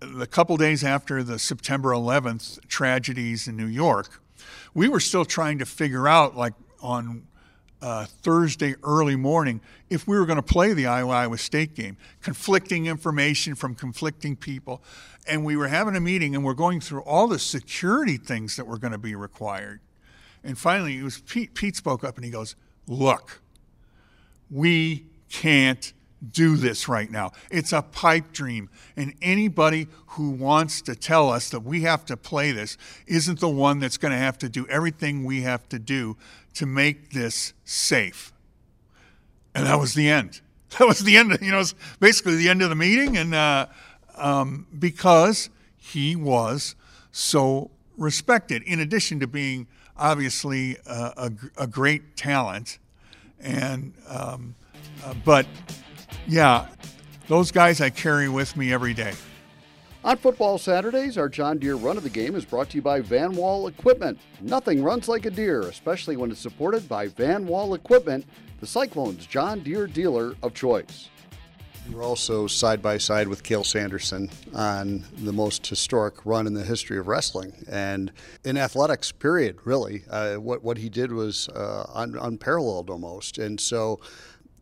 the 0.00 0.26
couple 0.26 0.56
days 0.56 0.84
after 0.84 1.24
the 1.24 1.38
September 1.38 1.90
11th 1.90 2.66
tragedies 2.68 3.48
in 3.48 3.56
New 3.56 3.66
York, 3.66 4.22
we 4.74 4.88
were 4.88 5.00
still 5.00 5.24
trying 5.24 5.58
to 5.58 5.66
figure 5.66 6.06
out, 6.06 6.36
like 6.36 6.54
on 6.80 7.26
uh, 7.84 8.06
Thursday 8.06 8.74
early 8.82 9.14
morning, 9.14 9.60
if 9.90 10.08
we 10.08 10.18
were 10.18 10.24
going 10.24 10.38
to 10.38 10.42
play 10.42 10.72
the 10.72 10.86
Iowa 10.86 11.12
Iowa 11.12 11.36
State 11.36 11.74
game. 11.74 11.98
Conflicting 12.22 12.86
information 12.86 13.54
from 13.54 13.74
conflicting 13.74 14.36
people. 14.36 14.82
And 15.28 15.44
we 15.44 15.54
were 15.54 15.68
having 15.68 15.94
a 15.94 16.00
meeting 16.00 16.34
and 16.34 16.42
we're 16.42 16.54
going 16.54 16.80
through 16.80 17.02
all 17.02 17.28
the 17.28 17.38
security 17.38 18.16
things 18.16 18.56
that 18.56 18.66
were 18.66 18.78
going 18.78 18.92
to 18.92 18.98
be 18.98 19.14
required. 19.14 19.80
And 20.42 20.56
finally, 20.56 20.96
it 20.96 21.02
was 21.02 21.20
Pete, 21.20 21.52
Pete 21.52 21.76
spoke 21.76 22.04
up 22.04 22.16
and 22.16 22.24
he 22.24 22.30
goes, 22.30 22.56
Look, 22.86 23.42
we 24.50 25.04
can't 25.28 25.92
do 26.32 26.56
this 26.56 26.88
right 26.88 27.10
now. 27.10 27.32
It's 27.50 27.72
a 27.72 27.82
pipe 27.82 28.32
dream. 28.32 28.70
And 28.96 29.14
anybody 29.20 29.88
who 30.08 30.30
wants 30.30 30.80
to 30.82 30.94
tell 30.94 31.30
us 31.30 31.50
that 31.50 31.60
we 31.60 31.82
have 31.82 32.06
to 32.06 32.16
play 32.16 32.52
this 32.52 32.78
isn't 33.06 33.40
the 33.40 33.48
one 33.48 33.78
that's 33.78 33.98
going 33.98 34.12
to 34.12 34.18
have 34.18 34.38
to 34.38 34.48
do 34.48 34.66
everything 34.68 35.24
we 35.24 35.42
have 35.42 35.68
to 35.68 35.78
do 35.78 36.16
to 36.54 36.66
make 36.66 37.12
this 37.12 37.52
safe. 37.64 38.32
And 39.54 39.66
that 39.66 39.78
was 39.78 39.94
the 39.94 40.08
end. 40.08 40.40
That 40.78 40.88
was 40.88 41.04
the 41.04 41.16
end. 41.16 41.38
You 41.40 41.52
know, 41.52 41.60
it's 41.60 41.72
basically 42.00 42.34
the 42.34 42.48
end 42.48 42.60
of 42.60 42.68
the 42.68 42.74
meeting. 42.74 43.16
And 43.16 43.32
uh, 43.32 43.66
um, 44.16 44.66
because 44.76 45.48
he 45.76 46.16
was 46.16 46.74
so 47.12 47.70
respected, 47.96 48.64
in 48.64 48.80
addition 48.80 49.20
to 49.20 49.28
being 49.28 49.68
obviously 49.96 50.76
a, 50.84 51.30
a, 51.56 51.66
great 51.68 52.16
talent, 52.16 52.78
and 53.40 53.92
um, 54.08 54.56
uh, 55.04 55.14
but 55.24 55.46
yeah, 56.26 56.66
those 57.28 57.52
guys 57.52 57.80
I 57.80 57.90
carry 57.90 58.28
with 58.28 58.56
me 58.56 58.72
every 58.72 58.94
day. 58.94 59.12
On 60.04 60.18
football 60.18 60.58
Saturdays, 60.58 61.16
our 61.16 61.30
John 61.30 61.56
Deere 61.56 61.76
Run 61.76 61.96
of 61.96 62.02
the 62.02 62.10
Game 62.10 62.34
is 62.34 62.44
brought 62.44 62.68
to 62.68 62.76
you 62.76 62.82
by 62.82 63.00
Van 63.00 63.32
Wall 63.32 63.68
Equipment. 63.68 64.18
Nothing 64.42 64.82
runs 64.82 65.08
like 65.08 65.24
a 65.24 65.30
deer, 65.30 65.62
especially 65.62 66.18
when 66.18 66.30
it's 66.30 66.40
supported 66.40 66.86
by 66.86 67.06
Van 67.08 67.46
Wall 67.46 67.72
Equipment, 67.72 68.26
the 68.60 68.66
Cyclones 68.66 69.24
John 69.24 69.60
Deere 69.60 69.86
dealer 69.86 70.34
of 70.42 70.52
choice. 70.52 71.08
We're 71.90 72.02
also 72.02 72.46
side 72.46 72.82
by 72.82 72.98
side 72.98 73.28
with 73.28 73.42
Cael 73.42 73.64
Sanderson 73.64 74.30
on 74.54 75.06
the 75.16 75.32
most 75.32 75.66
historic 75.66 76.26
run 76.26 76.46
in 76.46 76.52
the 76.52 76.64
history 76.64 76.98
of 76.98 77.08
wrestling 77.08 77.64
and 77.66 78.12
in 78.44 78.58
athletics. 78.58 79.10
Period. 79.10 79.56
Really, 79.64 80.04
uh, 80.10 80.34
what 80.34 80.62
what 80.62 80.76
he 80.76 80.90
did 80.90 81.12
was 81.12 81.48
uh, 81.48 81.90
un- 81.94 82.18
unparalleled 82.20 82.90
almost. 82.90 83.38
And 83.38 83.58
so, 83.58 84.00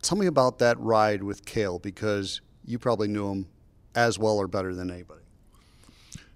tell 0.03 0.17
me 0.17 0.27
about 0.27 0.61
that 0.61 0.79
ride 0.79 1.25
with 1.25 1.45
Cael 1.45 1.83
because 1.83 2.41
you 2.65 2.79
probably 2.79 3.09
knew 3.09 3.29
him 3.29 3.49
as 3.97 4.21
well 4.21 4.39
or 4.39 4.47
better 4.47 4.73
than 4.73 4.89
anybody. 4.89 5.22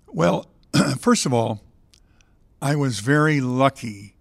Well, 0.08 0.46
first 0.98 1.26
of 1.26 1.34
all, 1.34 1.62
I 2.62 2.76
was 2.76 3.00
very 3.00 3.40
lucky 3.40 4.14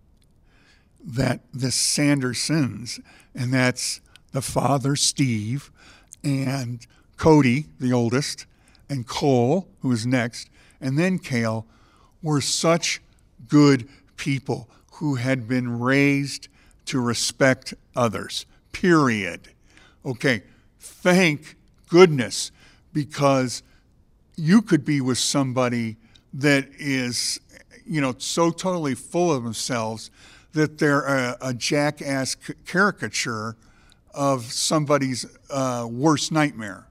that 1.03 1.41
the 1.53 1.67
Sandersons, 1.67 2.99
and 3.33 3.53
that's 3.53 4.01
the 4.31 4.41
father, 4.41 4.95
Steve, 4.95 5.71
and 6.23 6.85
Cody, 7.17 7.67
the 7.79 7.93
oldest, 7.93 8.45
and 8.89 9.07
Cole, 9.07 9.67
who 9.81 9.89
was 9.89 10.05
next, 10.05 10.49
and 10.81 10.97
then 10.97 11.19
Cael, 11.19 11.65
were 12.21 12.41
such 12.41 13.01
good 13.47 13.87
people 14.17 14.69
who 14.93 15.15
had 15.15 15.47
been 15.47 15.79
raised 15.79 16.47
to 16.85 16.99
respect 16.99 17.73
others, 17.95 18.45
period. 18.71 19.49
Okay, 20.03 20.43
thank 20.79 21.55
goodness, 21.87 22.51
because 22.91 23.61
you 24.37 24.61
could 24.61 24.83
be 24.85 25.01
with 25.01 25.17
somebody 25.17 25.97
that 26.33 26.67
is, 26.77 27.39
you 27.85 28.01
know, 28.01 28.13
so 28.17 28.51
totally 28.51 28.95
full 28.95 29.31
of 29.33 29.43
themselves 29.43 30.11
that 30.53 30.77
they're 30.77 31.05
a, 31.05 31.37
a 31.41 31.53
jackass 31.53 32.35
caricature 32.65 33.55
of 34.13 34.45
somebody's 34.45 35.25
uh, 35.49 35.87
worst 35.89 36.31
nightmare. 36.31 36.87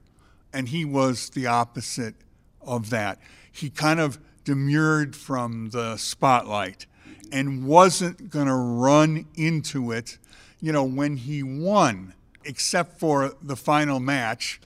And 0.53 0.69
he 0.69 0.85
was 0.85 1.29
the 1.31 1.47
opposite 1.47 2.15
of 2.61 2.89
that. 2.91 3.19
He 3.51 3.69
kind 3.69 3.99
of 3.99 4.19
demurred 4.43 5.15
from 5.15 5.69
the 5.71 5.97
spotlight 5.97 6.85
and 7.31 7.65
wasn't 7.65 8.29
going 8.29 8.47
to 8.47 8.53
run 8.53 9.25
into 9.35 9.91
it, 9.91 10.17
you 10.61 10.71
know, 10.71 10.83
when 10.83 11.17
he 11.17 11.43
won, 11.43 12.13
except 12.43 12.99
for 12.99 13.33
the 13.41 13.55
final 13.55 13.99
match 13.99 14.61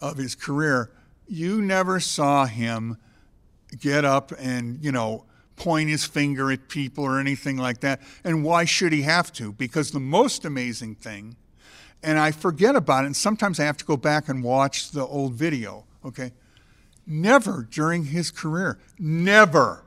of 0.00 0.16
his 0.16 0.34
career 0.34 0.90
you 1.26 1.62
never 1.62 2.00
saw 2.00 2.46
him 2.46 2.98
get 3.78 4.04
up 4.04 4.32
and, 4.38 4.82
you 4.84 4.92
know, 4.92 5.24
point 5.56 5.88
his 5.88 6.04
finger 6.04 6.50
at 6.50 6.68
people 6.68 7.04
or 7.04 7.18
anything 7.18 7.56
like 7.56 7.80
that. 7.80 8.00
And 8.24 8.44
why 8.44 8.64
should 8.64 8.92
he 8.92 9.02
have 9.02 9.32
to? 9.34 9.52
Because 9.52 9.90
the 9.90 10.00
most 10.00 10.44
amazing 10.44 10.96
thing, 10.96 11.36
and 12.02 12.18
I 12.18 12.32
forget 12.32 12.76
about 12.76 13.04
it, 13.04 13.06
and 13.06 13.16
sometimes 13.16 13.58
I 13.58 13.64
have 13.64 13.76
to 13.78 13.84
go 13.84 13.96
back 13.96 14.28
and 14.28 14.42
watch 14.42 14.90
the 14.90 15.06
old 15.06 15.34
video, 15.34 15.84
okay? 16.04 16.32
Never 17.06 17.66
during 17.70 18.06
his 18.06 18.30
career, 18.30 18.78
never 18.98 19.84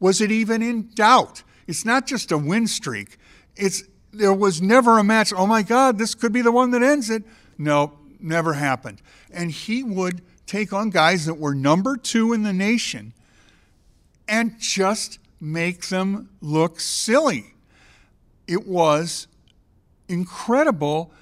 was 0.00 0.20
it 0.20 0.32
even 0.32 0.62
in 0.62 0.88
doubt. 0.94 1.42
It's 1.66 1.84
not 1.84 2.06
just 2.06 2.32
a 2.32 2.38
win 2.38 2.66
streak. 2.66 3.18
It's 3.54 3.84
there 4.12 4.32
was 4.32 4.60
never 4.60 4.98
a 4.98 5.04
match. 5.04 5.32
Oh 5.36 5.46
my 5.46 5.62
God, 5.62 5.98
this 5.98 6.14
could 6.14 6.32
be 6.32 6.42
the 6.42 6.50
one 6.50 6.72
that 6.72 6.82
ends 6.82 7.10
it. 7.10 7.22
No, 7.58 7.92
never 8.18 8.54
happened. 8.54 9.02
And 9.30 9.52
he 9.52 9.84
would 9.84 10.22
take 10.50 10.72
on 10.72 10.90
guys 10.90 11.26
that 11.26 11.34
were 11.34 11.54
number 11.54 11.96
two 11.96 12.32
in 12.32 12.42
the 12.42 12.52
nation 12.52 13.12
and 14.26 14.58
just 14.58 15.20
make 15.40 15.86
them 15.86 16.28
look 16.40 16.80
silly. 16.80 17.54
It 18.48 18.66
was 18.66 19.28
incredible. 20.08 21.12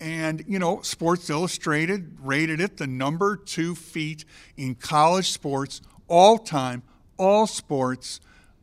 And, 0.00 0.42
you 0.48 0.58
know, 0.58 0.80
Sports 0.80 1.28
Illustrated 1.28 2.16
rated 2.22 2.58
it 2.58 2.78
the 2.78 2.86
number 2.86 3.36
two 3.36 3.74
feat 3.74 4.24
in 4.56 4.76
college 4.76 5.30
sports, 5.30 5.82
all 6.08 6.38
time, 6.38 6.82
all 7.18 7.46
sports, 7.46 8.18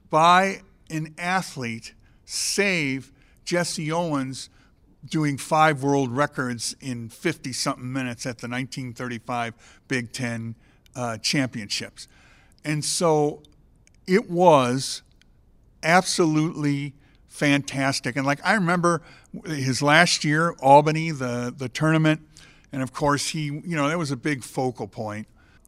by 0.09 0.61
an 0.89 1.13
athlete, 1.19 1.93
save 2.25 3.11
Jesse 3.45 3.91
Owens 3.91 4.49
doing 5.09 5.37
five 5.37 5.83
world 5.83 6.11
records 6.15 6.75
in 6.81 7.09
50 7.09 7.53
something 7.53 7.91
minutes 7.91 8.25
at 8.25 8.39
the 8.39 8.47
1935 8.47 9.53
Big 9.87 10.11
Ten 10.11 10.55
uh, 10.95 11.17
championships. 11.17 12.07
And 12.63 12.83
so 12.83 13.43
it 14.05 14.29
was 14.29 15.03
absolutely 15.83 16.93
fantastic. 17.27 18.15
And 18.15 18.25
like 18.25 18.39
I 18.43 18.53
remember 18.53 19.01
his 19.45 19.81
last 19.81 20.23
year, 20.23 20.55
Albany, 20.59 21.11
the, 21.11 21.53
the 21.55 21.69
tournament, 21.69 22.21
and 22.71 22.81
of 22.81 22.93
course 22.93 23.29
he, 23.29 23.45
you 23.45 23.75
know, 23.75 23.87
that 23.87 23.97
was 23.97 24.11
a 24.11 24.17
big 24.17 24.43
focal 24.43 24.87
point. 24.87 25.27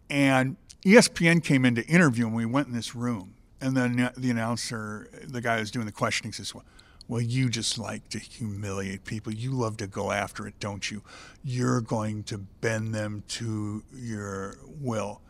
And 0.10 0.58
ESPN 0.84 1.44
came 1.44 1.66
in 1.66 1.76
to 1.76 1.86
interview 1.86 2.28
him. 2.28 2.34
We 2.34 2.46
went 2.46 2.68
in 2.68 2.74
this 2.74 2.96
room, 2.96 3.36
and 3.62 3.78
then 3.78 4.12
the 4.18 4.30
announcer, 4.32 5.10
the 5.28 5.42
guy 5.42 5.56
who 5.56 5.60
was 5.60 5.72
doing 5.72 5.86
the 5.86 5.92
questioning, 5.92 6.34
says, 6.34 6.56
well, 6.56 6.64
well, 7.10 7.22
you 7.22 7.49
just 7.49 7.78
like 7.78 8.07
to 8.10 8.20
humiliate 8.20 9.03
people. 9.03 9.34
You 9.34 9.51
love 9.51 9.76
to 9.78 9.88
go 9.88 10.12
after 10.12 10.47
it, 10.47 10.57
don't 10.60 10.89
you? 10.89 11.03
You're 11.43 11.82
going 11.82 12.24
to 12.24 12.38
bend 12.38 12.95
them 12.95 13.24
to 13.30 13.84
your 13.93 14.60
will. 14.80 15.22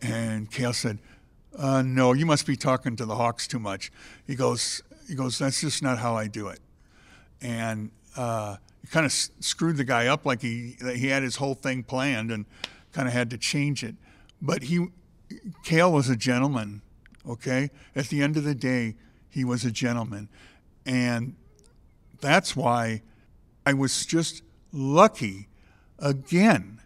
And 0.00 0.50
Cael 0.50 0.74
said, 0.74 0.98
uh, 1.58 1.82
No, 1.82 2.12
you 2.12 2.26
must 2.26 2.46
be 2.46 2.54
talking 2.54 2.94
to 2.96 3.04
the 3.04 3.16
Hawks 3.16 3.48
too 3.48 3.58
much. 3.58 3.90
He 4.26 4.34
goes, 4.34 4.82
he 5.08 5.14
goes, 5.14 5.38
That's 5.38 5.60
just 5.60 5.82
not 5.82 5.98
how 5.98 6.14
I 6.14 6.28
do 6.28 6.48
it. 6.48 6.60
And 7.40 7.90
uh, 8.16 8.56
he 8.82 8.88
kind 8.88 9.06
of 9.06 9.12
screwed 9.12 9.78
the 9.78 9.84
guy 9.84 10.06
up 10.06 10.24
like 10.24 10.42
he 10.42 10.76
he 10.94 11.08
had 11.08 11.24
his 11.24 11.36
whole 11.36 11.54
thing 11.54 11.82
planned 11.82 12.30
and 12.30 12.46
kind 12.92 13.08
of 13.08 13.14
had 13.14 13.30
to 13.30 13.38
change 13.38 13.82
it. 13.82 13.96
But 14.40 14.64
he, 14.64 14.86
Cael 15.64 15.92
was 15.92 16.08
a 16.08 16.16
gentleman 16.16 16.82
Okay? 17.28 17.70
At 17.94 18.06
the 18.06 18.22
end 18.22 18.36
of 18.36 18.44
the 18.44 18.54
day, 18.54 18.96
he 19.28 19.44
was 19.44 19.64
a 19.64 19.70
gentleman. 19.70 20.28
And 20.86 21.36
that's 22.20 22.56
why 22.56 23.02
I 23.64 23.74
was 23.74 24.06
just 24.06 24.42
lucky 24.72 25.48
again 25.98 26.80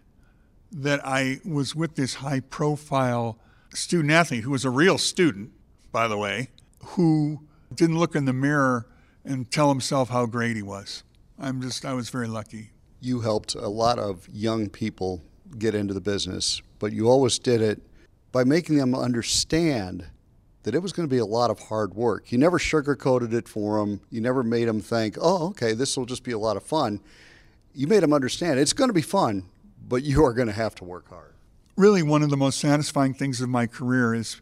that 0.72 1.00
I 1.04 1.40
was 1.44 1.74
with 1.74 1.94
this 1.94 2.14
high 2.14 2.40
profile 2.40 3.38
student 3.72 4.12
athlete 4.12 4.44
who 4.44 4.50
was 4.50 4.64
a 4.64 4.70
real 4.70 4.98
student, 4.98 5.52
by 5.92 6.08
the 6.08 6.18
way, 6.18 6.50
who 6.84 7.40
didn't 7.74 7.98
look 7.98 8.14
in 8.14 8.24
the 8.24 8.32
mirror 8.32 8.86
and 9.24 9.50
tell 9.50 9.68
himself 9.68 10.10
how 10.10 10.26
great 10.26 10.56
he 10.56 10.62
was. 10.62 11.02
I'm 11.38 11.60
just, 11.60 11.84
I 11.84 11.92
was 11.94 12.10
very 12.10 12.28
lucky. 12.28 12.70
You 13.00 13.20
helped 13.20 13.54
a 13.54 13.68
lot 13.68 13.98
of 13.98 14.28
young 14.32 14.68
people 14.68 15.22
get 15.58 15.74
into 15.74 15.94
the 15.94 16.00
business, 16.00 16.62
but 16.78 16.92
you 16.92 17.08
always 17.08 17.38
did 17.38 17.60
it 17.60 17.82
by 18.32 18.44
making 18.44 18.76
them 18.76 18.94
understand 18.94 20.06
that 20.66 20.74
it 20.74 20.82
was 20.82 20.92
going 20.92 21.08
to 21.08 21.10
be 21.10 21.20
a 21.20 21.24
lot 21.24 21.48
of 21.48 21.60
hard 21.60 21.94
work. 21.94 22.32
You 22.32 22.38
never 22.38 22.58
sugarcoated 22.58 23.32
it 23.32 23.46
for 23.46 23.78
them. 23.78 24.00
You 24.10 24.20
never 24.20 24.42
made 24.42 24.66
them 24.66 24.80
think, 24.80 25.16
oh, 25.20 25.46
okay, 25.50 25.74
this 25.74 25.96
will 25.96 26.06
just 26.06 26.24
be 26.24 26.32
a 26.32 26.38
lot 26.38 26.56
of 26.56 26.64
fun. 26.64 26.98
You 27.72 27.86
made 27.86 28.02
them 28.02 28.12
understand 28.12 28.58
it's 28.58 28.72
going 28.72 28.88
to 28.90 28.94
be 28.94 29.00
fun, 29.00 29.44
but 29.88 30.02
you 30.02 30.24
are 30.24 30.32
going 30.32 30.48
to 30.48 30.52
have 30.52 30.74
to 30.76 30.84
work 30.84 31.08
hard. 31.08 31.34
Really, 31.76 32.02
one 32.02 32.24
of 32.24 32.30
the 32.30 32.36
most 32.36 32.58
satisfying 32.58 33.14
things 33.14 33.40
of 33.40 33.48
my 33.48 33.68
career 33.68 34.12
is 34.12 34.40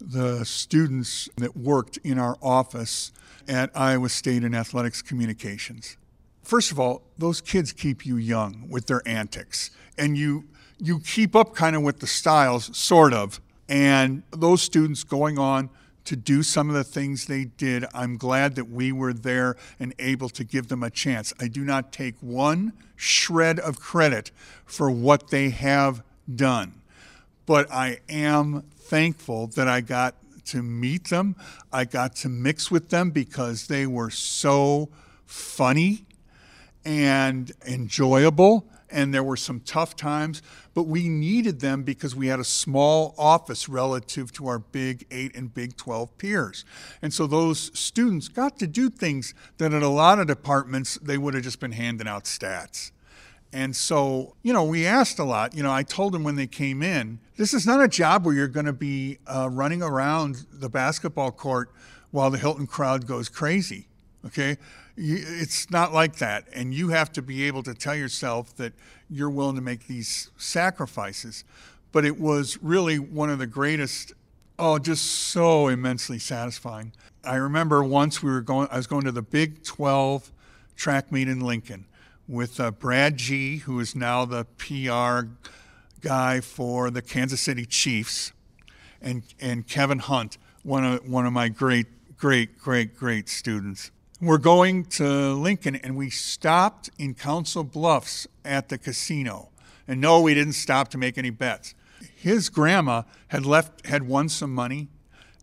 the 0.00 0.44
students 0.44 1.28
that 1.36 1.54
worked 1.54 1.98
in 1.98 2.18
our 2.18 2.38
office 2.40 3.12
at 3.46 3.70
Iowa 3.74 4.08
State 4.08 4.44
in 4.44 4.54
athletics 4.54 5.02
communications. 5.02 5.98
First 6.42 6.72
of 6.72 6.80
all, 6.80 7.02
those 7.18 7.42
kids 7.42 7.74
keep 7.74 8.06
you 8.06 8.16
young 8.16 8.66
with 8.70 8.86
their 8.86 9.06
antics, 9.06 9.72
and 9.98 10.16
you 10.16 10.44
you 10.78 11.00
keep 11.00 11.36
up 11.36 11.54
kind 11.54 11.76
of 11.76 11.82
with 11.82 12.00
the 12.00 12.06
styles, 12.06 12.74
sort 12.74 13.12
of. 13.12 13.42
And 13.68 14.22
those 14.30 14.62
students 14.62 15.04
going 15.04 15.38
on 15.38 15.70
to 16.04 16.16
do 16.16 16.42
some 16.42 16.68
of 16.68 16.74
the 16.74 16.84
things 16.84 17.26
they 17.26 17.44
did, 17.44 17.84
I'm 17.92 18.16
glad 18.16 18.54
that 18.54 18.70
we 18.70 18.92
were 18.92 19.12
there 19.12 19.56
and 19.80 19.92
able 19.98 20.28
to 20.30 20.44
give 20.44 20.68
them 20.68 20.82
a 20.82 20.90
chance. 20.90 21.34
I 21.40 21.48
do 21.48 21.64
not 21.64 21.92
take 21.92 22.14
one 22.20 22.72
shred 22.94 23.58
of 23.58 23.80
credit 23.80 24.30
for 24.64 24.90
what 24.90 25.30
they 25.30 25.50
have 25.50 26.02
done, 26.32 26.74
but 27.44 27.70
I 27.72 27.98
am 28.08 28.62
thankful 28.76 29.48
that 29.48 29.66
I 29.66 29.80
got 29.80 30.14
to 30.46 30.62
meet 30.62 31.10
them. 31.10 31.34
I 31.72 31.84
got 31.84 32.14
to 32.16 32.28
mix 32.28 32.70
with 32.70 32.90
them 32.90 33.10
because 33.10 33.66
they 33.66 33.86
were 33.86 34.10
so 34.10 34.88
funny 35.24 36.06
and 36.84 37.50
enjoyable. 37.66 38.64
And 38.90 39.12
there 39.12 39.22
were 39.22 39.36
some 39.36 39.60
tough 39.60 39.96
times, 39.96 40.42
but 40.74 40.84
we 40.84 41.08
needed 41.08 41.60
them 41.60 41.82
because 41.82 42.14
we 42.14 42.28
had 42.28 42.38
a 42.38 42.44
small 42.44 43.14
office 43.18 43.68
relative 43.68 44.32
to 44.34 44.46
our 44.46 44.58
Big 44.58 45.06
8 45.10 45.36
and 45.36 45.52
Big 45.52 45.76
12 45.76 46.16
peers. 46.18 46.64
And 47.02 47.12
so 47.12 47.26
those 47.26 47.76
students 47.78 48.28
got 48.28 48.58
to 48.60 48.66
do 48.66 48.88
things 48.88 49.34
that 49.58 49.74
at 49.74 49.82
a 49.82 49.88
lot 49.88 50.18
of 50.18 50.26
departments 50.26 50.98
they 51.02 51.18
would 51.18 51.34
have 51.34 51.42
just 51.42 51.60
been 51.60 51.72
handing 51.72 52.06
out 52.06 52.24
stats. 52.24 52.92
And 53.52 53.74
so, 53.74 54.36
you 54.42 54.52
know, 54.52 54.64
we 54.64 54.86
asked 54.86 55.18
a 55.18 55.24
lot. 55.24 55.54
You 55.54 55.62
know, 55.62 55.72
I 55.72 55.82
told 55.82 56.12
them 56.12 56.24
when 56.24 56.36
they 56.36 56.46
came 56.46 56.82
in, 56.82 57.20
this 57.36 57.54
is 57.54 57.66
not 57.66 57.82
a 57.82 57.88
job 57.88 58.26
where 58.26 58.34
you're 58.34 58.48
going 58.48 58.66
to 58.66 58.72
be 58.72 59.18
uh, 59.26 59.48
running 59.50 59.82
around 59.82 60.46
the 60.52 60.68
basketball 60.68 61.30
court 61.30 61.70
while 62.10 62.30
the 62.30 62.38
Hilton 62.38 62.66
crowd 62.66 63.06
goes 63.06 63.28
crazy. 63.28 63.88
Okay? 64.26 64.56
It's 64.96 65.70
not 65.70 65.92
like 65.92 66.16
that. 66.16 66.46
And 66.52 66.72
you 66.72 66.88
have 66.88 67.12
to 67.12 67.22
be 67.22 67.44
able 67.44 67.62
to 67.64 67.74
tell 67.74 67.94
yourself 67.94 68.56
that 68.56 68.72
you're 69.10 69.30
willing 69.30 69.56
to 69.56 69.62
make 69.62 69.86
these 69.86 70.30
sacrifices. 70.36 71.44
But 71.92 72.04
it 72.04 72.18
was 72.18 72.58
really 72.62 72.98
one 72.98 73.30
of 73.30 73.38
the 73.38 73.46
greatest, 73.46 74.12
oh, 74.58 74.78
just 74.78 75.04
so 75.04 75.68
immensely 75.68 76.18
satisfying. 76.18 76.92
I 77.24 77.36
remember 77.36 77.82
once 77.84 78.22
we 78.22 78.30
were 78.30 78.40
going, 78.40 78.68
I 78.70 78.76
was 78.76 78.86
going 78.86 79.04
to 79.04 79.12
the 79.12 79.22
Big 79.22 79.64
12 79.64 80.32
track 80.76 81.10
meet 81.12 81.28
in 81.28 81.40
Lincoln 81.40 81.86
with 82.28 82.58
uh, 82.60 82.70
Brad 82.70 83.16
G, 83.16 83.58
who 83.58 83.80
is 83.80 83.94
now 83.94 84.24
the 84.24 84.44
PR 84.56 85.28
guy 86.00 86.40
for 86.40 86.90
the 86.90 87.02
Kansas 87.02 87.40
City 87.40 87.66
Chiefs, 87.66 88.32
and 89.00 89.22
and 89.40 89.66
Kevin 89.66 89.98
Hunt, 89.98 90.38
one 90.62 90.84
of 90.84 91.08
one 91.08 91.26
of 91.26 91.32
my 91.32 91.48
great, 91.48 91.86
great, 92.16 92.58
great, 92.58 92.96
great 92.96 93.28
students. 93.28 93.90
We're 94.20 94.38
going 94.38 94.86
to 94.86 95.34
Lincoln, 95.34 95.76
and 95.76 95.94
we 95.94 96.08
stopped 96.08 96.88
in 96.98 97.14
Council 97.14 97.62
Bluffs 97.62 98.26
at 98.46 98.70
the 98.70 98.78
casino. 98.78 99.50
And 99.86 100.00
no, 100.00 100.22
we 100.22 100.32
didn't 100.32 100.54
stop 100.54 100.88
to 100.88 100.98
make 100.98 101.18
any 101.18 101.28
bets. 101.28 101.74
His 102.14 102.48
grandma 102.48 103.02
had 103.28 103.44
left 103.44 103.84
had 103.86 104.04
won 104.04 104.30
some 104.30 104.54
money 104.54 104.88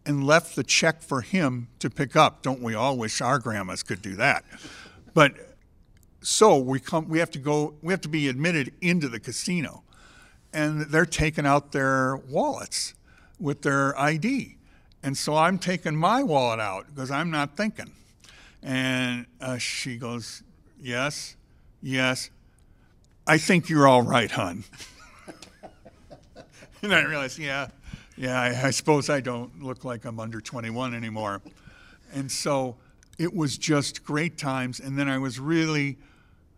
and 0.07 0.25
left 0.25 0.55
the 0.55 0.63
check 0.63 1.03
for 1.03 1.21
him 1.21 1.67
to 1.79 1.89
pick 1.89 2.15
up. 2.15 2.41
Don't 2.41 2.61
we 2.61 2.73
all 2.73 2.97
wish 2.97 3.21
our 3.21 3.37
grandmas 3.37 3.83
could 3.83 4.01
do 4.01 4.15
that? 4.15 4.43
But 5.13 5.33
so 6.23 6.57
we 6.57 6.79
come 6.79 7.07
we 7.07 7.19
have 7.19 7.29
to 7.31 7.39
go 7.39 7.75
we 7.83 7.93
have 7.93 8.01
to 8.01 8.09
be 8.09 8.27
admitted 8.27 8.73
into 8.81 9.07
the 9.07 9.19
casino 9.19 9.83
and 10.51 10.81
they're 10.81 11.05
taking 11.05 11.45
out 11.45 11.73
their 11.73 12.15
wallets 12.15 12.93
with 13.39 13.61
their 13.61 13.97
id 13.99 14.55
and 15.03 15.17
so 15.17 15.35
i'm 15.35 15.57
taking 15.57 15.95
my 15.95 16.23
wallet 16.23 16.61
out 16.61 16.87
because 16.87 17.11
i'm 17.11 17.29
not 17.29 17.57
thinking 17.57 17.91
and 18.63 19.25
uh, 19.41 19.57
she 19.57 19.97
goes 19.97 20.43
yes 20.81 21.35
yes. 21.81 22.29
I 23.27 23.37
think 23.37 23.69
you're 23.69 23.87
all 23.87 24.01
right 24.01 24.31
hon. 24.31 24.63
And 26.81 26.93
i 26.93 27.01
realized 27.03 27.39
yeah 27.39 27.67
yeah 28.17 28.41
I, 28.41 28.67
I 28.67 28.71
suppose 28.71 29.09
i 29.09 29.21
don't 29.21 29.63
look 29.63 29.85
like 29.85 30.03
i'm 30.03 30.19
under 30.19 30.41
21 30.41 30.93
anymore. 30.93 31.41
And 32.13 32.29
so 32.29 32.75
it 33.17 33.33
was 33.33 33.57
just 33.57 34.03
great 34.03 34.37
times. 34.37 34.81
And 34.81 34.99
then 34.99 35.07
i 35.07 35.17
was 35.17 35.39
really 35.39 35.97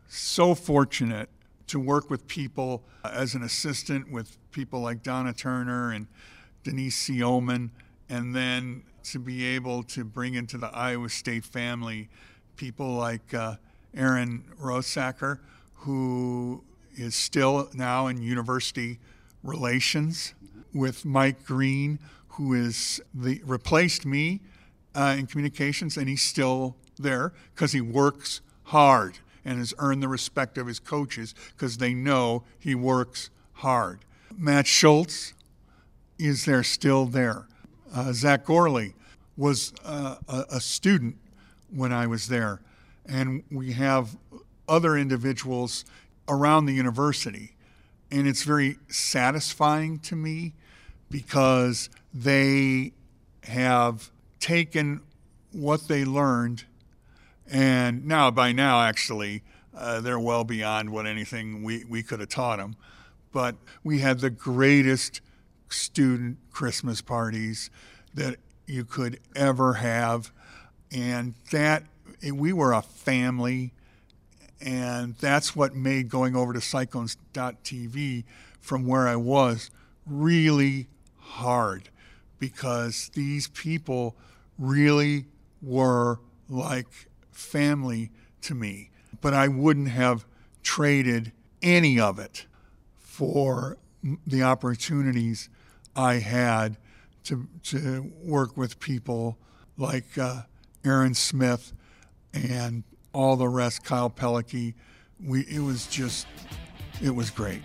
so 0.08 0.56
fortunate 0.56 1.30
to 1.68 1.80
work 1.80 2.10
with 2.10 2.28
people 2.28 2.84
uh, 3.04 3.12
as 3.14 3.36
an 3.36 3.44
assistant 3.44 4.12
with 4.12 4.38
people 4.52 4.80
like 4.80 5.04
Donna 5.04 5.34
Turner 5.34 5.92
and 5.92 6.08
Denise 6.64 7.08
Sioman, 7.08 7.70
and 8.10 8.36
then 8.36 8.84
to 9.12 9.20
be 9.20 9.46
able 9.46 9.84
to 9.84 10.04
bring 10.04 10.34
into 10.34 10.58
the 10.58 10.68
Iowa 10.68 11.10
State 11.10 11.46
family 11.46 12.10
people 12.58 12.94
like 12.94 13.34
uh, 13.34 13.56
Aaron 13.96 14.44
Rosacker, 14.62 15.40
who 15.74 16.64
is 16.96 17.16
still 17.16 17.70
now 17.74 18.08
in 18.08 18.22
university 18.22 19.00
relations, 19.44 20.34
with 20.74 21.06
Mike 21.06 21.46
Green, 21.46 22.00
who 22.30 22.54
is 22.54 23.02
the 23.14 23.42
replaced 23.46 24.06
me 24.06 24.42
uh, 24.94 25.16
in 25.18 25.28
communications, 25.28 25.98
and 25.98 26.10
he's 26.10 26.22
still 26.22 26.76
there 26.98 27.34
because 27.54 27.72
he 27.72 27.82
works 27.82 28.42
hard 28.64 29.20
and 29.46 29.60
has 29.60 29.74
earned 29.78 30.02
the 30.02 30.08
respect 30.08 30.58
of 30.58 30.68
his 30.68 30.80
coaches 30.80 31.36
because 31.54 31.78
they 31.78 31.94
know 31.94 32.44
he 32.60 32.76
works 32.76 33.30
hard. 33.54 34.00
Matt 34.38 34.68
Schultz 34.68 35.34
is 36.18 36.46
there 36.46 36.64
still 36.64 37.06
there. 37.06 37.48
Uh, 37.96 38.12
Zach 38.14 38.46
Gorley 38.46 38.94
was 39.38 39.74
uh, 39.86 40.18
a, 40.28 40.46
a 40.52 40.60
student 40.60 41.16
when 41.74 41.92
I 41.92 42.08
was 42.08 42.28
there, 42.28 42.62
and 43.06 43.44
we 43.50 43.74
have 43.74 44.18
other 44.68 44.98
individuals 44.98 45.86
around 46.28 46.66
the 46.66 46.74
university. 46.74 47.56
And 48.12 48.28
it's 48.28 48.44
very 48.44 48.78
satisfying 48.88 50.00
to 50.00 50.16
me 50.16 50.54
because 51.10 51.90
they 52.14 52.94
have 53.44 54.12
taken 54.40 55.02
what 55.52 55.88
they 55.88 56.06
learned 56.06 56.66
and 57.48 58.06
now, 58.06 58.32
by 58.32 58.52
now, 58.52 58.82
actually, 58.82 59.44
uh, 59.76 60.02
they're 60.02 60.20
well 60.20 60.44
beyond 60.44 60.90
what 60.90 61.06
anything 61.06 61.64
we, 61.64 61.84
we 61.86 62.02
could 62.02 62.20
have 62.20 62.30
taught 62.30 62.58
them. 62.58 62.76
But 63.32 63.56
we 63.84 64.00
had 64.00 64.20
the 64.20 64.30
greatest 64.30 65.22
student 65.70 66.38
Christmas 66.52 67.02
parties 67.02 67.70
that 68.14 68.38
you 68.68 68.86
could 68.86 69.20
ever 69.36 69.74
have. 69.74 70.32
And 70.92 71.34
that, 71.52 71.84
we 72.32 72.54
were 72.54 72.74
a 72.74 72.82
family. 72.82 73.74
And 74.62 75.16
that's 75.16 75.56
what 75.56 75.76
made 75.76 76.10
going 76.10 76.36
over 76.36 76.54
to 76.54 76.62
Cyclones.tv 76.62 78.24
from 78.60 78.86
where 78.88 79.08
I 79.08 79.16
was 79.16 79.70
really 80.06 80.88
hard 81.20 81.90
because 82.40 83.10
these 83.14 83.48
people 83.50 84.16
really 84.58 85.26
were 85.62 86.20
like 86.50 86.88
family 87.32 88.12
to 88.42 88.56
me, 88.56 88.90
but 89.22 89.34
I 89.34 89.48
wouldn't 89.48 89.90
have 89.90 90.26
traded 90.64 91.32
any 91.62 92.00
of 92.00 92.20
it 92.20 92.46
for 92.98 93.78
the 94.26 94.44
opportunities 94.44 95.50
I 95.96 96.16
had 96.16 96.78
to, 97.26 97.48
to 97.64 98.12
work 98.24 98.58
with 98.58 98.80
people 98.80 99.38
like 99.78 100.18
uh, 100.18 100.42
Aaron 100.84 101.14
Smith 101.14 101.74
and 102.34 102.84
all 103.14 103.36
the 103.36 103.48
rest, 103.48 103.84
Kyle 103.84 104.10
Pelicky. 104.10 104.74
We, 105.24 105.42
it 105.42 105.60
was 105.60 105.88
just, 105.88 106.28
it 107.02 107.12
was 107.12 107.30
great. 107.30 107.62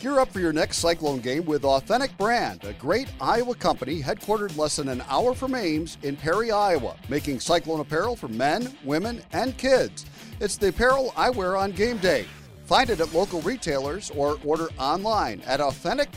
Gear 0.00 0.18
up 0.18 0.32
for 0.32 0.40
your 0.40 0.52
next 0.52 0.78
Cyclone 0.78 1.18
game 1.18 1.44
with 1.44 1.62
Authentic 1.62 2.16
Brand, 2.16 2.64
a 2.64 2.72
great 2.72 3.08
Iowa 3.20 3.54
company 3.54 4.00
headquartered 4.00 4.56
less 4.56 4.76
than 4.76 4.88
an 4.88 5.02
hour 5.10 5.34
from 5.34 5.54
Ames 5.54 5.98
in 6.02 6.16
Perry, 6.16 6.50
Iowa, 6.50 6.96
making 7.10 7.38
Cyclone 7.38 7.80
apparel 7.80 8.16
for 8.16 8.28
men, 8.28 8.74
women, 8.82 9.22
and 9.32 9.58
kids. 9.58 10.06
It's 10.40 10.56
the 10.56 10.68
apparel 10.68 11.12
I 11.18 11.28
wear 11.28 11.54
on 11.54 11.72
game 11.72 11.98
day. 11.98 12.24
Find 12.70 12.88
it 12.88 13.00
at 13.00 13.12
local 13.12 13.40
retailers 13.40 14.12
or 14.12 14.38
order 14.44 14.68
online 14.78 15.40
at 15.40 15.60
authentic 15.60 16.08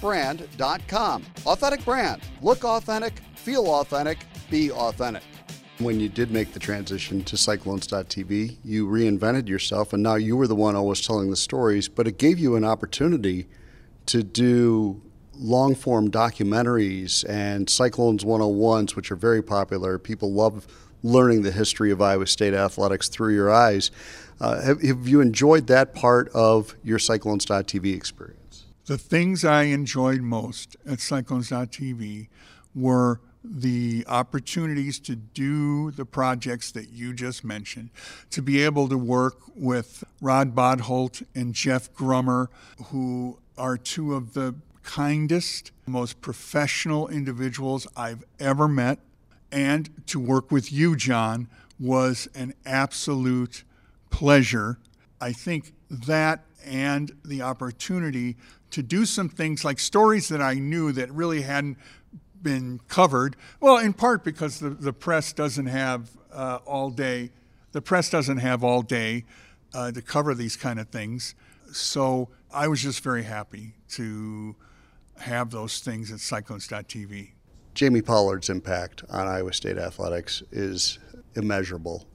brand.com. 0.00 1.26
Authentic 1.44 1.84
Brand. 1.84 2.22
Look 2.40 2.64
authentic, 2.64 3.20
feel 3.34 3.66
authentic, 3.66 4.16
be 4.50 4.72
authentic. 4.72 5.22
When 5.80 6.00
you 6.00 6.08
did 6.08 6.30
make 6.30 6.54
the 6.54 6.60
transition 6.60 7.22
to 7.24 7.36
Cyclones.tv, 7.36 8.56
you 8.64 8.88
reinvented 8.88 9.48
yourself, 9.50 9.92
and 9.92 10.02
now 10.02 10.14
you 10.14 10.34
were 10.34 10.46
the 10.46 10.54
one 10.54 10.76
always 10.76 11.06
telling 11.06 11.28
the 11.28 11.36
stories, 11.36 11.90
but 11.90 12.08
it 12.08 12.16
gave 12.16 12.38
you 12.38 12.56
an 12.56 12.64
opportunity 12.64 13.46
to 14.06 14.22
do 14.22 15.02
long 15.34 15.74
form 15.74 16.10
documentaries 16.10 17.22
and 17.28 17.68
Cyclones 17.68 18.24
101s, 18.24 18.96
which 18.96 19.12
are 19.12 19.16
very 19.16 19.42
popular. 19.42 19.98
People 19.98 20.32
love 20.32 20.66
learning 21.02 21.42
the 21.42 21.52
history 21.52 21.90
of 21.90 22.00
Iowa 22.00 22.26
State 22.26 22.54
athletics 22.54 23.08
through 23.08 23.34
your 23.34 23.50
eyes. 23.50 23.90
Uh, 24.40 24.60
have, 24.60 24.82
have 24.82 25.08
you 25.08 25.20
enjoyed 25.20 25.66
that 25.66 25.94
part 25.94 26.28
of 26.30 26.74
your 26.84 26.98
Cyclones.tv 26.98 27.94
experience? 27.94 28.66
The 28.86 28.98
things 28.98 29.44
I 29.44 29.64
enjoyed 29.64 30.22
most 30.22 30.76
at 30.86 31.00
Cyclones.tv 31.00 32.28
were 32.74 33.20
the 33.44 34.04
opportunities 34.08 34.98
to 35.00 35.16
do 35.16 35.90
the 35.92 36.04
projects 36.04 36.72
that 36.72 36.90
you 36.90 37.12
just 37.12 37.44
mentioned, 37.44 37.90
to 38.30 38.42
be 38.42 38.62
able 38.62 38.88
to 38.88 38.98
work 38.98 39.38
with 39.54 40.04
Rod 40.20 40.54
Bodholt 40.54 41.22
and 41.34 41.54
Jeff 41.54 41.92
Grummer, 41.94 42.50
who 42.86 43.38
are 43.56 43.76
two 43.76 44.14
of 44.14 44.34
the 44.34 44.54
kindest, 44.82 45.72
most 45.86 46.20
professional 46.20 47.08
individuals 47.08 47.86
I've 47.96 48.24
ever 48.38 48.68
met. 48.68 48.98
And 49.50 49.90
to 50.06 50.20
work 50.20 50.50
with 50.50 50.72
you, 50.72 50.96
John, 50.96 51.48
was 51.78 52.28
an 52.34 52.54
absolute 52.66 53.64
pleasure. 54.10 54.78
I 55.20 55.32
think 55.32 55.72
that 55.90 56.44
and 56.64 57.12
the 57.24 57.42
opportunity 57.42 58.36
to 58.70 58.82
do 58.82 59.06
some 59.06 59.28
things 59.28 59.64
like 59.64 59.78
stories 59.78 60.28
that 60.28 60.42
I 60.42 60.54
knew 60.54 60.92
that 60.92 61.10
really 61.10 61.42
hadn't 61.42 61.78
been 62.42 62.80
covered. 62.88 63.36
Well, 63.60 63.78
in 63.78 63.92
part 63.92 64.24
because 64.24 64.60
the, 64.60 64.70
the 64.70 64.92
press 64.92 65.32
doesn't 65.32 65.66
have 65.66 66.10
uh, 66.32 66.58
all 66.66 66.90
day, 66.90 67.30
the 67.72 67.80
press 67.80 68.10
doesn't 68.10 68.38
have 68.38 68.62
all 68.62 68.82
day 68.82 69.24
uh, 69.74 69.92
to 69.92 70.02
cover 70.02 70.34
these 70.34 70.56
kind 70.56 70.78
of 70.78 70.88
things. 70.88 71.34
So 71.72 72.28
I 72.52 72.68
was 72.68 72.82
just 72.82 73.02
very 73.02 73.24
happy 73.24 73.74
to 73.90 74.56
have 75.18 75.50
those 75.50 75.80
things 75.80 76.12
at 76.12 76.20
Cyclones.tv. 76.20 77.30
Jamie 77.74 78.02
Pollard's 78.02 78.50
impact 78.50 79.04
on 79.10 79.26
Iowa 79.26 79.52
State 79.52 79.78
athletics 79.78 80.42
is 80.50 80.98
immeasurable. 81.34 82.08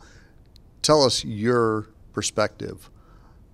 Tell 0.83 1.03
us 1.03 1.23
your 1.23 1.87
perspective 2.11 2.89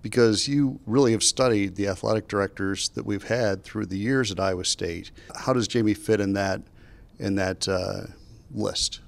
because 0.01 0.47
you 0.47 0.79
really 0.87 1.11
have 1.11 1.21
studied 1.21 1.75
the 1.75 1.87
athletic 1.87 2.27
directors 2.27 2.89
that 2.89 3.05
we've 3.05 3.23
had 3.23 3.63
through 3.63 3.85
the 3.85 3.99
years 3.99 4.31
at 4.31 4.39
Iowa 4.39 4.65
State. 4.65 5.11
How 5.35 5.53
does 5.53 5.67
Jamie 5.67 5.93
fit 5.93 6.19
in 6.19 6.33
that 6.33 6.63
in 7.19 7.35
that 7.35 7.67
uh, 7.67 8.07
list? 8.51 9.01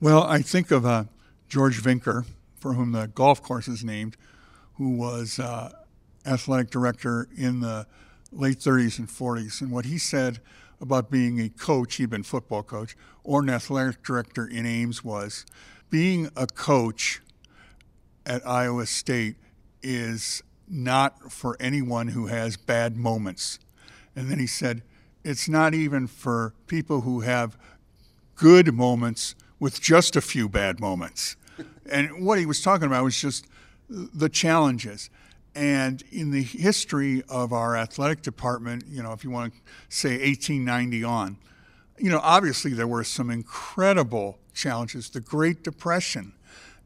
Well, 0.00 0.24
I 0.24 0.42
think 0.42 0.72
of 0.72 0.84
uh, 0.84 1.04
George 1.48 1.80
Veenker, 1.80 2.24
for 2.56 2.74
whom 2.74 2.90
the 2.90 3.06
golf 3.06 3.40
course 3.40 3.68
is 3.68 3.84
named, 3.84 4.16
who 4.74 4.90
was 4.96 5.38
uh, 5.38 5.70
athletic 6.26 6.70
director 6.70 7.28
in 7.36 7.60
the 7.60 7.86
late 8.32 8.58
30s 8.58 8.98
and 8.98 9.06
40s, 9.06 9.60
and 9.60 9.70
what 9.70 9.84
he 9.84 9.98
said 9.98 10.40
about 10.80 11.12
being 11.12 11.40
a 11.40 11.48
coach, 11.48 11.96
he'd 11.96 12.10
been 12.10 12.24
football 12.24 12.64
coach, 12.64 12.96
or 13.22 13.40
an 13.40 13.50
athletic 13.50 14.02
director 14.02 14.48
in 14.48 14.66
Ames 14.66 15.04
was 15.04 15.46
being 15.90 16.28
a 16.34 16.48
coach 16.48 17.20
at 18.26 18.46
Iowa 18.46 18.86
State 18.86 19.36
is 19.82 20.42
not 20.68 21.32
for 21.32 21.56
anyone 21.60 22.08
who 22.08 22.26
has 22.26 22.56
bad 22.56 22.96
moments. 22.96 23.58
And 24.14 24.30
then 24.30 24.38
he 24.38 24.46
said, 24.46 24.82
it's 25.24 25.48
not 25.48 25.74
even 25.74 26.06
for 26.06 26.54
people 26.66 27.02
who 27.02 27.20
have 27.20 27.56
good 28.34 28.74
moments 28.74 29.34
with 29.60 29.80
just 29.80 30.16
a 30.16 30.20
few 30.20 30.48
bad 30.48 30.80
moments. 30.80 31.36
and 31.90 32.24
what 32.24 32.38
he 32.38 32.46
was 32.46 32.62
talking 32.62 32.86
about 32.86 33.04
was 33.04 33.20
just 33.20 33.46
the 33.88 34.28
challenges. 34.28 35.10
And 35.54 36.02
in 36.10 36.30
the 36.30 36.42
history 36.42 37.22
of 37.28 37.52
our 37.52 37.76
athletic 37.76 38.22
department, 38.22 38.84
you 38.88 39.02
know, 39.02 39.12
if 39.12 39.22
you 39.22 39.30
want 39.30 39.52
to 39.52 39.60
say 39.88 40.12
1890 40.12 41.04
on, 41.04 41.36
you 41.98 42.10
know, 42.10 42.20
obviously 42.22 42.72
there 42.72 42.86
were 42.86 43.04
some 43.04 43.30
incredible 43.30 44.38
challenges. 44.54 45.10
The 45.10 45.20
Great 45.20 45.62
Depression, 45.62 46.32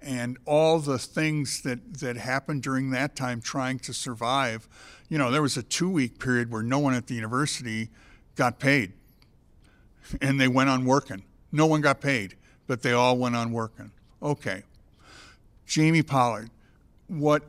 and 0.02 0.38
all 0.44 0.78
the 0.78 0.98
things 0.98 1.62
that, 1.62 1.98
that 2.00 2.16
happened 2.16 2.62
during 2.62 2.90
that 2.90 3.16
time 3.16 3.40
trying 3.40 3.78
to 3.80 3.92
survive. 3.92 4.68
You 5.08 5.18
know, 5.18 5.30
there 5.30 5.42
was 5.42 5.56
a 5.56 5.62
two 5.62 5.90
week 5.90 6.18
period 6.18 6.50
where 6.50 6.62
no 6.62 6.78
one 6.78 6.94
at 6.94 7.06
the 7.06 7.14
university 7.14 7.88
got 8.34 8.58
paid 8.58 8.92
and 10.20 10.40
they 10.40 10.48
went 10.48 10.70
on 10.70 10.84
working. 10.84 11.22
No 11.52 11.66
one 11.66 11.80
got 11.80 12.00
paid, 12.00 12.36
but 12.66 12.82
they 12.82 12.92
all 12.92 13.16
went 13.16 13.36
on 13.36 13.52
working. 13.52 13.90
Okay. 14.22 14.62
Jamie 15.66 16.02
Pollard, 16.02 16.50
what 17.08 17.42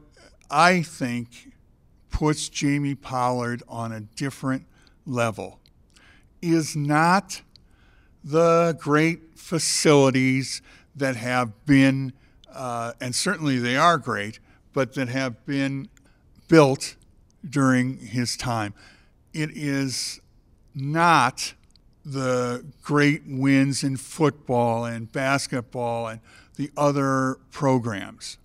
I 0.49 0.81
think 0.81 1.51
puts 2.09 2.49
Jamie 2.49 2.95
Pollard 2.95 3.61
on 3.67 3.91
a 3.91 3.99
different 3.99 4.65
level 5.05 5.59
is 6.41 6.75
not 6.75 7.41
the 8.23 8.75
great 8.79 9.37
facilities 9.37 10.61
that 10.95 11.15
have 11.15 11.65
been 11.65 12.13
uh, 12.57 12.93
and 12.99 13.13
certainly 13.13 13.59
they 13.59 13.77
are 13.77 13.97
great, 13.97 14.39
but 14.73 14.95
that 14.95 15.07
have 15.09 15.45
been 15.45 15.89
built 16.47 16.95
during 17.47 17.97
his 17.97 18.35
time. 18.35 18.73
It 19.33 19.51
is 19.51 20.19
not 20.73 21.53
the 22.03 22.65
great 22.81 23.21
wins 23.27 23.83
in 23.83 23.97
football 23.97 24.85
and 24.85 25.11
basketball 25.11 26.07
and 26.07 26.19
the 26.55 26.71
other 26.75 27.37
programs. 27.51 28.37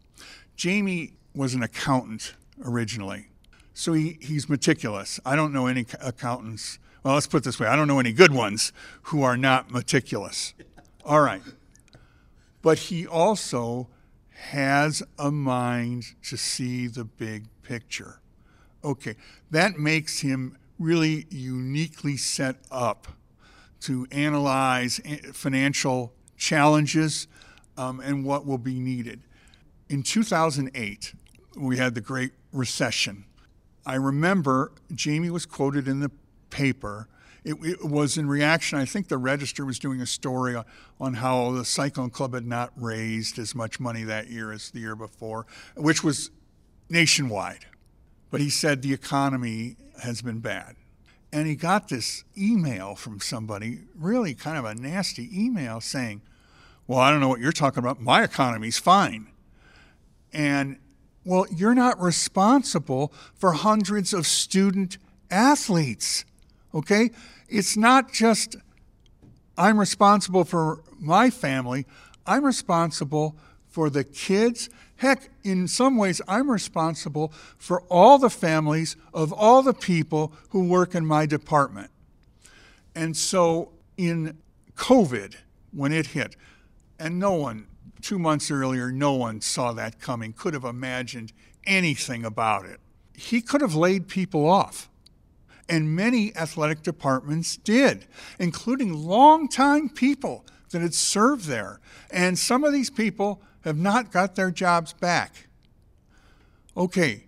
Jamie 0.57 1.15
was 1.35 1.55
an 1.55 1.63
accountant 1.63 2.35
originally, 2.65 3.29
so 3.73 3.95
he, 3.95 4.19
he's 4.21 4.49
meticulous. 4.49 5.19
I 5.25 5.37
don't 5.37 5.53
know 5.53 5.67
any 5.67 5.87
accountants. 6.01 6.79
Well, 7.03 7.15
let's 7.15 7.27
put 7.27 7.45
this 7.45 7.59
way 7.59 7.67
I 7.67 7.77
don't 7.77 7.89
know 7.89 7.99
any 7.99 8.13
good 8.13 8.33
ones 8.33 8.73
who 9.05 9.23
are 9.23 9.37
not 9.37 9.71
meticulous. 9.71 10.53
All 11.05 11.21
right. 11.21 11.43
But 12.61 12.79
he 12.79 13.07
also 13.07 13.89
has 14.51 15.03
a 15.19 15.31
mind 15.31 16.05
to 16.23 16.37
see 16.37 16.89
the 16.89 17.05
big 17.05 17.47
picture. 17.63 18.21
Okay, 18.85 19.15
that 19.51 19.79
makes 19.79 20.21
him 20.21 20.59
really 20.79 21.27
uniquely 21.31 22.17
set 22.17 22.57
up 22.71 23.07
to 23.81 24.07
analyze 24.11 25.01
financial 25.33 26.13
challenges 26.37 27.29
um, 27.77 28.01
and 28.01 28.25
what 28.25 28.45
will 28.45 28.59
be 28.59 28.81
needed. 28.81 29.23
In 29.89 30.03
2008, 30.03 31.15
we 31.57 31.77
had 31.77 31.95
the 31.95 32.01
Great 32.01 32.33
Recession. 32.53 33.25
I 33.87 33.95
remember 33.95 34.73
Jamie 34.93 35.31
was 35.31 35.47
quoted 35.47 35.87
in 35.87 36.01
the 36.01 36.11
paper 36.51 37.09
it, 37.45 37.57
it, 37.63 37.85
was 37.85 38.17
in 38.17 38.29
reaction. 38.29 38.79
I 38.79 38.85
think 38.85 39.09
the 39.09 39.19
Register 39.19 39.65
was 39.65 39.79
doing 39.79 40.01
a 40.01 40.07
story 40.07 40.57
on, 41.01 41.15
how 41.15 41.51
the 41.51 41.65
Cyclone 41.65 42.11
Club 42.11 42.35
had 42.35 42.47
not 42.47 42.73
raised 42.77 43.39
as 43.39 43.55
much 43.55 43.81
money 43.81 44.05
that 44.05 44.31
year 44.31 44.53
as 44.53 44.71
the 44.71 44.81
year 44.81 44.95
before, 44.95 45.47
which 45.77 46.05
was 46.05 46.31
nationwide. 46.89 47.67
But 48.31 48.41
he 48.41 48.49
said 48.49 48.83
the 48.83 48.95
economy 48.95 49.77
has 50.03 50.23
been 50.23 50.39
bad. 50.39 50.77
And 51.33 51.49
he 51.49 51.57
got 51.57 51.89
this 51.89 52.25
email 52.37 52.95
from 52.95 53.19
somebody, 53.21 53.81
really 53.97 54.35
kind 54.35 54.57
of 54.57 54.65
a 54.65 54.75
nasty 54.75 55.29
email 55.33 55.81
saying, 55.81 56.23
Well, 56.87 56.99
I 56.99 57.11
don't 57.11 57.21
know 57.21 57.29
what 57.29 57.41
you're 57.41 57.53
talking 57.53 57.79
about. 57.79 58.01
My 58.01 58.23
economy's 58.23 58.79
fine. 58.79 59.29
And, 60.33 60.79
well, 61.25 61.47
you're 61.55 61.75
not 61.75 62.01
responsible 62.01 63.13
for 63.35 63.53
hundreds 63.53 64.13
of 64.13 64.27
student 64.27 64.99
athletes. 65.31 66.25
Okay? 66.75 67.11
It's 67.49 67.77
not 67.77 68.13
just 68.13 68.57
I'm 69.57 69.79
responsible 69.79 70.45
for 70.45 70.83
my 70.99 71.31
family, 71.31 71.87
I'm 72.27 72.45
responsible 72.45 73.37
for 73.69 73.91
the 73.91 74.05
kids. 74.05 74.71
Heck, 74.97 75.31
in 75.43 75.67
some 75.67 75.97
ways, 75.97 76.21
I'm 76.29 76.51
responsible 76.51 77.33
for 77.59 77.83
all 77.83 78.19
the 78.19 78.31
families 78.31 78.97
of 79.13 79.33
all 79.33 79.63
the 79.63 79.75
people 79.75 80.33
who 80.51 80.69
work 80.69 80.95
in 80.95 81.05
my 81.05 81.27
department. 81.27 81.91
And 82.95 83.17
so 83.17 83.73
in 83.97 84.39
COVID, 84.77 85.35
when 85.73 85.93
it 85.93 86.09
hit, 86.09 86.37
and 86.99 87.19
no 87.19 87.33
one, 87.33 87.67
two 88.01 88.19
months 88.19 88.51
earlier, 88.51 88.93
no 88.93 89.15
one 89.15 89.41
saw 89.41 89.73
that 89.73 89.99
coming, 89.99 90.33
could 90.33 90.55
have 90.55 90.65
imagined 90.65 91.33
anything 91.67 92.25
about 92.25 92.65
it. 92.67 92.79
He 93.17 93.41
could 93.41 93.61
have 93.61 93.75
laid 93.75 94.09
people 94.09 94.49
off 94.49 94.89
And 95.69 95.95
many 95.95 96.35
athletic 96.37 96.83
departments 96.83 97.57
did, 97.57 98.07
including 98.39 98.93
longtime 98.93 99.89
people 99.89 100.45
that 100.71 100.83
had 100.83 100.95
served 100.95 101.47
there. 101.47 101.81
And 102.11 102.39
some 102.39 102.65
of 102.65 102.73
these 102.73 102.91
people 102.91 103.41
have 103.63 103.77
not 103.77 104.11
got 104.11 104.35
their 104.35 104.51
jobs 104.51 104.93
back. 104.93 105.49
Okay, 106.77 107.25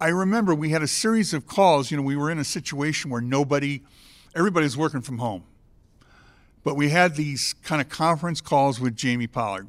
I 0.00 0.08
remember 0.08 0.54
we 0.54 0.70
had 0.70 0.82
a 0.82 0.88
series 0.88 1.34
of 1.34 1.46
calls. 1.46 1.90
You 1.90 1.96
know, 1.96 2.02
we 2.02 2.16
were 2.16 2.30
in 2.30 2.38
a 2.38 2.44
situation 2.44 3.10
where 3.10 3.20
nobody, 3.20 3.82
everybody's 4.34 4.76
working 4.76 5.00
from 5.00 5.18
home. 5.18 5.44
But 6.62 6.76
we 6.76 6.90
had 6.90 7.16
these 7.16 7.54
kind 7.62 7.80
of 7.80 7.88
conference 7.88 8.40
calls 8.40 8.80
with 8.80 8.96
Jamie 8.96 9.26
Pollard. 9.26 9.68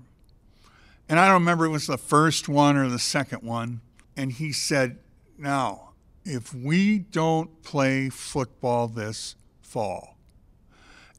And 1.08 1.20
I 1.20 1.26
don't 1.26 1.36
remember 1.36 1.66
it 1.66 1.70
was 1.70 1.88
the 1.88 1.98
first 1.98 2.50
one 2.50 2.78
or 2.78 2.90
the 2.90 3.00
second 3.00 3.44
one. 3.44 3.82
And 4.18 4.32
he 4.32 4.52
said, 4.52 4.98
Now, 5.38 5.85
if 6.26 6.54
we 6.54 7.00
don't 7.00 7.64
play 7.64 8.10
football 8.10 8.88
this 8.88 9.36
fall, 9.62 10.18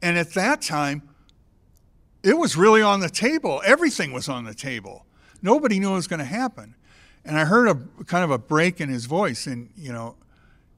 and 0.03 0.19
at 0.19 0.35
that 0.35 0.61
time, 0.61 1.09
it 2.23 2.37
was 2.37 2.57
really 2.57 2.83
on 2.83 3.01
the 3.01 3.09
table. 3.09 3.63
Everything 3.65 4.13
was 4.13 4.29
on 4.29 4.45
the 4.45 4.55
table. 4.55 5.07
Nobody 5.43 5.79
knew 5.79 5.91
what 5.91 5.97
was 5.97 6.09
going 6.09 6.19
to 6.19 6.25
happen. 6.25 6.75
And 7.25 7.39
I 7.39 7.45
heard 7.45 7.69
a 7.69 8.05
kind 8.05 8.25
of 8.25 8.31
a 8.31 8.39
break 8.39 8.81
in 8.81 8.89
his 8.89 9.07
voice, 9.07 9.47
and 9.47 9.71
you 9.77 9.93
know, 9.93 10.17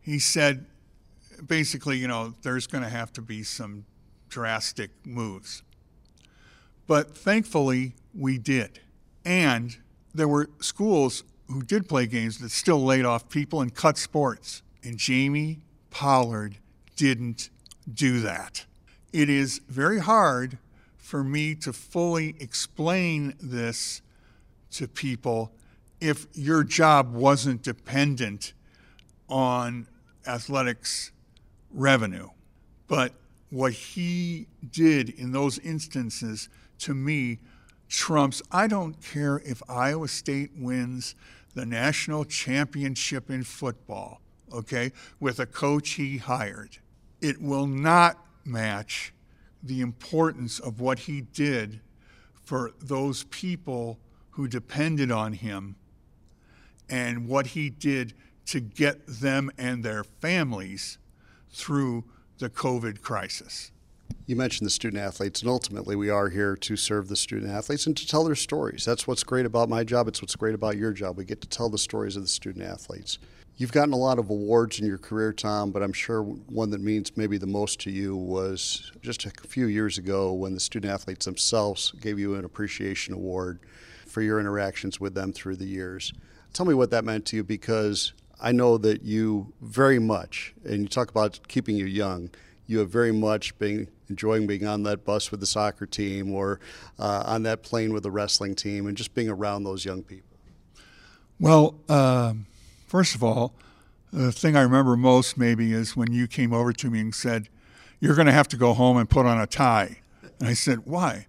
he 0.01 0.19
said, 0.19 0.67
basically, 1.47 1.99
you 1.99 2.09
know, 2.09 2.35
there's 2.43 2.67
going 2.67 2.85
to 2.85 2.91
have 2.91 3.13
to 3.15 3.23
be 3.23 3.43
some 3.43 3.85
drastic 4.29 4.91
moves. 5.05 5.63
But 6.87 7.17
thankfully, 7.17 7.95
we 8.15 8.39
did. 8.39 8.81
And 9.25 9.77
there 10.15 10.29
were 10.29 10.49
schools 10.61 11.25
who 11.49 11.63
did 11.63 11.89
play 11.89 12.07
games 12.07 12.39
that 12.39 12.51
still 12.51 12.83
laid 12.83 13.05
off 13.05 13.29
people 13.29 13.61
and 13.61 13.75
cut 13.75 13.99
sports. 13.99 14.63
And 14.85 14.97
Jamie 14.97 15.61
Pollard 15.91 16.59
didn't 16.97 17.51
do 17.93 18.21
that. 18.21 18.67
It 19.13 19.29
is 19.31 19.61
very 19.69 20.01
hard 20.01 20.59
for 20.97 21.25
me 21.25 21.55
to 21.57 21.73
fully 21.73 22.37
explain 22.39 23.35
this 23.41 24.03
to 24.73 24.87
people 24.87 25.53
if 26.01 26.27
your 26.35 26.63
job 26.63 27.15
wasn't 27.15 27.63
dependent 27.63 28.53
on 29.29 29.87
athletics 30.27 31.11
revenue. 31.73 32.29
But 32.87 33.15
what 33.51 33.73
he 33.73 34.47
did 34.71 35.09
in 35.09 35.33
those 35.33 35.59
instances 35.61 36.49
to 36.81 36.95
me 36.95 37.39
trumps. 37.89 38.43
I 38.53 38.67
don't 38.67 39.01
care 39.03 39.41
if 39.45 39.63
Iowa 39.69 40.09
State 40.09 40.51
wins 40.57 41.15
the 41.55 41.67
national 41.67 42.25
championship 42.25 43.31
in 43.31 43.43
football, 43.43 44.21
okay, 44.53 44.93
with 45.21 45.39
a 45.39 45.47
coach 45.47 45.91
he 45.91 46.19
hired. 46.19 46.79
It 47.21 47.41
will 47.41 47.67
not 47.67 48.25
match 48.45 49.13
the 49.63 49.81
importance 49.81 50.59
of 50.59 50.81
what 50.81 51.01
he 51.01 51.21
did 51.21 51.81
for 52.45 52.73
those 52.81 53.25
people 53.25 53.99
who 54.31 54.49
depended 54.49 55.11
on 55.11 55.33
him 55.33 55.77
and 56.89 57.29
what 57.29 57.49
he 57.49 57.69
did 57.69 58.15
to 58.47 58.61
get 58.61 59.07
them 59.07 59.51
and 59.59 59.85
their 59.85 60.05
families 60.05 60.99
through 61.51 62.05
the 62.39 62.49
COVID 62.49 63.03
crisis. 63.03 63.73
You 64.27 64.37
mentioned 64.37 64.67
the 64.67 64.71
student 64.71 65.03
athletes, 65.03 65.41
and 65.41 65.51
ultimately, 65.51 65.97
we 65.97 66.11
are 66.11 66.29
here 66.29 66.55
to 66.57 66.77
serve 66.77 67.09
the 67.09 67.17
student 67.17 67.51
athletes 67.51 67.87
and 67.87 67.97
to 67.97 68.07
tell 68.07 68.25
their 68.25 68.35
stories. 68.35 68.85
That's 68.85 69.07
what's 69.07 69.25
great 69.25 69.47
about 69.47 69.71
my 69.71 69.85
job. 69.85 70.07
It's 70.07 70.21
what's 70.21 70.37
great 70.37 70.55
about 70.55 70.77
your 70.77 70.93
job. 70.93 71.17
We 71.17 71.25
get 71.25 71.41
to 71.41 71.49
tell 71.49 71.71
the 71.71 71.79
stories 71.79 72.15
of 72.15 72.23
the 72.23 72.29
student 72.29 72.65
athletes. 72.65 73.19
You've 73.57 73.73
gotten 73.73 73.93
a 73.93 73.99
lot 73.99 74.19
of 74.19 74.31
awards 74.31 74.79
in 74.79 74.87
your 74.87 74.99
career, 74.99 75.33
Tom, 75.33 75.73
but 75.73 75.83
I'm 75.83 75.93
sure 75.93 76.23
one 76.23 76.71
that 76.71 76.81
means 76.81 77.17
maybe 77.17 77.39
the 77.39 77.47
most 77.47 77.81
to 77.81 77.91
you 77.91 78.15
was 78.15 78.93
just 79.03 79.27
a 79.27 79.31
few 79.31 79.67
years 79.67 79.99
ago 79.99 80.33
when 80.33 80.55
the 80.55 80.61
student 80.61 80.93
athletes 80.93 81.25
themselves 81.25 81.91
gave 82.01 82.19
you 82.19 82.35
an 82.35 82.45
appreciation 82.45 83.15
award 83.15 83.59
for 84.07 84.23
your 84.23 84.39
interactions 84.39 85.01
with 85.01 85.15
them 85.15 85.33
through 85.33 85.57
the 85.57 85.67
years. 85.67 86.13
Tell 86.53 86.67
me 86.67 86.75
what 86.75 86.91
that 86.91 87.05
meant 87.05 87.27
to 87.27 87.37
you 87.37 87.43
because 87.43 88.13
I 88.41 88.53
know 88.53 88.79
that 88.79 89.03
you 89.03 89.53
very 89.61 89.99
much, 89.99 90.55
and 90.65 90.83
you 90.83 90.89
talk 90.89 91.11
about 91.11 91.41
keeping 91.49 91.77
you 91.77 91.87
young, 91.87 92.31
you 92.69 92.79
have 92.79 92.91
very 92.91 93.13
much 93.13 93.59
been 93.59 93.89
enjoying 94.09 94.47
being 94.47 94.65
on 94.65 94.85
that 94.85 95.05
bus 95.05 95.33
with 95.33 95.41
the 95.41 95.47
soccer 95.47 95.87
team 95.87 96.33
or 96.33 96.61
uh, 97.01 97.25
on 97.27 97.43
that 97.43 97.65
plane 97.65 97.93
with 97.93 98.05
the 98.05 98.11
wrestling 98.13 98.55
team 98.55 98.87
and 98.87 98.97
just 98.97 99.13
being 99.15 99.29
around 99.29 99.65
those 99.65 99.85
young 99.85 100.05
people. 100.05 100.29
Well, 101.41 101.75
uh 101.89 102.35
First 102.89 103.15
of 103.15 103.23
all, 103.23 103.53
the 104.15 104.33
thing 104.33 104.57
I 104.57 104.63
remember 104.63 104.97
most 104.97 105.37
maybe 105.37 105.75
is 105.75 105.95
when 105.95 106.11
you 106.11 106.27
came 106.27 106.55
over 106.55 106.73
to 106.73 106.91
me 106.91 107.01
and 107.01 107.15
said, 107.15 107.51
You're 108.01 108.15
going 108.15 108.27
to 108.27 108.33
have 108.33 108.49
to 108.49 108.57
go 108.57 108.73
home 108.73 108.97
and 108.97 109.09
put 109.09 109.27
on 109.27 109.39
a 109.39 109.47
tie. 109.47 109.99
And 110.41 110.49
I 110.49 110.55
said, 110.55 110.87
Why? 110.87 111.27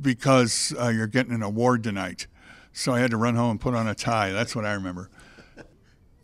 Because 0.00 0.72
uh, 0.80 0.88
you're 0.88 1.06
getting 1.06 1.34
an 1.34 1.42
award 1.42 1.84
tonight. 1.84 2.28
So 2.72 2.94
I 2.94 3.00
had 3.00 3.10
to 3.10 3.18
run 3.18 3.34
home 3.36 3.50
and 3.50 3.60
put 3.60 3.74
on 3.74 3.86
a 3.86 3.94
tie. 3.94 4.32
That's 4.32 4.56
what 4.56 4.64
I 4.64 4.72
remember. 4.72 5.10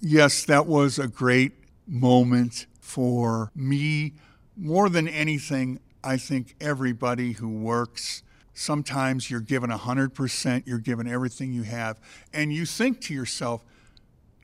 Yes, 0.00 0.44
that 0.46 0.66
was 0.66 0.98
a 0.98 1.06
great 1.06 1.52
moment 1.86 2.64
for 2.80 3.50
me. 3.54 4.14
More 4.56 4.88
than 4.88 5.06
anything, 5.08 5.80
I 6.02 6.16
think 6.16 6.54
everybody 6.60 7.32
who 7.32 7.48
works, 7.48 8.22
sometimes 8.54 9.30
you're 9.30 9.40
given 9.40 9.70
100%, 9.70 10.62
you're 10.66 10.78
given 10.78 11.06
everything 11.06 11.52
you 11.52 11.64
have, 11.64 12.00
and 12.32 12.52
you 12.52 12.64
think 12.64 13.00
to 13.02 13.14
yourself, 13.14 13.62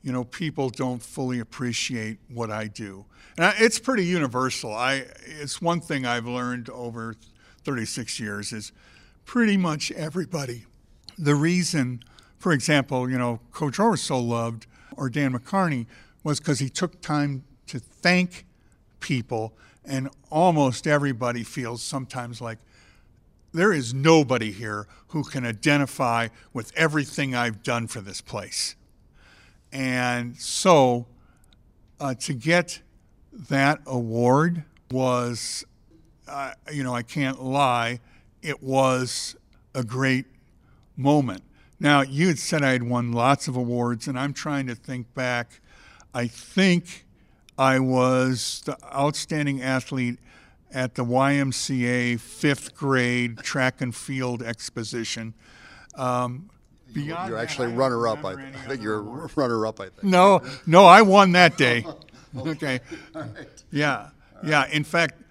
you 0.03 0.11
know, 0.11 0.25
people 0.25 0.69
don't 0.69 1.01
fully 1.01 1.39
appreciate 1.39 2.19
what 2.27 2.51
I 2.51 2.67
do. 2.67 3.05
And 3.37 3.45
I, 3.45 3.55
it's 3.57 3.79
pretty 3.79 4.05
universal. 4.05 4.73
I, 4.73 5.05
it's 5.25 5.61
one 5.61 5.79
thing 5.79 6.05
I've 6.05 6.27
learned 6.27 6.69
over 6.69 7.15
36 7.63 8.19
years 8.19 8.51
is 8.51 8.71
pretty 9.25 9.57
much 9.57 9.91
everybody. 9.93 10.65
The 11.17 11.35
reason, 11.35 12.03
for 12.37 12.51
example, 12.51 13.09
you 13.09 13.17
know, 13.17 13.39
Coach 13.51 13.79
Orr 13.79 13.95
so 13.95 14.19
loved, 14.19 14.67
or 14.97 15.09
Dan 15.09 15.33
McCarney, 15.33 15.87
was 16.23 16.39
because 16.39 16.59
he 16.59 16.69
took 16.69 17.01
time 17.01 17.45
to 17.67 17.79
thank 17.79 18.45
people, 18.99 19.53
and 19.85 20.09
almost 20.29 20.87
everybody 20.87 21.43
feels 21.43 21.81
sometimes 21.81 22.41
like 22.41 22.57
there 23.53 23.71
is 23.71 23.93
nobody 23.93 24.51
here 24.51 24.87
who 25.09 25.23
can 25.23 25.45
identify 25.45 26.27
with 26.53 26.71
everything 26.75 27.35
I've 27.35 27.61
done 27.61 27.87
for 27.87 28.01
this 28.01 28.19
place. 28.19 28.75
And 29.71 30.37
so 30.37 31.05
uh, 31.99 32.15
to 32.15 32.33
get 32.33 32.81
that 33.49 33.81
award 33.85 34.63
was, 34.91 35.65
uh, 36.27 36.53
you 36.71 36.83
know, 36.83 36.95
I 36.95 37.03
can't 37.03 37.41
lie, 37.43 37.99
it 38.41 38.61
was 38.61 39.35
a 39.73 39.83
great 39.83 40.25
moment. 40.95 41.43
Now, 41.79 42.01
you 42.01 42.27
had 42.27 42.39
said 42.39 42.63
I 42.63 42.71
had 42.71 42.83
won 42.83 43.11
lots 43.11 43.47
of 43.47 43.55
awards, 43.55 44.07
and 44.07 44.17
I'm 44.17 44.33
trying 44.33 44.67
to 44.67 44.75
think 44.75 45.13
back. 45.13 45.59
I 46.13 46.27
think 46.27 47.05
I 47.57 47.79
was 47.79 48.61
the 48.65 48.77
outstanding 48.93 49.61
athlete 49.61 50.19
at 50.71 50.95
the 50.95 51.05
YMCA 51.05 52.19
fifth 52.19 52.75
grade 52.75 53.37
track 53.39 53.81
and 53.81 53.95
field 53.95 54.41
exposition. 54.41 55.33
Um, 55.95 56.49
Beyond 56.93 57.29
you're 57.29 57.39
actually 57.39 57.73
runner 57.73 58.07
up. 58.07 58.23
I, 58.23 58.33
I 58.33 58.51
think 58.67 58.81
you're 58.81 59.01
runner 59.01 59.65
up. 59.65 59.79
I 59.79 59.85
think. 59.85 60.03
No, 60.03 60.41
no, 60.65 60.85
I 60.85 61.01
won 61.01 61.31
that 61.33 61.57
day. 61.57 61.85
okay. 62.37 62.79
Yeah, 63.71 64.09
yeah. 64.43 64.67
In 64.71 64.83
fact, 64.83 65.21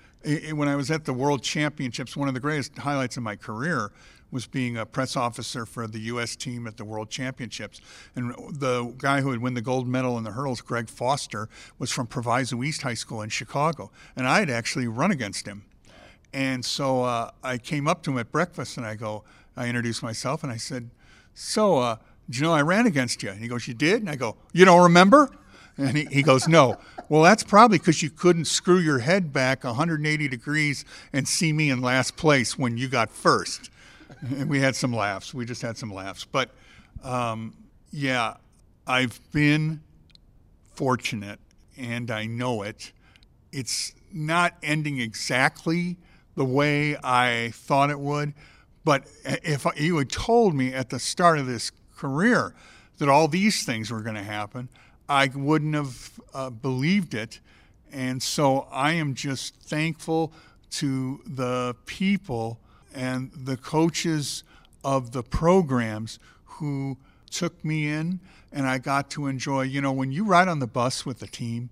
when 0.52 0.68
I 0.68 0.76
was 0.76 0.90
at 0.90 1.04
the 1.04 1.12
World 1.12 1.42
Championships, 1.42 2.16
one 2.16 2.28
of 2.28 2.34
the 2.34 2.40
greatest 2.40 2.78
highlights 2.78 3.16
of 3.16 3.22
my 3.22 3.36
career 3.36 3.90
was 4.32 4.46
being 4.46 4.76
a 4.76 4.84
press 4.84 5.14
officer 5.14 5.64
for 5.64 5.86
the 5.86 6.00
U.S. 6.00 6.34
team 6.34 6.66
at 6.66 6.76
the 6.76 6.84
World 6.84 7.10
Championships. 7.10 7.80
And 8.16 8.34
the 8.50 8.92
guy 8.98 9.20
who 9.20 9.30
had 9.30 9.40
won 9.40 9.54
the 9.54 9.60
gold 9.60 9.86
medal 9.86 10.18
in 10.18 10.24
the 10.24 10.32
hurdles, 10.32 10.60
Greg 10.60 10.88
Foster, 10.88 11.48
was 11.78 11.92
from 11.92 12.08
Proviso 12.08 12.62
East 12.62 12.82
High 12.82 12.94
School 12.94 13.22
in 13.22 13.28
Chicago. 13.28 13.92
And 14.16 14.26
I 14.26 14.40
had 14.40 14.50
actually 14.50 14.88
run 14.88 15.10
against 15.12 15.46
him. 15.46 15.64
And 16.32 16.64
so 16.64 17.04
uh, 17.04 17.30
I 17.44 17.58
came 17.58 17.86
up 17.86 18.02
to 18.04 18.10
him 18.10 18.18
at 18.18 18.32
breakfast 18.32 18.78
and 18.78 18.86
I 18.86 18.94
go, 18.94 19.22
I 19.56 19.68
introduced 19.68 20.02
myself 20.02 20.42
and 20.42 20.50
I 20.50 20.56
said, 20.56 20.88
so, 21.34 21.78
uh, 21.78 21.96
you 22.28 22.42
know 22.42 22.52
I 22.52 22.62
ran 22.62 22.86
against 22.86 23.22
you? 23.22 23.30
And 23.30 23.40
he 23.40 23.48
goes, 23.48 23.66
You 23.68 23.74
did? 23.74 24.00
And 24.00 24.10
I 24.10 24.16
go, 24.16 24.36
You 24.52 24.64
don't 24.64 24.82
remember? 24.82 25.30
And 25.76 25.96
he, 25.96 26.04
he 26.06 26.22
goes, 26.22 26.48
No. 26.48 26.78
Well, 27.08 27.22
that's 27.22 27.42
probably 27.42 27.78
because 27.78 28.02
you 28.02 28.10
couldn't 28.10 28.46
screw 28.46 28.78
your 28.78 29.00
head 29.00 29.32
back 29.32 29.64
180 29.64 30.28
degrees 30.28 30.84
and 31.12 31.28
see 31.28 31.52
me 31.52 31.70
in 31.70 31.82
last 31.82 32.16
place 32.16 32.58
when 32.58 32.78
you 32.78 32.88
got 32.88 33.10
first. 33.10 33.70
And 34.22 34.48
we 34.48 34.60
had 34.60 34.76
some 34.76 34.92
laughs. 34.94 35.34
We 35.34 35.44
just 35.44 35.62
had 35.62 35.76
some 35.76 35.92
laughs. 35.92 36.24
But 36.24 36.50
um, 37.02 37.54
yeah, 37.90 38.36
I've 38.86 39.20
been 39.32 39.80
fortunate 40.74 41.40
and 41.76 42.10
I 42.10 42.26
know 42.26 42.62
it. 42.62 42.92
It's 43.52 43.92
not 44.12 44.54
ending 44.62 45.00
exactly 45.00 45.96
the 46.34 46.44
way 46.44 46.96
I 47.02 47.50
thought 47.54 47.90
it 47.90 47.98
would, 47.98 48.32
but 48.84 49.04
if 49.24 49.66
you 49.76 49.98
had 49.98 50.10
told 50.10 50.54
me 50.54 50.72
at 50.72 50.90
the 50.90 50.98
start 50.98 51.38
of 51.38 51.46
this 51.46 51.70
career 51.96 52.54
that 52.98 53.08
all 53.08 53.28
these 53.28 53.64
things 53.64 53.90
were 53.90 54.00
going 54.00 54.16
to 54.16 54.22
happen, 54.22 54.68
I 55.08 55.30
wouldn't 55.34 55.74
have 55.74 56.20
uh, 56.32 56.50
believed 56.50 57.14
it. 57.14 57.40
And 57.92 58.22
so 58.22 58.66
I 58.72 58.92
am 58.92 59.14
just 59.14 59.56
thankful 59.56 60.32
to 60.72 61.20
the 61.26 61.76
people 61.84 62.58
and 62.94 63.30
the 63.34 63.56
coaches 63.56 64.44
of 64.84 65.12
the 65.12 65.22
programs 65.22 66.18
who 66.44 66.96
took 67.30 67.64
me 67.64 67.88
in 67.88 68.20
and 68.52 68.66
I 68.66 68.78
got 68.78 69.10
to 69.10 69.26
enjoy. 69.26 69.62
You 69.62 69.80
know, 69.80 69.92
when 69.92 70.12
you 70.12 70.24
ride 70.24 70.48
on 70.48 70.58
the 70.58 70.66
bus 70.66 71.06
with 71.06 71.22
a 71.22 71.26
team, 71.26 71.70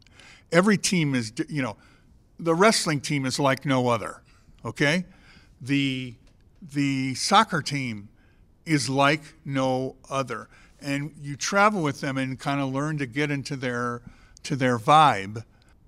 every 0.50 0.78
team 0.78 1.14
is, 1.14 1.32
you 1.48 1.62
know, 1.62 1.76
the 2.38 2.54
wrestling 2.54 3.00
team 3.00 3.26
is 3.26 3.38
like 3.38 3.66
no 3.66 3.88
other, 3.88 4.22
okay? 4.64 5.04
The, 5.60 6.14
the 6.62 7.14
soccer 7.14 7.60
team 7.60 8.08
is 8.64 8.88
like 8.88 9.34
no 9.44 9.96
other. 10.08 10.48
And 10.80 11.12
you 11.20 11.36
travel 11.36 11.82
with 11.82 12.00
them 12.00 12.16
and 12.16 12.38
kind 12.38 12.60
of 12.60 12.72
learn 12.72 12.96
to 12.98 13.06
get 13.06 13.30
into 13.30 13.56
their, 13.56 14.00
to 14.44 14.56
their 14.56 14.78
vibe. 14.78 15.44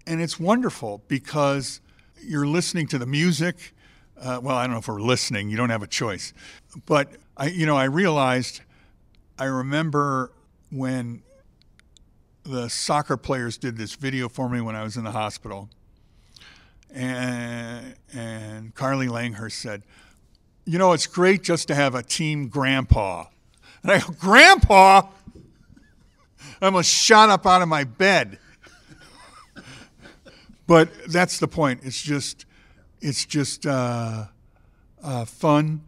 And 0.07 0.20
it's 0.20 0.39
wonderful 0.39 1.03
because 1.09 1.80
you're 2.22 2.47
listening 2.47 2.87
to 2.89 2.99
the 2.99 3.07
music. 3.07 3.74
Uh, 4.20 4.40
well, 4.42 4.56
I 4.56 4.64
don't 4.64 4.72
know 4.72 4.78
if 4.78 4.88
we're 4.88 5.00
listening, 5.00 5.50
you 5.50 5.56
don't 5.56 5.70
have 5.70 5.82
a 5.82 5.88
choice. 5.88 6.32
But, 6.86 7.12
I, 7.36 7.48
you 7.48 7.66
know, 7.66 7.76
I 7.76 7.84
realized, 7.84 8.60
I 9.38 9.44
remember 9.44 10.32
when 10.70 11.22
the 12.44 12.68
soccer 12.68 13.16
players 13.16 13.56
did 13.58 13.76
this 13.76 13.94
video 13.94 14.28
for 14.28 14.48
me 14.48 14.60
when 14.60 14.76
I 14.76 14.82
was 14.82 14.96
in 14.96 15.04
the 15.04 15.12
hospital. 15.12 15.68
And, 16.90 17.94
and 18.12 18.74
Carly 18.74 19.08
Langhurst 19.08 19.58
said, 19.58 19.82
You 20.66 20.78
know, 20.78 20.92
it's 20.92 21.06
great 21.06 21.42
just 21.42 21.68
to 21.68 21.74
have 21.74 21.94
a 21.94 22.02
team 22.02 22.48
grandpa. 22.48 23.26
And 23.82 23.92
I 23.92 23.98
go, 23.98 24.12
Grandpa? 24.12 25.02
I 26.60 26.66
almost 26.66 26.90
shot 26.90 27.28
up 27.30 27.46
out 27.46 27.62
of 27.62 27.68
my 27.68 27.84
bed. 27.84 28.38
but 30.66 30.90
that's 31.08 31.38
the 31.38 31.48
point. 31.48 31.80
It's 31.82 32.00
just, 32.00 32.44
it's 33.03 33.26
just 33.26 33.66
uh, 33.66 34.26
uh, 35.03 35.24
fun, 35.24 35.82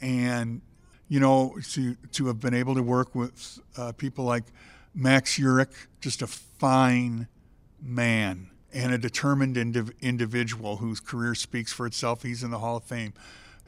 and 0.00 0.62
you 1.08 1.20
know, 1.20 1.56
to 1.72 1.96
to 2.12 2.26
have 2.28 2.40
been 2.40 2.54
able 2.54 2.74
to 2.76 2.82
work 2.82 3.14
with 3.14 3.58
uh, 3.76 3.92
people 3.92 4.24
like 4.24 4.44
Max 4.94 5.38
Urick, 5.38 5.72
just 6.00 6.22
a 6.22 6.26
fine 6.26 7.28
man 7.82 8.50
and 8.72 8.92
a 8.92 8.98
determined 8.98 9.56
indiv- 9.56 9.92
individual 10.00 10.76
whose 10.76 11.00
career 11.00 11.34
speaks 11.34 11.72
for 11.72 11.86
itself. 11.86 12.22
He's 12.22 12.42
in 12.42 12.50
the 12.50 12.58
Hall 12.58 12.76
of 12.76 12.84
Fame. 12.84 13.12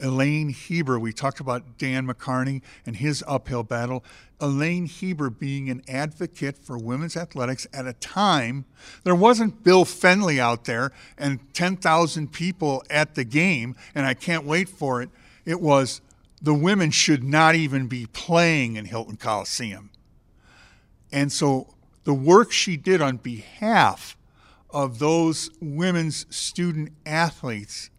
Elaine 0.03 0.53
Hieber, 0.53 1.01
we 1.01 1.13
talked 1.13 1.39
about 1.39 1.79
Dan 1.79 2.07
McCarney 2.07 2.61
and 2.85 2.97
his 2.97 3.23
uphill 3.27 3.63
battle. 3.63 4.05
Elaine 4.41 4.89
Hieber 4.89 5.37
being 5.37 5.71
an 5.71 5.83
advocate 5.87 6.59
for 6.59 6.77
women's 6.77 7.17
athletics 7.17 7.69
at 7.73 7.87
a 7.87 7.93
time 7.95 8.65
there 9.05 9.15
wasn't 9.15 9.63
Bill 9.63 9.85
Fennelly 9.85 10.39
out 10.39 10.65
there 10.65 10.91
and 11.17 11.41
10,000 11.55 12.33
people 12.33 12.83
at 12.91 13.15
the 13.15 13.25
game, 13.25 13.77
and 13.95 14.05
I 14.05 14.15
can't 14.15 14.45
wait 14.45 14.69
for 14.69 15.01
it. 15.01 15.11
It 15.45 15.61
was 15.61 16.01
the 16.41 16.55
women 16.55 16.91
should 16.91 17.23
not 17.23 17.55
even 17.55 17.87
be 17.87 18.07
playing 18.07 18.75
in 18.75 18.87
Hilton 18.87 19.17
Coliseum. 19.17 19.91
And 21.13 21.31
so 21.31 21.75
the 22.03 22.15
work 22.15 22.51
she 22.51 22.77
did 22.77 23.01
on 23.01 23.19
behalf 23.19 24.17
of 24.71 24.99
those 24.99 25.51
women's 25.61 26.27
student 26.35 26.91
athletes 27.07 27.91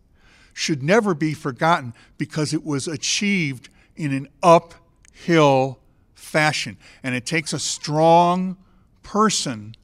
should 0.53 0.83
never 0.83 1.13
be 1.13 1.33
forgotten 1.33 1.93
because 2.17 2.53
it 2.53 2.63
was 2.63 2.87
achieved 2.87 3.69
in 3.95 4.13
an 4.13 4.27
uphill 4.41 5.79
fashion. 6.13 6.77
And 7.03 7.15
it 7.15 7.25
takes 7.25 7.53
a 7.53 7.59
strong 7.59 8.57
person 9.01 9.75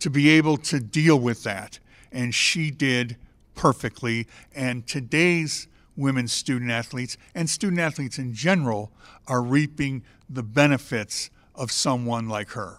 to 0.00 0.10
be 0.10 0.30
able 0.30 0.56
to 0.56 0.80
deal 0.80 1.18
with 1.18 1.42
that. 1.44 1.78
And 2.10 2.34
she 2.34 2.70
did 2.70 3.16
perfectly. 3.54 4.26
And 4.54 4.86
today's 4.86 5.68
women's 5.96 6.32
student 6.32 6.70
athletes 6.70 7.16
and 7.34 7.48
student 7.48 7.80
athletes 7.80 8.18
in 8.18 8.32
general 8.32 8.90
are 9.26 9.42
reaping 9.42 10.02
the 10.28 10.42
benefits 10.42 11.30
of 11.54 11.70
someone 11.70 12.28
like 12.28 12.50
her. 12.50 12.78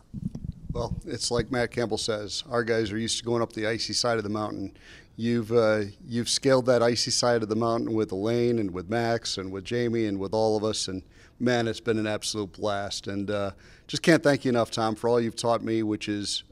Well, 0.74 0.96
it's 1.06 1.32
like 1.32 1.52
Matt 1.52 1.72
Campbell 1.72 1.98
says. 1.98 2.44
Our 2.50 2.64
guys 2.64 2.92
are 2.92 2.98
used 2.98 3.18
to 3.20 3.24
going 3.24 3.42
up 3.42 3.54
the 3.54 3.68
icy 3.68 3.94
side 3.94 4.18
of 4.18 4.24
the 4.24 4.30
mountain. 4.30 4.76
You've 5.16 5.52
uh, 5.52 5.82
you've 6.08 6.30
scaled 6.30 6.66
that 6.68 6.82
icy 6.82 7.12
side 7.12 7.44
of 7.44 7.50
the 7.50 7.56
mountain 7.56 7.94
with 7.94 8.12
Elaine 8.12 8.60
and 8.60 8.72
with 8.72 8.90
Max 8.90 9.38
and 9.38 9.52
with 9.52 9.64
Jamie 9.64 10.06
and 10.06 10.20
with 10.20 10.34
all 10.34 10.58
of 10.58 10.64
us. 10.64 10.88
And 10.88 11.04
man, 11.40 11.68
it's 11.68 11.80
been 11.80 12.00
an 12.00 12.08
absolute 12.08 12.54
blast. 12.54 13.08
And 13.08 13.30
uh, 13.30 13.52
just 13.88 14.04
can't 14.04 14.24
thank 14.24 14.46
you 14.46 14.50
enough, 14.50 14.72
Tom, 14.72 14.96
for 14.96 15.10
all 15.10 15.20
you've 15.20 15.36
taught 15.36 15.62
me, 15.62 15.84
which 15.84 16.08
is 16.08 16.44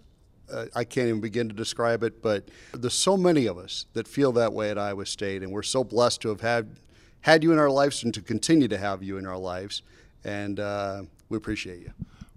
uh, 0.51 0.66
I 0.76 0.84
can't 0.84 1.07
even 1.07 1.22
begin 1.22 1.47
to 1.49 1.55
describe 1.55 2.03
it. 2.03 2.22
But 2.22 2.49
there's 2.74 2.93
so 2.93 3.16
many 3.16 3.45
of 3.45 3.57
us 3.57 3.86
that 3.93 4.07
feel 4.07 4.32
that 4.34 4.53
way 4.53 4.70
at 4.70 4.78
Iowa 4.78 5.05
State, 5.05 5.41
and 5.41 5.51
we're 5.51 5.64
so 5.64 5.84
blessed 5.84 6.22
to 6.22 6.30
have 6.30 6.41
had 6.41 6.76
had 7.22 7.43
you 7.43 7.51
in 7.51 7.60
our 7.60 7.70
lives 7.70 8.03
and 8.03 8.14
to 8.14 8.22
continue 8.22 8.68
to 8.68 8.78
have 8.78 9.03
you 9.03 9.18
in 9.18 9.26
our 9.26 9.38
lives. 9.38 9.82
And 10.24 10.60
uh, 10.60 11.03
we 11.30 11.38
appreciate 11.38 11.80
you. 11.80 11.91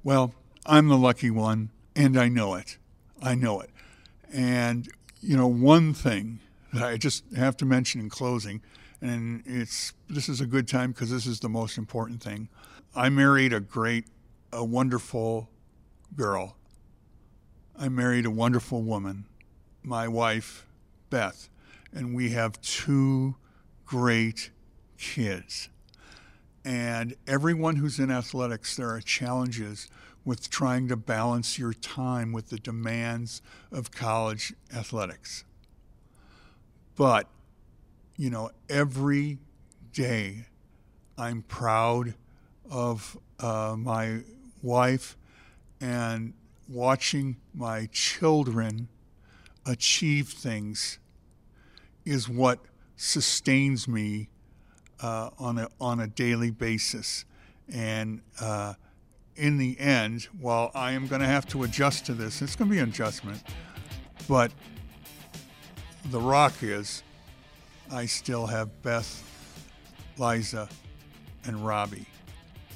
Well, 0.05 0.35
I'm 0.67 0.89
the 0.89 0.97
lucky 0.97 1.31
one, 1.31 1.71
and 1.95 2.19
I 2.19 2.29
know 2.29 2.55
it. 2.55 2.79
I 3.23 3.35
know 3.35 3.61
it. 3.61 3.71
And, 4.33 4.89
you 5.23 5.37
know, 5.37 5.47
one 5.47 5.95
thing 5.95 6.41
that 6.73 6.83
I 6.83 6.97
just 6.97 7.25
have 7.37 7.57
to 7.59 7.65
mention 7.65 8.01
in 8.01 8.11
closing, 8.11 8.61
and 9.01 9.43
it's 9.47 9.93
this 10.09 10.29
is 10.29 10.41
a 10.41 10.47
good 10.47 10.67
time 10.67 10.93
because 10.93 11.11
this 11.11 11.27
is 11.27 11.41
the 11.41 11.49
most 11.49 11.79
important 11.79 12.23
thing. 12.23 12.49
I 12.95 13.09
married 13.09 13.53
a 13.53 13.61
great, 13.61 14.07
a 14.53 14.65
wonderful 14.65 15.49
girl. 16.17 16.57
I 17.79 17.89
married 17.89 18.27
a 18.27 18.31
wonderful 18.31 18.83
woman, 18.83 19.27
my 19.83 20.09
wife, 20.09 20.67
Beth, 21.09 21.49
and 21.93 22.15
we 22.15 22.31
have 22.31 22.61
two 22.61 23.37
great 23.87 24.51
kids. 24.99 25.69
And 26.65 27.15
everyone 27.27 27.77
who's 27.77 27.99
in 27.99 28.11
athletics, 28.11 28.77
there 28.77 28.91
are 28.91 29.01
challenges 29.01 29.89
with 30.25 30.51
trying 30.51 30.89
to 30.89 30.97
balance 30.97 31.59
your 31.59 31.73
time 31.73 32.33
with 32.33 32.49
the 32.49 32.59
demands 32.59 33.43
of 33.71 33.91
college 33.91 34.55
athletics. 34.75 35.45
But, 36.95 37.29
you 38.17 38.31
know, 38.31 38.51
every 38.69 39.39
day 39.93 40.47
I'm 41.19 41.43
proud 41.43 42.15
of 42.71 43.19
uh, 43.41 43.75
my 43.77 44.21
wife 44.63 45.17
and 45.81 46.35
watching 46.69 47.37
my 47.55 47.89
children 47.93 48.89
achieve 49.67 50.29
things 50.29 50.99
is 52.05 52.29
what 52.29 52.61
sustains 52.97 53.89
me 53.89 54.29
uh, 55.01 55.31
on 55.39 55.59
a 55.59 55.69
on 55.81 56.01
a 56.01 56.07
daily 56.07 56.51
basis. 56.51 57.25
And 57.73 58.23
uh, 58.41 58.75
in 59.37 59.59
the 59.59 59.79
end, 59.79 60.29
while 60.41 60.71
I 60.75 60.93
am 60.93 61.07
going 61.07 61.21
to 61.21 61.27
have 61.27 61.47
to 61.49 61.63
adjust 61.63 62.07
to 62.07 62.15
this, 62.15 62.43
it's 62.43 62.57
going 62.57 62.69
to 62.71 62.75
be 62.75 62.81
an 62.81 62.89
adjustment. 62.89 63.43
But 64.29 64.53
the 66.11 66.21
rock 66.21 66.63
is, 66.63 67.03
I 67.91 68.07
still 68.07 68.47
have 68.47 68.83
Beth, 68.83 69.23
Liza, 70.19 70.69
and 71.45 71.65
Robbie, 71.67 72.07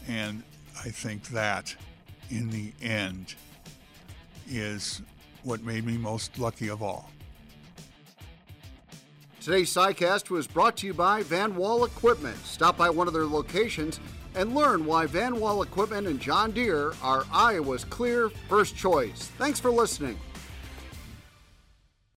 and 0.08 0.42
I 0.78 0.88
think 0.88 1.28
that, 1.28 1.74
in 2.30 2.50
the 2.50 2.72
end, 2.82 3.34
is 4.48 5.02
what 5.42 5.62
made 5.62 5.84
me 5.84 5.96
most 5.96 6.38
lucky 6.38 6.68
of 6.68 6.82
all. 6.82 7.10
Today's 9.40 9.72
CyCast 9.72 10.28
was 10.28 10.48
brought 10.48 10.76
to 10.78 10.88
you 10.88 10.94
by 10.94 11.22
Van 11.22 11.54
Wall 11.54 11.84
Equipment. 11.84 12.36
Stop 12.38 12.76
by 12.76 12.90
one 12.90 13.06
of 13.06 13.12
their 13.12 13.26
locations 13.26 14.00
and 14.36 14.54
learn 14.54 14.84
why 14.84 15.06
Van 15.06 15.40
Wall 15.40 15.62
Equipment 15.62 16.06
and 16.06 16.20
John 16.20 16.52
Deere 16.52 16.92
are 17.02 17.24
Iowa's 17.32 17.84
clear 17.84 18.28
first 18.48 18.76
choice. 18.76 19.30
Thanks 19.38 19.58
for 19.58 19.70
listening. 19.70 20.18